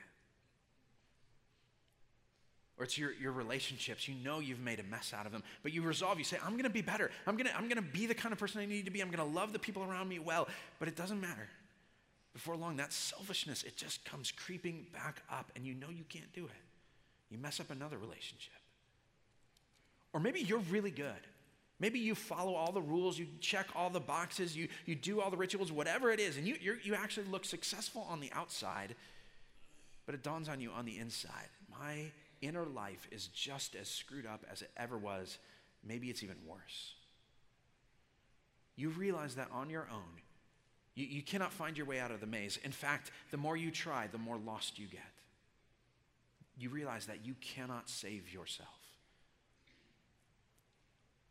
Or 2.79 2.85
it's 2.85 2.99
your, 2.99 3.13
your 3.15 3.33
relationships. 3.33 4.07
You 4.07 4.15
know 4.23 4.39
you've 4.39 4.61
made 4.61 4.81
a 4.81 4.83
mess 4.83 5.15
out 5.17 5.25
of 5.25 5.33
them, 5.33 5.43
but 5.63 5.73
you 5.73 5.81
resolve, 5.83 6.19
you 6.19 6.25
say, 6.25 6.37
I'm 6.45 6.53
going 6.53 6.65
to 6.65 6.71
be 6.71 6.83
better. 6.83 7.11
I'm 7.27 7.37
going 7.37 7.47
to 7.47 7.57
I'm 7.57 7.69
going 7.69 7.77
to 7.77 7.91
be 7.91 8.05
the 8.07 8.15
kind 8.15 8.33
of 8.33 8.39
person 8.39 8.61
I 8.61 8.67
need 8.67 8.85
to 8.85 8.91
be. 8.91 9.01
I'm 9.01 9.11
going 9.11 9.27
to 9.27 9.35
love 9.35 9.55
the 9.55 9.59
people 9.59 9.83
around 9.83 10.09
me 10.09 10.19
well. 10.19 10.47
But 10.79 10.89
it 10.89 10.97
doesn't 10.97 11.21
matter. 11.21 11.49
Before 12.35 12.55
long, 12.55 12.77
that 12.77 12.93
selfishness, 12.93 13.63
it 13.63 13.77
just 13.77 14.05
comes 14.05 14.31
creeping 14.31 14.87
back 14.93 15.23
up, 15.33 15.51
and 15.57 15.65
you 15.65 15.73
know 15.73 15.89
you 15.89 16.05
can't 16.07 16.31
do 16.35 16.45
it 16.45 16.67
you 17.31 17.39
mess 17.39 17.61
up 17.61 17.71
another 17.71 17.99
relationship. 17.99 18.53
Or 20.13 20.21
maybe 20.21 20.41
you're 20.41 20.61
really 20.71 20.91
good. 20.91 21.13
Maybe 21.79 21.99
you 21.99 22.15
follow 22.15 22.55
all 22.55 22.73
the 22.73 22.81
rules, 22.81 23.19
you 23.19 23.27
check 23.41 23.69
all 23.75 23.91
the 23.91 24.01
boxes, 24.01 24.57
you, 24.57 24.69
you 24.87 24.95
do 24.95 25.21
all 25.21 25.31
the 25.31 25.37
rituals, 25.37 25.71
whatever 25.71 26.11
it 26.11 26.21
is, 26.21 26.39
and 26.39 26.47
you, 26.47 26.57
you 26.83 26.95
actually 26.95 27.27
look 27.27 27.45
successful 27.45 28.07
on 28.09 28.21
the 28.21 28.33
outside, 28.33 28.95
but 30.07 30.15
it 30.15 30.23
dawns 30.23 30.49
on 30.49 30.61
you 30.61 30.71
on 30.71 30.87
the 30.87 30.99
inside. 30.99 31.49
My 31.71 32.13
inner 32.41 32.65
life 32.65 33.07
is 33.11 33.27
just 33.29 33.75
as 33.77 33.89
screwed 33.89 34.27
up 34.27 34.45
as 34.51 34.63
it 34.63 34.71
ever 34.77 34.97
was. 34.97 35.39
Maybe 35.87 36.09
it's 36.09 36.23
even 36.23 36.37
worse. 36.47 36.95
You 38.75 38.89
realize 38.91 39.35
that 39.35 39.49
on 39.53 39.69
your 39.69 39.87
own, 39.93 40.23
you, 40.95 41.07
you 41.07 41.23
cannot 41.23 41.53
find 41.53 41.77
your 41.77 41.87
way 41.87 42.01
out 42.01 42.11
of 42.11 42.21
the 42.21 42.27
maze. 42.27 42.59
In 42.65 42.73
fact, 42.73 43.11
the 43.31 43.37
more 43.37 43.57
you 43.57 43.71
try, 43.71 44.07
the 44.07 44.19
more 44.19 44.39
lost 44.39 44.79
you 44.79 44.87
get 44.87 45.03
you 46.59 46.71
realize 46.71 47.07
that 47.07 47.25
you 47.25 47.35
cannot 47.41 47.89
save 47.89 48.33
yourself. 48.33 48.69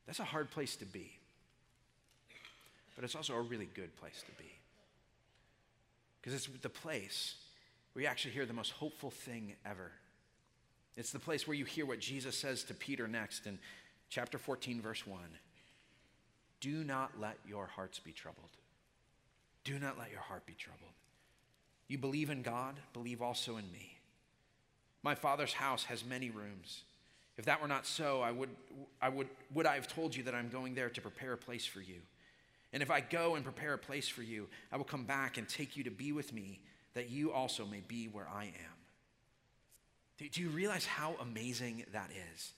That's 0.06 0.20
a 0.20 0.24
hard 0.26 0.52
place 0.52 0.76
to 0.78 0.86
be. 0.86 1.12
But 2.96 3.04
it's 3.04 3.16
also 3.16 3.34
a 3.34 3.42
really 3.42 3.68
good 3.74 3.96
place 3.98 4.24
to 4.26 4.32
be. 4.44 4.50
Because 6.22 6.34
it's 6.34 6.48
the 6.62 6.70
place 6.70 7.36
where 7.94 8.04
you 8.04 8.10
actually 8.10 8.32
hear 8.32 8.46
the 8.46 8.54
most 8.54 8.72
hopeful 8.72 9.12
thing 9.12 9.56
ever. 9.66 9.92
It's 10.98 11.12
the 11.12 11.20
place 11.20 11.48
where 11.48 11.56
you 11.56 11.66
hear 11.66 11.86
what 11.86 12.00
Jesus 12.00 12.38
says 12.38 12.64
to 12.64 12.74
Peter 12.74 13.08
next 13.08 13.46
in 13.46 13.60
chapter 14.10 14.38
14, 14.38 14.82
verse 14.82 15.06
1. 15.06 15.20
Do 16.62 16.84
not 16.84 17.12
let 17.20 17.38
your 17.48 17.68
hearts 17.68 18.00
be 18.00 18.12
troubled. 18.12 18.50
Do 19.64 19.78
not 19.78 19.98
let 19.98 20.12
your 20.12 20.22
heart 20.22 20.46
be 20.46 20.54
troubled. 20.54 20.94
You 21.88 21.98
believe 21.98 22.30
in 22.30 22.42
God, 22.42 22.76
believe 22.94 23.22
also 23.22 23.58
in 23.58 23.72
me. 23.72 23.98
My 25.04 25.16
father's 25.16 25.54
house 25.54 25.84
has 25.86 26.04
many 26.04 26.30
rooms. 26.30 26.84
If 27.38 27.46
that 27.46 27.62
were 27.62 27.68
not 27.68 27.86
so, 27.86 28.22
I 28.22 28.32
would, 28.32 28.50
I 29.02 29.10
would, 29.10 29.28
would 29.54 29.66
I 29.66 29.76
have 29.76 29.88
told 29.88 30.16
you 30.16 30.24
that 30.24 30.34
I'm 30.34 30.50
going 30.50 30.74
there 30.74 30.90
to 30.90 31.02
prepare 31.02 31.34
a 31.34 31.38
place 31.38 31.66
for 31.66 31.82
you? 31.82 32.02
And 32.72 32.82
if 32.82 32.90
I 32.90 33.02
go 33.02 33.36
and 33.36 33.44
prepare 33.44 33.74
a 33.74 33.78
place 33.78 34.08
for 34.08 34.22
you, 34.22 34.48
I 34.72 34.78
will 34.78 34.86
come 34.86 35.04
back 35.04 35.38
and 35.38 35.48
take 35.48 35.78
you 35.78 35.84
to 35.84 35.92
be 35.92 36.12
with 36.12 36.34
me, 36.34 36.60
that 36.94 37.10
you 37.10 37.32
also 37.32 37.66
may 37.66 37.82
be 37.88 38.08
where 38.08 38.28
I 38.34 38.46
am. 38.46 38.76
Do, 40.18 40.30
do 40.30 40.42
you 40.42 40.50
realize 40.50 40.86
how 40.86 41.16
amazing 41.22 41.86
that 41.92 42.10
is? 42.34 42.52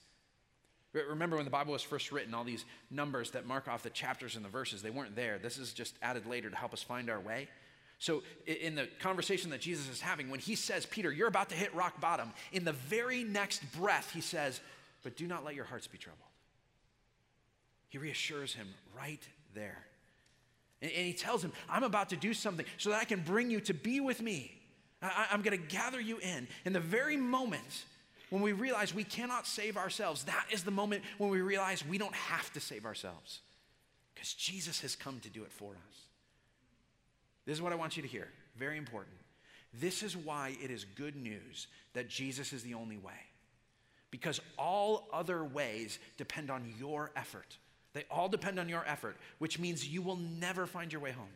Remember 0.92 1.36
when 1.36 1.44
the 1.44 1.50
Bible 1.50 1.72
was 1.72 1.82
first 1.82 2.10
written, 2.12 2.32
all 2.32 2.44
these 2.44 2.64
numbers 2.90 3.32
that 3.32 3.46
mark 3.46 3.68
off 3.68 3.82
the 3.82 3.90
chapters 3.90 4.36
and 4.36 4.44
the 4.44 4.48
verses, 4.48 4.80
they 4.80 4.90
weren't 4.90 5.14
there. 5.14 5.38
This 5.38 5.58
is 5.58 5.72
just 5.72 5.94
added 6.00 6.26
later 6.26 6.48
to 6.50 6.56
help 6.56 6.72
us 6.72 6.82
find 6.82 7.10
our 7.10 7.20
way. 7.20 7.48
So, 7.98 8.22
in 8.46 8.76
the 8.76 8.86
conversation 9.00 9.50
that 9.50 9.60
Jesus 9.60 9.88
is 9.88 10.00
having, 10.00 10.30
when 10.30 10.38
he 10.38 10.54
says, 10.54 10.86
Peter, 10.86 11.10
you're 11.10 11.28
about 11.28 11.48
to 11.48 11.56
hit 11.56 11.74
rock 11.74 12.00
bottom, 12.00 12.32
in 12.52 12.64
the 12.64 12.72
very 12.72 13.24
next 13.24 13.60
breath, 13.72 14.12
he 14.12 14.20
says, 14.20 14.60
But 15.02 15.16
do 15.16 15.26
not 15.26 15.44
let 15.44 15.56
your 15.56 15.64
hearts 15.64 15.88
be 15.88 15.98
troubled. 15.98 16.22
He 17.88 17.98
reassures 17.98 18.54
him 18.54 18.68
right 18.96 19.22
there. 19.54 19.84
And, 20.80 20.90
he 20.92 21.12
tells 21.12 21.42
him, 21.42 21.52
I'm 21.68 21.82
about 21.82 22.10
to 22.10 22.16
do 22.16 22.32
something 22.32 22.66
so 22.76 22.90
that 22.90 23.00
I 23.00 23.04
can 23.04 23.20
bring 23.20 23.50
you 23.50 23.60
to 23.62 23.74
be 23.74 23.98
with 23.98 24.22
me. 24.22 24.54
I'm 25.02 25.42
going 25.42 25.56
to 25.56 25.66
gather 25.66 26.00
you 26.00 26.18
in. 26.18 26.46
In 26.64 26.72
the 26.72 26.80
very 26.80 27.16
moment 27.16 27.84
when 28.30 28.42
we 28.42 28.52
realize 28.52 28.94
we 28.94 29.04
cannot 29.04 29.46
save 29.46 29.76
ourselves, 29.76 30.24
that 30.24 30.46
is 30.50 30.62
the 30.62 30.70
moment 30.70 31.02
when 31.18 31.30
we 31.30 31.40
realize 31.40 31.84
we 31.84 31.98
don't 31.98 32.14
have 32.14 32.52
to 32.52 32.60
save 32.60 32.84
ourselves 32.84 33.40
because 34.14 34.34
Jesus 34.34 34.80
has 34.82 34.94
come 34.94 35.20
to 35.20 35.28
do 35.30 35.42
it 35.42 35.52
for 35.52 35.72
us. 35.72 36.07
This 37.48 37.56
is 37.56 37.62
what 37.62 37.72
I 37.72 37.76
want 37.76 37.96
you 37.96 38.02
to 38.02 38.08
hear. 38.08 38.28
Very 38.58 38.76
important. 38.76 39.16
This 39.72 40.02
is 40.02 40.14
why 40.14 40.54
it 40.62 40.70
is 40.70 40.84
good 40.84 41.16
news 41.16 41.66
that 41.94 42.06
Jesus 42.06 42.52
is 42.52 42.62
the 42.62 42.74
only 42.74 42.98
way. 42.98 43.14
Because 44.10 44.38
all 44.58 45.08
other 45.14 45.42
ways 45.42 45.98
depend 46.18 46.50
on 46.50 46.70
your 46.78 47.10
effort. 47.16 47.56
They 47.94 48.04
all 48.10 48.28
depend 48.28 48.58
on 48.58 48.68
your 48.68 48.84
effort, 48.86 49.16
which 49.38 49.58
means 49.58 49.88
you 49.88 50.02
will 50.02 50.16
never 50.16 50.66
find 50.66 50.92
your 50.92 51.00
way 51.00 51.10
home. 51.10 51.30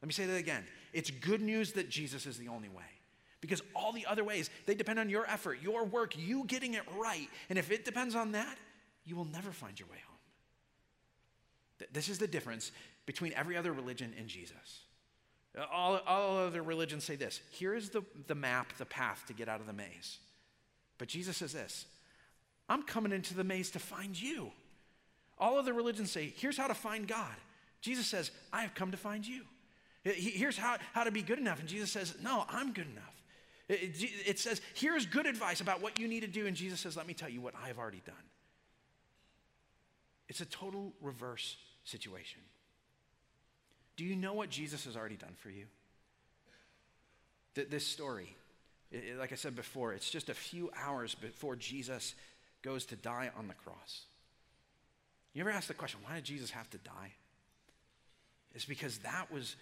Let 0.00 0.06
me 0.06 0.14
say 0.14 0.24
that 0.24 0.36
again. 0.38 0.64
It's 0.94 1.10
good 1.10 1.42
news 1.42 1.72
that 1.72 1.90
Jesus 1.90 2.24
is 2.24 2.38
the 2.38 2.48
only 2.48 2.70
way. 2.70 2.84
Because 3.42 3.60
all 3.76 3.92
the 3.92 4.06
other 4.06 4.24
ways, 4.24 4.48
they 4.64 4.74
depend 4.74 4.98
on 4.98 5.10
your 5.10 5.28
effort, 5.28 5.58
your 5.62 5.84
work, 5.84 6.16
you 6.16 6.44
getting 6.46 6.72
it 6.72 6.84
right. 6.96 7.28
And 7.50 7.58
if 7.58 7.70
it 7.70 7.84
depends 7.84 8.14
on 8.14 8.32
that, 8.32 8.56
you 9.04 9.14
will 9.14 9.26
never 9.26 9.50
find 9.50 9.78
your 9.78 9.90
way 9.90 9.98
home. 10.06 11.88
This 11.92 12.08
is 12.08 12.16
the 12.16 12.26
difference 12.26 12.72
between 13.04 13.34
every 13.34 13.58
other 13.58 13.74
religion 13.74 14.14
and 14.18 14.26
Jesus. 14.26 14.87
Uh, 15.58 15.64
all, 15.72 16.00
all 16.06 16.38
other 16.38 16.62
religions 16.62 17.04
say 17.04 17.16
this 17.16 17.40
here 17.50 17.74
is 17.74 17.90
the, 17.90 18.02
the 18.26 18.34
map, 18.34 18.72
the 18.78 18.86
path 18.86 19.24
to 19.26 19.32
get 19.32 19.48
out 19.48 19.60
of 19.60 19.66
the 19.66 19.72
maze. 19.72 20.18
But 20.98 21.08
Jesus 21.08 21.36
says 21.36 21.52
this 21.52 21.86
I'm 22.68 22.82
coming 22.82 23.12
into 23.12 23.34
the 23.34 23.44
maze 23.44 23.70
to 23.72 23.78
find 23.78 24.20
you. 24.20 24.52
All 25.38 25.58
other 25.58 25.72
religions 25.72 26.10
say, 26.10 26.32
here's 26.36 26.56
how 26.56 26.66
to 26.66 26.74
find 26.74 27.06
God. 27.06 27.34
Jesus 27.80 28.08
says, 28.08 28.32
I 28.52 28.62
have 28.62 28.74
come 28.74 28.90
to 28.90 28.96
find 28.96 29.24
you. 29.26 29.42
Here's 30.02 30.56
how, 30.56 30.78
how 30.92 31.04
to 31.04 31.12
be 31.12 31.22
good 31.22 31.38
enough. 31.38 31.60
And 31.60 31.68
Jesus 31.68 31.92
says, 31.92 32.16
No, 32.22 32.44
I'm 32.48 32.72
good 32.72 32.88
enough. 32.90 33.18
It, 33.68 33.96
it, 34.24 34.38
says, 34.38 34.62
here's 34.74 35.04
good 35.04 35.26
advice 35.26 35.60
about 35.60 35.82
what 35.82 35.98
you 35.98 36.08
need 36.08 36.20
to 36.20 36.26
do. 36.26 36.46
And 36.46 36.56
Jesus 36.56 36.80
says, 36.80 36.96
let 36.96 37.06
me 37.06 37.12
tell 37.12 37.28
you 37.28 37.42
what 37.42 37.54
I've 37.62 37.78
already 37.78 38.02
done. 38.06 38.14
It's 40.28 40.40
a 40.40 40.46
total 40.46 40.94
reverse 41.02 41.56
situation. 41.84 42.40
Do 43.98 44.04
you 44.04 44.14
know 44.14 44.32
what 44.32 44.48
Jesus 44.48 44.84
has 44.84 44.96
already 44.96 45.16
done 45.16 45.34
for 45.40 45.50
you? 45.50 45.64
Th- 47.56 47.68
this 47.68 47.84
story, 47.84 48.36
like 49.18 49.32
I 49.32 49.34
said 49.34 49.56
before, 49.56 49.92
it's 49.92 50.08
just 50.08 50.28
a 50.28 50.34
few 50.34 50.70
hours 50.80 51.16
before 51.16 51.56
Jesus 51.56 52.14
goes 52.62 52.86
to 52.86 52.96
die 52.96 53.30
on 53.36 53.48
the 53.48 53.54
cross. 53.54 54.02
You 55.34 55.40
ever 55.40 55.50
ask 55.50 55.66
the 55.66 55.74
question, 55.74 55.98
why 56.04 56.14
did 56.14 56.24
Jesus 56.24 56.52
have 56.52 56.70
to 56.70 56.78
die? 56.78 57.12
It's 58.54 58.64
because 58.64 58.98
that 58.98 59.32
was 59.32 59.56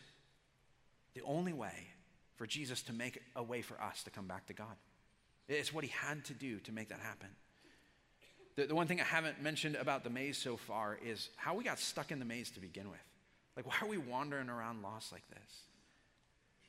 the 1.15 1.23
only 1.23 1.55
way 1.55 1.89
for 2.37 2.47
Jesus 2.47 2.83
to 2.83 2.93
make 2.93 3.23
a 3.37 3.43
way 3.43 3.63
for 3.63 3.81
us 3.81 4.03
to 4.03 4.11
come 4.11 4.27
back 4.27 4.47
to 4.49 4.53
God. 4.53 4.77
It's 5.49 5.73
what 5.73 5.83
he 5.83 5.91
had 5.91 6.27
to 6.27 6.35
do 6.35 6.59
to 6.61 6.73
make 6.73 6.91
that 6.91 7.01
happen. 7.01 7.29
The, 8.57 8.67
the 8.67 8.75
one 8.75 8.87
thing 8.87 9.01
I 9.01 9.05
haven't 9.05 9.43
mentioned 9.43 9.77
about 9.77 10.05
the 10.05 10.11
maze 10.11 10.37
so 10.37 10.59
far 10.59 10.99
is 11.03 11.31
how 11.37 11.55
we 11.55 11.65
got 11.65 11.79
stuck 11.79 12.11
in 12.11 12.19
the 12.19 12.27
maze 12.27 12.51
to 12.51 12.61
begin 12.61 12.91
with. 12.91 13.01
Like, 13.57 13.67
why 13.67 13.75
are 13.81 13.89
we 13.89 13.99
wandering 13.99 14.51
around 14.51 14.83
lost 14.83 15.13
like 15.13 15.27
this? 15.31 15.61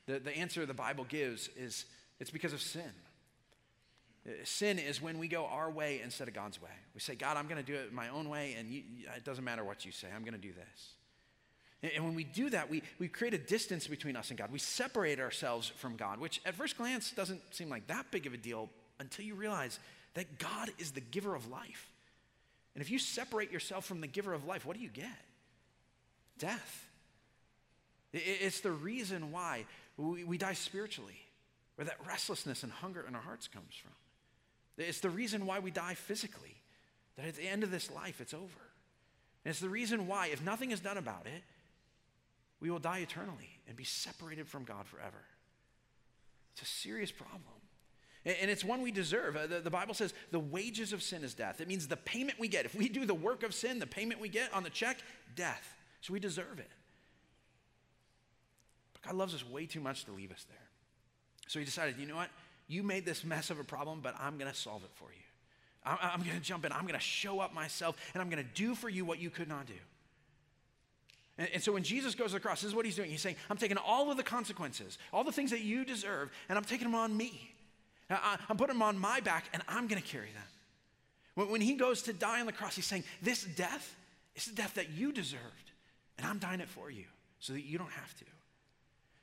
The, 0.06 0.18
the 0.18 0.36
answer 0.36 0.64
the 0.64 0.74
Bible 0.74 1.04
gives 1.04 1.48
is 1.56 1.84
it's 2.18 2.30
because 2.30 2.52
of 2.52 2.62
sin. 2.62 2.90
Uh, 4.26 4.32
sin 4.44 4.78
is 4.78 5.00
when 5.00 5.18
we 5.18 5.28
go 5.28 5.44
our 5.46 5.70
way 5.70 6.00
instead 6.02 6.28
of 6.28 6.34
God's 6.34 6.60
way. 6.60 6.70
We 6.94 7.00
say, 7.00 7.14
God, 7.14 7.36
I'm 7.36 7.46
going 7.46 7.62
to 7.62 7.72
do 7.72 7.74
it 7.74 7.92
my 7.92 8.08
own 8.08 8.28
way, 8.28 8.56
and 8.58 8.70
you, 8.70 8.82
it 9.14 9.24
doesn't 9.24 9.44
matter 9.44 9.64
what 9.64 9.84
you 9.84 9.92
say, 9.92 10.08
I'm 10.14 10.22
going 10.22 10.34
to 10.34 10.40
do 10.40 10.52
this. 10.52 11.92
And 11.94 12.04
when 12.04 12.14
we 12.16 12.24
do 12.24 12.50
that, 12.50 12.68
we, 12.68 12.82
we 12.98 13.06
create 13.06 13.34
a 13.34 13.38
distance 13.38 13.86
between 13.86 14.16
us 14.16 14.30
and 14.30 14.38
God. 14.38 14.50
We 14.50 14.58
separate 14.58 15.20
ourselves 15.20 15.68
from 15.68 15.96
God, 15.96 16.18
which 16.18 16.40
at 16.44 16.56
first 16.56 16.76
glance 16.76 17.12
doesn't 17.12 17.40
seem 17.54 17.68
like 17.68 17.86
that 17.86 18.10
big 18.10 18.26
of 18.26 18.34
a 18.34 18.36
deal 18.36 18.68
until 18.98 19.24
you 19.24 19.36
realize 19.36 19.78
that 20.14 20.40
God 20.40 20.70
is 20.78 20.90
the 20.90 21.00
giver 21.00 21.36
of 21.36 21.48
life. 21.48 21.88
And 22.74 22.82
if 22.82 22.90
you 22.90 22.98
separate 22.98 23.52
yourself 23.52 23.84
from 23.84 24.00
the 24.00 24.08
giver 24.08 24.34
of 24.34 24.44
life, 24.44 24.66
what 24.66 24.76
do 24.76 24.82
you 24.82 24.88
get? 24.88 25.06
Death. 26.38 26.86
It's 28.12 28.60
the 28.60 28.72
reason 28.72 29.32
why 29.32 29.66
we, 29.96 30.38
die 30.38 30.54
spiritually, 30.54 31.18
where 31.74 31.84
that 31.84 31.98
restlessness 32.06 32.62
and 32.62 32.72
hunger 32.72 33.04
in 33.06 33.14
our 33.14 33.20
hearts 33.20 33.48
comes 33.48 33.74
from. 33.74 33.92
It's 34.78 35.00
the 35.00 35.10
reason 35.10 35.44
why 35.44 35.58
we 35.58 35.70
die 35.70 35.94
physically, 35.94 36.54
that 37.16 37.26
at 37.26 37.36
the 37.36 37.48
end 37.48 37.64
of 37.64 37.70
this 37.70 37.90
life, 37.90 38.20
it's 38.20 38.32
over. 38.32 38.44
And 39.44 39.50
it's 39.50 39.60
the 39.60 39.68
reason 39.68 40.06
why, 40.06 40.28
if 40.28 40.42
nothing 40.42 40.70
is 40.70 40.80
done 40.80 40.96
about 40.96 41.26
it, 41.26 41.42
we 42.60 42.70
will 42.70 42.78
die 42.78 42.98
eternally 42.98 43.50
and 43.66 43.76
be 43.76 43.84
separated 43.84 44.48
from 44.48 44.64
God 44.64 44.86
forever. 44.86 45.24
It's 46.52 46.62
a 46.62 46.72
serious 46.72 47.12
problem. 47.12 47.42
And 48.24 48.50
it's 48.50 48.64
one 48.64 48.82
we 48.82 48.90
deserve. 48.90 49.36
Uh, 49.36 49.60
the 49.60 49.70
Bible 49.70 49.94
says 49.94 50.12
the 50.32 50.40
wages 50.40 50.92
of 50.92 51.02
sin 51.02 51.22
is 51.22 51.34
death. 51.34 51.60
It 51.60 51.68
means 51.68 51.86
the 51.86 51.96
payment 51.96 52.38
we 52.38 52.48
get. 52.48 52.64
If 52.64 52.74
we 52.74 52.88
do 52.88 53.06
the 53.06 53.14
work 53.14 53.42
of 53.42 53.54
sin, 53.54 53.78
the 53.78 53.86
payment 53.86 54.20
we 54.20 54.28
get 54.28 54.52
on 54.52 54.64
the 54.64 54.70
check, 54.70 54.98
death. 55.34 55.77
So 56.00 56.12
we 56.12 56.20
deserve 56.20 56.58
it. 56.58 56.70
But 58.92 59.02
God 59.02 59.14
loves 59.14 59.34
us 59.34 59.48
way 59.48 59.66
too 59.66 59.80
much 59.80 60.04
to 60.04 60.12
leave 60.12 60.30
us 60.30 60.44
there. 60.48 60.58
So 61.48 61.58
he 61.58 61.64
decided, 61.64 61.96
you 61.98 62.06
know 62.06 62.16
what? 62.16 62.30
You 62.68 62.82
made 62.82 63.04
this 63.04 63.24
mess 63.24 63.50
of 63.50 63.58
a 63.58 63.64
problem, 63.64 64.00
but 64.02 64.14
I'm 64.20 64.38
going 64.38 64.50
to 64.50 64.56
solve 64.56 64.84
it 64.84 64.90
for 64.94 65.10
you. 65.10 65.22
I'm 65.84 66.22
going 66.22 66.36
to 66.36 66.42
jump 66.42 66.66
in. 66.66 66.72
I'm 66.72 66.82
going 66.82 66.94
to 66.94 67.00
show 67.00 67.40
up 67.40 67.54
myself, 67.54 67.96
and 68.12 68.20
I'm 68.20 68.28
going 68.28 68.44
to 68.44 68.50
do 68.54 68.74
for 68.74 68.88
you 68.88 69.04
what 69.04 69.18
you 69.18 69.30
could 69.30 69.48
not 69.48 69.66
do. 69.66 69.74
And, 71.38 71.48
and 71.54 71.62
so 71.62 71.72
when 71.72 71.82
Jesus 71.82 72.14
goes 72.14 72.34
across, 72.34 72.60
this 72.60 72.68
is 72.68 72.74
what 72.74 72.84
he's 72.84 72.96
doing. 72.96 73.10
He's 73.10 73.22
saying, 73.22 73.36
I'm 73.48 73.56
taking 73.56 73.78
all 73.78 74.10
of 74.10 74.16
the 74.16 74.22
consequences, 74.22 74.98
all 75.12 75.24
the 75.24 75.32
things 75.32 75.50
that 75.50 75.60
you 75.60 75.84
deserve, 75.84 76.30
and 76.48 76.58
I'm 76.58 76.64
taking 76.64 76.86
them 76.86 76.94
on 76.94 77.16
me. 77.16 77.54
I, 78.10 78.38
am 78.50 78.56
putting 78.56 78.74
them 78.74 78.82
on 78.82 78.98
my 78.98 79.20
back, 79.20 79.46
and 79.52 79.62
I'm 79.68 79.86
going 79.86 80.00
to 80.00 80.06
carry 80.06 80.30
them. 80.32 80.42
When, 81.34 81.50
when 81.50 81.60
he 81.60 81.74
goes 81.74 82.02
to 82.02 82.12
die 82.12 82.40
on 82.40 82.46
the 82.46 82.52
cross, 82.52 82.74
he's 82.74 82.86
saying, 82.86 83.04
This 83.22 83.44
death 83.44 83.94
is 84.34 84.46
the 84.46 84.54
death 84.54 84.74
that 84.74 84.90
you 84.90 85.12
deserved, 85.12 85.67
and 86.18 86.26
I'm 86.26 86.38
dying 86.38 86.60
it 86.60 86.68
for 86.68 86.90
you 86.90 87.04
so 87.38 87.52
that 87.52 87.64
you 87.64 87.78
don't 87.78 87.92
have 87.92 88.14
to. 88.18 88.24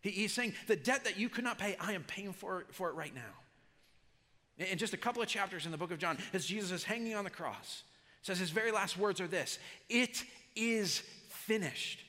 He, 0.02 0.10
he's 0.12 0.34
saying, 0.34 0.54
The 0.68 0.76
debt 0.76 1.04
that 1.04 1.20
you 1.20 1.30
could 1.30 1.44
not 1.44 1.58
pay, 1.58 1.76
I 1.80 1.94
am 1.94 2.04
paying 2.04 2.34
for, 2.34 2.66
for 2.72 2.90
it 2.90 2.96
right 2.96 3.14
now. 3.14 4.66
In 4.66 4.78
just 4.78 4.94
a 4.94 4.98
couple 4.98 5.22
of 5.22 5.28
chapters 5.28 5.66
in 5.66 5.72
the 5.72 5.78
book 5.78 5.92
of 5.92 6.00
John, 6.00 6.18
as 6.34 6.46
Jesus 6.46 6.72
is 6.72 6.84
hanging 6.84 7.14
on 7.14 7.26
the 7.26 7.30
cross, 7.30 7.84
says 8.22 8.40
his 8.40 8.52
very 8.52 8.72
last 8.72 8.98
words 8.98 9.20
are 9.20 9.28
this 9.28 9.60
It 9.90 10.24
is 10.56 11.00
finished. 11.30 12.00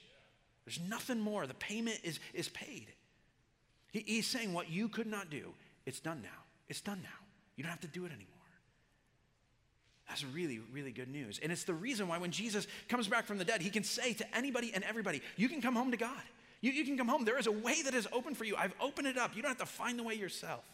There's 0.65 0.81
nothing 0.89 1.21
more. 1.21 1.47
The 1.47 1.55
payment 1.55 2.01
is, 2.03 2.19
is 2.35 2.49
paid. 2.49 2.87
He, 3.93 4.03
he's 4.07 4.27
saying 4.27 4.53
what 4.53 4.71
you 4.71 4.89
could 4.89 5.07
not 5.07 5.31
do, 5.31 5.53
it's 5.85 6.01
done 6.01 6.21
now. 6.23 6.43
It's 6.69 6.81
done 6.81 7.01
now. 7.03 7.27
You 7.55 7.63
don't 7.63 7.71
have 7.71 7.81
to 7.81 7.87
do 7.87 8.05
it 8.05 8.13
anymore. 8.13 8.36
That's 10.09 10.25
really, 10.25 10.61
really 10.73 10.93
good 10.93 11.09
news. 11.09 11.41
And 11.43 11.51
it's 11.51 11.65
the 11.65 11.75
reason 11.75 12.09
why 12.09 12.19
when 12.19 12.31
Jesus 12.31 12.67
comes 12.89 13.09
back 13.09 13.27
from 13.27 13.39
the 13.39 13.45
dead, 13.45 13.61
he 13.61 13.71
can 13.71 13.83
say 13.83 14.13
to 14.15 14.37
anybody 14.37 14.73
and 14.75 14.85
everybody, 14.85 15.21
You 15.37 15.49
can 15.49 15.61
come 15.61 15.75
home 15.75 15.91
to 15.91 15.97
God. 15.97 16.23
You, 16.61 16.73
you 16.73 16.85
can 16.85 16.97
come 16.97 17.09
home. 17.09 17.25
There 17.25 17.39
is 17.39 17.47
a 17.47 17.53
way 17.53 17.83
that 17.83 17.95
is 17.95 18.09
open 18.13 18.35
for 18.35 18.45
you. 18.45 18.57
I've 18.57 18.75
opened 18.81 19.07
it 19.09 19.19
up. 19.19 19.37
You 19.37 19.43
don't 19.43 19.51
have 19.51 19.59
to 19.59 19.67
find 19.67 19.99
the 19.99 20.03
way 20.03 20.15
yourself. 20.15 20.65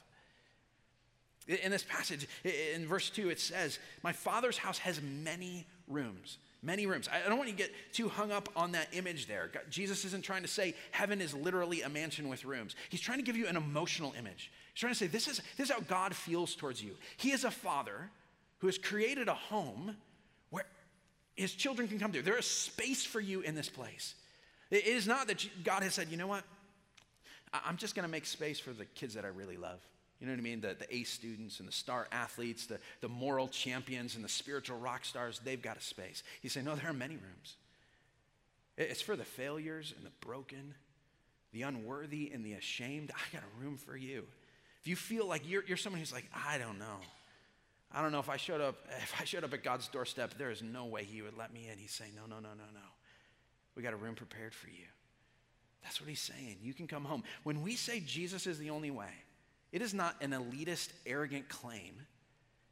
In 1.49 1.73
this 1.73 1.83
passage, 1.83 2.29
in 2.45 2.87
verse 2.87 3.11
2, 3.11 3.31
it 3.31 3.41
says, 3.41 3.81
My 4.03 4.13
father's 4.13 4.57
house 4.57 4.79
has 4.79 5.01
many 5.03 5.67
rooms. 5.89 6.39
Many 6.63 6.87
rooms. 6.87 7.09
I 7.09 7.29
don't 7.29 7.37
want 7.37 7.51
you 7.51 7.57
to 7.57 7.63
get 7.63 7.73
too 7.93 8.09
hung 8.09 8.31
up 8.31 8.49
on 8.55 8.73
that 8.73 8.89
image 8.93 9.27
there. 9.27 9.51
Jesus 9.69 10.05
isn't 10.05 10.23
trying 10.23 10.43
to 10.43 10.49
say 10.49 10.75
heaven 10.93 11.21
is 11.21 11.35
literally 11.35 11.83
a 11.83 11.89
mansion 11.89 12.29
with 12.29 12.45
rooms. 12.45 12.77
He's 12.89 13.01
trying 13.01 13.19
to 13.19 13.25
give 13.25 13.37
you 13.37 13.49
an 13.49 13.57
emotional 13.57 14.15
image. 14.17 14.53
He's 14.73 14.81
trying 14.81 14.93
to 14.93 14.99
say 14.99 15.09
this 15.09 15.27
is, 15.27 15.43
this 15.57 15.69
is 15.69 15.75
how 15.75 15.81
God 15.81 16.15
feels 16.15 16.55
towards 16.55 16.81
you. 16.81 16.95
He 17.17 17.33
is 17.33 17.43
a 17.43 17.51
father 17.51 18.11
who 18.63 18.69
has 18.69 18.79
created 18.79 19.27
a 19.27 19.35
home 19.35 19.97
where 20.51 20.65
his 21.35 21.53
children 21.53 21.89
can 21.89 21.99
come 21.99 22.13
to. 22.13 22.23
There 22.23 22.39
is 22.39 22.47
space 22.47 23.05
for 23.05 23.21
you 23.21 23.41
in 23.41 23.57
this 23.57 23.69
place. 23.69 24.15
It 24.71 24.87
is 24.87 25.05
not 25.05 25.27
that 25.27 25.45
God 25.65 25.83
has 25.83 25.95
said, 25.95 26.09
you 26.11 26.17
know 26.17 26.29
what? 26.29 26.45
I'm 27.53 27.77
just 27.77 27.97
going 27.97 28.05
to 28.05 28.11
make 28.11 28.25
space 28.25 28.61
for 28.61 28.71
the 28.71 28.85
kids 28.85 29.15
that 29.15 29.25
I 29.25 29.29
really 29.29 29.57
love. 29.57 29.81
You 30.21 30.29
know 30.29 30.33
what 30.33 30.39
I 30.39 30.43
mean? 30.43 30.61
The, 30.61 30.77
the 30.79 30.95
A 30.95 31.03
students 31.03 31.59
and 31.59 31.67
the 31.67 31.73
star 31.73 32.07
athletes, 32.13 32.67
the, 32.67 32.79
the 33.01 33.09
moral 33.09 33.49
champions 33.49 34.15
and 34.15 34.25
the 34.25 34.29
spiritual 34.29 34.79
rock 34.79 35.05
stars, 35.05 35.41
they've 35.45 35.61
got 35.61 35.77
a 35.77 35.83
space. 35.83 36.23
He's 36.41 36.53
saying, 36.53 36.65
no, 36.65 36.77
there 36.77 36.89
are 36.89 36.95
many 36.95 37.15
rooms. 37.17 37.57
It's 38.79 39.03
for 39.03 39.17
the 39.17 39.25
failures 39.25 39.93
and 39.97 40.07
the 40.07 40.13
broken, 40.25 40.75
the 41.53 41.63
unworthy 41.63 42.31
and 42.33 42.45
the 42.45 42.53
ashamed. 42.53 43.11
I 43.13 43.37
got 43.37 43.43
a 43.43 43.61
room 43.61 43.77
for 43.77 43.97
you. 43.97 44.23
If 44.81 44.87
you 44.87 44.95
feel 44.95 45.27
like 45.27 45.51
you're, 45.51 45.65
you're 45.67 45.77
someone 45.77 45.99
who's 45.99 46.13
like, 46.13 46.31
I 46.33 46.59
don't 46.59 46.79
know. 46.79 47.01
I 47.95 48.03
don't 48.03 48.13
know 48.13 48.21
if 48.21 48.29
I 48.29 48.37
showed 48.37 48.61
up, 48.61 48.77
if 49.03 49.15
I 49.21 49.25
showed 49.25 49.45
up 49.45 49.53
at 49.53 49.63
God's 49.63 49.89
doorstep, 49.89 50.35
there 50.39 50.51
is 50.51 50.63
no 50.63 50.87
way 50.87 51.05
he 51.05 51.23
would 51.23 51.37
let 51.37 51.53
me 51.53 51.69
in. 51.71 51.79
He's 51.79 51.93
saying, 51.93 52.13
no, 52.17 52.23
no, 52.27 52.41
no, 52.41 52.51
no, 52.51 52.65
no. 52.73 52.81
We 53.75 53.83
got 53.83 53.93
a 53.93 53.97
room 53.97 54.15
prepared 54.15 54.55
for 54.55 54.69
you. 54.69 54.87
That's 55.83 56.01
what 56.01 56.09
he's 56.09 56.21
saying. 56.21 56.59
You 56.63 56.75
can 56.75 56.87
come 56.87 57.05
home. 57.05 57.25
When 57.43 57.63
we 57.63 57.75
say 57.75 58.01
Jesus 58.01 58.47
is 58.47 58.59
the 58.59 58.71
only 58.71 58.91
way, 58.91 59.13
it 59.73 59.83
is 59.83 59.95
not 59.95 60.15
an 60.21 60.31
elitist, 60.31 60.91
arrogant 61.07 61.49
claim. 61.49 61.95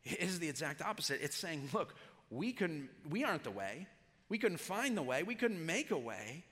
It 0.05 0.21
is 0.21 0.39
the 0.39 0.49
exact 0.49 0.83
opposite. 0.83 1.21
It's 1.23 1.37
saying, 1.37 1.71
look, 1.73 1.95
we, 2.31 2.53
couldn't, 2.53 2.89
we 3.09 3.25
aren't 3.25 3.45
the 3.45 3.51
way. 3.51 3.87
We 4.29 4.39
couldn't 4.39 4.61
find 4.61 4.97
the 4.97 5.03
way. 5.03 5.23
We 5.23 5.35
couldn't 5.35 5.65
make 5.65 5.91
a 5.91 5.99
way. 5.99 6.45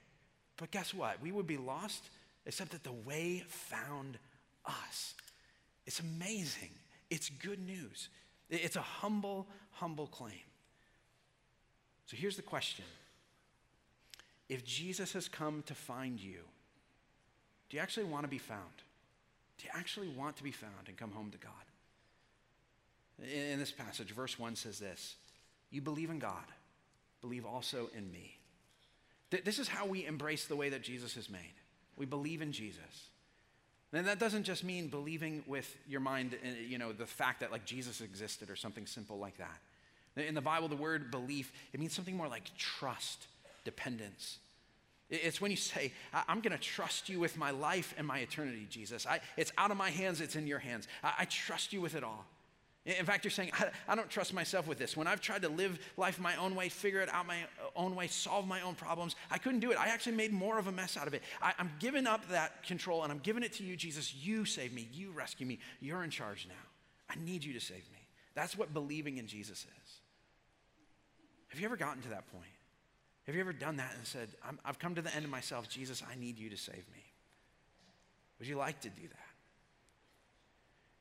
But 0.57 0.71
guess 0.71 0.93
what? 0.93 1.23
We 1.23 1.31
would 1.31 1.47
be 1.47 1.57
lost 1.57 2.11
except 2.45 2.73
that 2.73 2.83
the 2.83 2.93
way 2.93 3.45
found 3.49 4.19
us. 4.67 5.15
It's 5.87 6.01
amazing. 6.01 6.71
It's 7.11 7.29
good 7.29 7.61
news. 7.61 8.09
It's 8.51 8.77
a 8.77 8.83
humble, 8.83 9.47
humble 9.73 10.07
claim. 10.07 10.33
So 12.07 12.17
here's 12.17 12.37
the 12.37 12.43
question 12.43 12.85
If 14.49 14.65
Jesus 14.65 15.13
has 15.13 15.29
come 15.29 15.63
to 15.67 15.75
find 15.75 16.21
you, 16.21 16.41
do 17.69 17.77
you 17.77 17.83
actually 17.83 18.07
want 18.07 18.25
to 18.25 18.29
be 18.29 18.39
found? 18.39 18.63
Do 19.59 19.65
you 19.67 19.71
actually 19.75 20.09
want 20.09 20.37
to 20.37 20.43
be 20.43 20.53
found 20.53 20.87
and 20.87 20.97
come 20.97 21.11
home 21.11 21.31
to 21.31 21.39
God? 21.39 21.53
In 23.21 23.59
this 23.59 23.73
passage, 23.73 24.13
verse 24.13 24.39
1 24.39 24.57
says 24.57 24.79
this 24.79 25.17
You 25.71 25.81
believe 25.81 26.11
in 26.11 26.19
God, 26.19 26.45
believe 27.21 27.45
also 27.45 27.91
in 27.97 28.11
me. 28.11 28.37
This 29.31 29.59
is 29.59 29.69
how 29.69 29.85
we 29.85 30.07
embrace 30.07 30.47
the 30.47 30.57
way 30.57 30.71
that 30.71 30.83
Jesus 30.83 31.17
is 31.17 31.29
made. 31.29 31.55
We 31.97 32.07
believe 32.07 32.41
in 32.41 32.53
Jesus. 32.53 33.11
And 33.93 34.07
that 34.07 34.19
doesn't 34.19 34.45
just 34.45 34.65
mean 34.65 34.89
believing 34.89 35.43
with 35.47 35.77
your 35.89 36.01
mind, 36.01 36.37
uh, 36.45 36.49
you 36.67 36.77
know, 36.77 36.93
the 36.93 37.07
fact 37.07 37.41
that 37.41 37.51
like 37.51 37.65
Jesus 37.65 38.01
existed 38.01 38.51
or 38.51 38.57
something 38.57 38.87
simple 38.87 39.19
like 39.19 39.39
that. 39.39 39.59
In 40.17 40.35
the 40.35 40.43
Bible, 40.43 40.69
the 40.69 40.77
word 40.77 41.11
belief, 41.11 41.53
it 41.73 41.81
means 41.81 41.95
something 41.95 42.17
more 42.17 42.29
like 42.29 42.51
trust, 42.57 43.27
dependence. 43.65 44.39
It's 45.11 45.41
when 45.41 45.51
you 45.51 45.57
say, 45.57 45.93
I'm 46.13 46.41
going 46.41 46.57
to 46.57 46.63
trust 46.63 47.09
you 47.09 47.19
with 47.19 47.39
my 47.39 47.51
life 47.51 47.95
and 47.97 48.07
my 48.07 48.19
eternity, 48.19 48.67
Jesus. 48.69 49.07
I, 49.07 49.21
it's 49.39 49.53
out 49.57 49.71
of 49.71 49.79
my 49.79 49.89
hands, 49.91 50.21
it's 50.21 50.37
in 50.37 50.47
your 50.47 50.59
hands. 50.59 50.87
I, 51.03 51.13
I 51.21 51.25
trust 51.25 51.73
you 51.73 51.81
with 51.81 51.95
it 51.95 52.05
all. 52.05 52.27
In 52.99 53.05
fact, 53.05 53.23
you're 53.23 53.31
saying, 53.31 53.51
I, 53.53 53.69
I, 53.87 53.95
don't 53.95 54.09
trust 54.09 54.33
myself 54.33 54.67
with 54.67 54.79
this. 54.79 54.97
When 54.97 55.07
I've 55.07 55.21
tried 55.21 55.43
to 55.43 55.51
live 55.51 55.79
life 55.99 56.19
my 56.19 56.37
own 56.37 56.55
way, 56.55 56.71
figure 56.71 57.01
it 57.01 57.11
out 57.13 57.27
my 57.27 57.37
own 57.77 57.95
way, 57.95 58.07
solve 58.07 58.47
my 58.47 58.63
own 58.63 58.75
problems, 58.75 59.15
I 59.31 59.37
couldn't 59.37 59.61
do 59.61 59.71
it. 59.71 59.79
I 59.79 59.89
actually 59.89 60.17
made 60.17 60.33
more 60.33 60.59
of 60.59 60.69
a 60.69 60.73
mess 60.73 60.97
out 60.97 61.07
of 61.07 61.13
it. 61.13 61.23
I, 61.43 61.53
I'm 61.59 61.71
giving 61.81 62.07
up 62.07 62.27
that 62.31 62.63
control 62.63 63.03
and 63.03 63.13
I'm 63.13 63.19
giving 63.19 63.43
it 63.43 63.53
to 63.55 63.63
you, 63.63 63.77
Jesus. 63.77 64.15
You 64.15 64.47
save 64.47 64.73
me. 64.73 64.89
You 64.91 65.11
rescue 65.11 65.47
me. 65.47 65.59
You're 65.81 66.03
in 66.03 66.09
charge 66.09 66.47
now. 66.49 66.55
I 67.11 67.15
need 67.23 67.45
you 67.45 67.53
to 67.53 67.61
save 67.61 67.85
me. 67.93 68.09
That's 68.35 68.57
what 68.57 68.73
believing 68.73 69.19
in 69.19 69.27
Jesus 69.27 69.67
is. 69.67 69.93
Have 71.49 71.61
you 71.61 71.67
ever 71.67 71.77
gotten 71.77 72.01
to 72.03 72.09
that 72.11 72.31
point? 72.33 72.45
Have 73.27 73.35
you 73.35 73.43
ever 73.43 73.53
done 73.53 73.77
that 73.77 73.93
and 73.97 74.07
said, 74.07 74.29
i 74.43 74.51
have 74.65 74.79
come 74.79 74.95
to 74.95 75.03
the 75.03 75.15
end 75.15 75.27
of 75.27 75.31
myself, 75.31 75.69
Jesus, 75.69 76.03
I 76.11 76.19
need 76.19 76.39
you 76.39 76.49
to 76.49 76.57
save 76.57 76.77
me? 76.77 77.05
Would 78.39 78.49
you 78.49 78.57
like 78.57 78.81
to 78.81 78.89
do 78.89 79.03
that? 79.03 79.28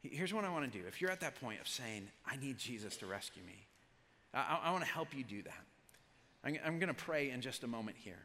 Here's 0.04 0.34
what 0.34 0.46
I 0.46 0.50
want 0.50 0.72
to 0.72 0.80
do. 0.80 0.86
If 0.88 1.02
you're 1.02 1.12
at 1.12 1.22
that 1.22 1.40
point 1.40 1.60
of 1.60 1.68
saying, 1.68 2.08
I 2.26 2.38
need 2.38 2.58
Jesus 2.58 2.98
to 2.98 3.06
rescue 3.06 3.42
me, 3.44 3.66
I, 4.34 4.60
I 4.66 4.72
want 4.72 4.84
to 4.84 4.90
help 4.90 5.16
you 5.16 5.24
do 5.24 5.42
that. 5.44 5.64
I'm, 6.44 6.58
I'm 6.66 6.80
going 6.80 6.94
to 6.94 6.94
pray 6.94 7.32
in 7.32 7.42
just 7.42 7.64
a 7.64 7.68
moment 7.68 7.98
here. 8.00 8.20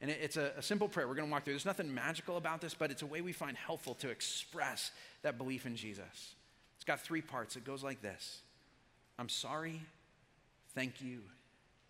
And 0.00 0.10
it, 0.10 0.18
it's 0.22 0.36
a, 0.36 0.52
a 0.56 0.62
simple 0.62 0.88
prayer. 0.88 1.08
We're 1.08 1.14
going 1.14 1.28
to 1.28 1.32
walk 1.32 1.44
through. 1.44 1.54
There's 1.54 1.66
nothing 1.66 1.92
magical 1.92 2.36
about 2.36 2.60
this, 2.60 2.74
but 2.74 2.90
it's 2.90 3.02
a 3.02 3.06
way 3.06 3.20
we 3.20 3.32
find 3.32 3.56
helpful 3.56 3.94
to 3.96 4.10
express 4.10 4.90
that 5.22 5.38
belief 5.38 5.66
in 5.66 5.76
Jesus. 5.76 6.34
It's 6.76 6.84
got 6.84 7.00
three 7.00 7.22
parts. 7.22 7.56
It 7.56 7.64
goes 7.64 7.82
like 7.82 8.00
this 8.00 8.42
I'm 9.18 9.28
sorry, 9.28 9.80
thank 10.74 11.00
you, 11.00 11.20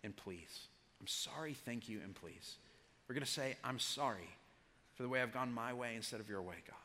and 0.03 0.15
please. 0.15 0.67
I'm 0.99 1.07
sorry, 1.07 1.53
thank 1.53 1.87
you, 1.87 2.01
and 2.03 2.13
please. 2.13 2.55
We're 3.07 3.15
going 3.15 3.25
to 3.25 3.31
say, 3.31 3.55
I'm 3.63 3.79
sorry 3.79 4.29
for 4.95 5.03
the 5.03 5.09
way 5.09 5.21
I've 5.21 5.31
gone 5.31 5.53
my 5.53 5.73
way 5.73 5.93
instead 5.95 6.19
of 6.19 6.29
your 6.29 6.41
way, 6.41 6.55
God. 6.67 6.75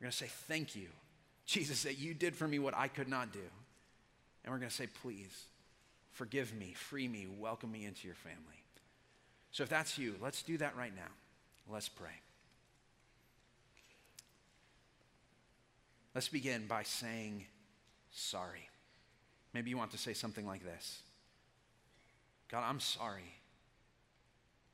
We're 0.00 0.06
going 0.06 0.12
to 0.12 0.16
say, 0.16 0.30
thank 0.48 0.74
you 0.74 0.86
Jesus, 1.52 1.82
that 1.82 1.98
you 1.98 2.14
did 2.14 2.34
for 2.34 2.48
me 2.48 2.58
what 2.58 2.74
I 2.76 2.88
could 2.88 3.08
not 3.08 3.32
do. 3.32 3.38
And 4.44 4.52
we're 4.52 4.58
going 4.58 4.70
to 4.70 4.74
say, 4.74 4.88
please, 5.02 5.44
forgive 6.10 6.54
me, 6.54 6.72
free 6.74 7.06
me, 7.06 7.26
welcome 7.38 7.70
me 7.70 7.84
into 7.84 8.08
your 8.08 8.16
family. 8.16 8.38
So 9.50 9.62
if 9.62 9.68
that's 9.68 9.98
you, 9.98 10.14
let's 10.20 10.42
do 10.42 10.56
that 10.58 10.76
right 10.76 10.94
now. 10.94 11.02
Let's 11.70 11.88
pray. 11.88 12.08
Let's 16.14 16.28
begin 16.28 16.66
by 16.66 16.82
saying 16.84 17.44
sorry. 18.10 18.68
Maybe 19.52 19.68
you 19.68 19.76
want 19.76 19.90
to 19.90 19.98
say 19.98 20.14
something 20.14 20.46
like 20.46 20.64
this 20.64 21.02
God, 22.50 22.64
I'm 22.66 22.80
sorry 22.80 23.34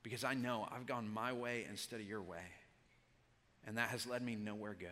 because 0.05 0.23
I 0.23 0.35
know 0.35 0.67
I've 0.75 0.87
gone 0.87 1.13
my 1.13 1.33
way 1.33 1.67
instead 1.69 2.01
of 2.01 2.07
your 2.07 2.23
way, 2.23 2.45
and 3.67 3.77
that 3.77 3.89
has 3.89 4.07
led 4.07 4.23
me 4.23 4.37
nowhere 4.37 4.77
good. 4.79 4.89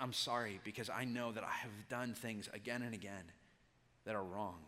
I'm 0.00 0.12
sorry 0.12 0.60
because 0.64 0.90
I 0.90 1.04
know 1.04 1.32
that 1.32 1.44
I 1.44 1.50
have 1.50 1.88
done 1.88 2.14
things 2.14 2.48
again 2.52 2.82
and 2.82 2.94
again 2.94 3.32
that 4.04 4.14
are 4.14 4.22
wrong. 4.22 4.58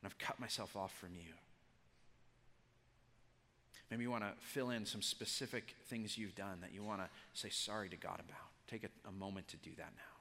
And 0.00 0.06
I've 0.06 0.18
cut 0.18 0.38
myself 0.38 0.76
off 0.76 0.96
from 0.98 1.14
you. 1.14 1.32
Maybe 3.90 4.02
you 4.02 4.10
want 4.10 4.24
to 4.24 4.32
fill 4.40 4.70
in 4.70 4.86
some 4.86 5.02
specific 5.02 5.74
things 5.86 6.18
you've 6.18 6.34
done 6.34 6.58
that 6.62 6.72
you 6.72 6.82
want 6.82 7.00
to 7.00 7.08
say 7.32 7.48
sorry 7.48 7.88
to 7.88 7.96
God 7.96 8.20
about. 8.20 8.50
Take 8.68 8.84
a, 8.84 9.08
a 9.08 9.12
moment 9.12 9.48
to 9.48 9.56
do 9.56 9.70
that 9.76 9.92
now. 9.96 10.13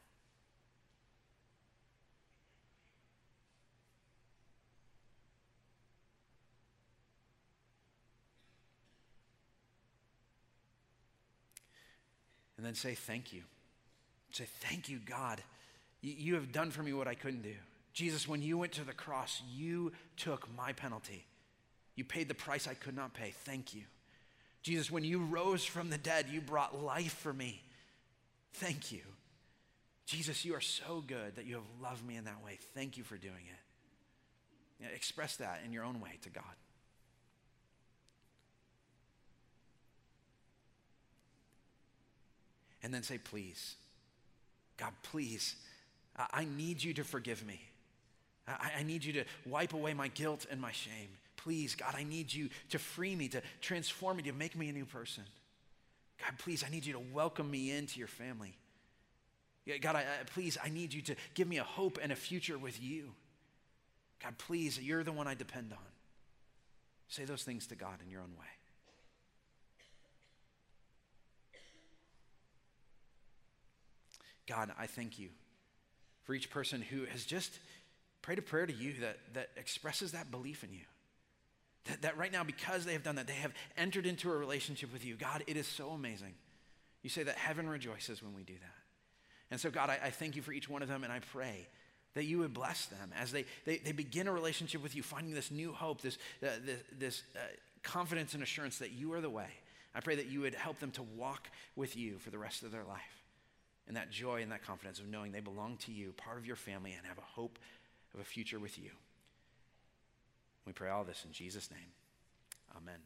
And 12.63 12.69
then 12.69 12.75
say, 12.75 12.95
Thank 12.95 13.33
you. 13.33 13.41
Say, 14.31 14.45
Thank 14.61 14.87
you, 14.87 14.97
God. 15.05 15.43
You 16.01 16.35
have 16.35 16.53
done 16.53 16.71
for 16.71 16.81
me 16.81 16.93
what 16.93 17.09
I 17.09 17.13
couldn't 17.13 17.41
do. 17.41 17.55
Jesus, 17.91 18.25
when 18.25 18.41
you 18.41 18.57
went 18.57 18.71
to 18.73 18.85
the 18.85 18.93
cross, 18.93 19.41
you 19.53 19.91
took 20.15 20.47
my 20.55 20.71
penalty. 20.71 21.25
You 21.95 22.05
paid 22.05 22.29
the 22.29 22.33
price 22.33 22.65
I 22.65 22.73
could 22.73 22.95
not 22.95 23.13
pay. 23.13 23.33
Thank 23.43 23.75
you. 23.75 23.81
Jesus, 24.61 24.89
when 24.89 25.03
you 25.03 25.19
rose 25.19 25.65
from 25.65 25.89
the 25.89 25.97
dead, 25.97 26.27
you 26.31 26.39
brought 26.39 26.81
life 26.81 27.15
for 27.15 27.33
me. 27.33 27.61
Thank 28.53 28.93
you. 28.93 29.01
Jesus, 30.05 30.45
you 30.45 30.55
are 30.55 30.61
so 30.61 31.03
good 31.05 31.35
that 31.35 31.45
you 31.45 31.55
have 31.55 31.81
loved 31.81 32.07
me 32.07 32.15
in 32.15 32.23
that 32.23 32.41
way. 32.45 32.59
Thank 32.73 32.95
you 32.97 33.03
for 33.03 33.17
doing 33.17 33.33
it. 34.79 34.95
express 34.95 35.35
that 35.35 35.59
in 35.65 35.73
your 35.73 35.83
own 35.83 35.99
way 35.99 36.17
to 36.21 36.29
God. 36.29 36.43
And 42.83 42.93
then 42.93 43.01
say, 43.01 43.17
please. 43.17 43.75
God, 44.77 44.91
please, 45.03 45.55
I 46.15 46.45
need 46.45 46.83
you 46.83 46.93
to 46.95 47.03
forgive 47.03 47.45
me. 47.45 47.61
I 48.47 48.83
need 48.83 49.05
you 49.05 49.13
to 49.13 49.23
wipe 49.45 49.73
away 49.73 49.93
my 49.93 50.09
guilt 50.09 50.45
and 50.51 50.59
my 50.59 50.71
shame. 50.71 51.09
Please, 51.37 51.75
God, 51.75 51.95
I 51.97 52.03
need 52.03 52.33
you 52.33 52.49
to 52.69 52.79
free 52.79 53.15
me, 53.15 53.27
to 53.29 53.41
transform 53.61 54.17
me, 54.17 54.23
to 54.23 54.33
make 54.33 54.55
me 54.57 54.69
a 54.69 54.73
new 54.73 54.85
person. 54.85 55.23
God, 56.21 56.37
please, 56.37 56.63
I 56.65 56.69
need 56.69 56.85
you 56.85 56.93
to 56.93 57.01
welcome 57.13 57.49
me 57.49 57.71
into 57.71 57.99
your 57.99 58.07
family. 58.07 58.53
God, 59.81 59.95
I, 59.95 60.03
please, 60.33 60.57
I 60.63 60.69
need 60.69 60.93
you 60.93 61.01
to 61.03 61.15
give 61.35 61.47
me 61.47 61.57
a 61.57 61.63
hope 61.63 61.97
and 62.01 62.11
a 62.11 62.15
future 62.15 62.57
with 62.57 62.81
you. 62.81 63.11
God, 64.21 64.37
please, 64.37 64.79
you're 64.79 65.03
the 65.03 65.11
one 65.11 65.27
I 65.27 65.35
depend 65.35 65.71
on. 65.71 65.79
Say 67.07 67.25
those 67.25 67.43
things 67.43 67.67
to 67.67 67.75
God 67.75 67.99
in 68.03 68.09
your 68.09 68.21
own 68.21 68.31
way. 68.39 68.45
God, 74.47 74.71
I 74.77 74.87
thank 74.87 75.19
you 75.19 75.29
for 76.23 76.33
each 76.33 76.49
person 76.49 76.81
who 76.81 77.05
has 77.05 77.25
just 77.25 77.59
prayed 78.21 78.39
a 78.39 78.41
prayer 78.41 78.65
to 78.65 78.73
you 78.73 78.93
that, 79.01 79.17
that 79.33 79.49
expresses 79.57 80.13
that 80.13 80.31
belief 80.31 80.63
in 80.63 80.73
you. 80.73 80.85
That, 81.85 82.01
that 82.03 82.17
right 82.17 82.31
now, 82.31 82.43
because 82.43 82.85
they 82.85 82.93
have 82.93 83.03
done 83.03 83.15
that, 83.15 83.27
they 83.27 83.33
have 83.33 83.53
entered 83.77 84.05
into 84.05 84.31
a 84.31 84.37
relationship 84.37 84.91
with 84.91 85.05
you. 85.05 85.15
God, 85.15 85.43
it 85.47 85.57
is 85.57 85.67
so 85.67 85.89
amazing. 85.89 86.33
You 87.01 87.09
say 87.09 87.23
that 87.23 87.35
heaven 87.35 87.67
rejoices 87.67 88.23
when 88.23 88.33
we 88.33 88.43
do 88.43 88.53
that. 88.53 88.75
And 89.51 89.59
so, 89.59 89.69
God, 89.69 89.89
I, 89.89 89.99
I 90.05 90.09
thank 90.09 90.35
you 90.35 90.41
for 90.41 90.53
each 90.53 90.69
one 90.69 90.81
of 90.81 90.87
them, 90.87 91.03
and 91.03 91.11
I 91.11 91.19
pray 91.19 91.67
that 92.15 92.23
you 92.23 92.39
would 92.39 92.53
bless 92.53 92.85
them 92.85 93.11
as 93.19 93.31
they, 93.31 93.43
they, 93.65 93.77
they 93.77 93.91
begin 93.91 94.27
a 94.27 94.31
relationship 94.31 94.81
with 94.81 94.95
you, 94.95 95.03
finding 95.03 95.33
this 95.33 95.51
new 95.51 95.73
hope, 95.73 96.01
this, 96.01 96.17
uh, 96.41 96.47
this, 96.65 96.79
this 96.97 97.23
uh, 97.35 97.39
confidence 97.81 98.33
and 98.33 98.43
assurance 98.43 98.77
that 98.77 98.91
you 98.91 99.11
are 99.13 99.21
the 99.21 99.29
way. 99.29 99.49
I 99.93 99.99
pray 99.99 100.15
that 100.15 100.27
you 100.27 100.41
would 100.41 100.55
help 100.55 100.79
them 100.79 100.91
to 100.91 101.03
walk 101.03 101.49
with 101.75 101.97
you 101.97 102.17
for 102.19 102.29
the 102.29 102.37
rest 102.37 102.63
of 102.63 102.71
their 102.71 102.83
life 102.83 103.22
and 103.87 103.95
that 103.97 104.09
joy 104.09 104.41
and 104.41 104.51
that 104.51 104.65
confidence 104.65 104.99
of 104.99 105.07
knowing 105.07 105.31
they 105.31 105.39
belong 105.39 105.77
to 105.77 105.91
you, 105.91 106.13
part 106.13 106.37
of 106.37 106.45
your 106.45 106.55
family, 106.55 106.93
and 106.93 107.05
have 107.05 107.17
a 107.17 107.21
hope 107.21 107.59
of 108.13 108.19
a 108.19 108.23
future 108.23 108.59
with 108.59 108.77
you. 108.77 108.91
We 110.65 110.73
pray 110.73 110.89
all 110.89 111.03
this 111.03 111.23
in 111.25 111.31
Jesus' 111.31 111.69
name. 111.69 111.91
Amen. 112.75 112.99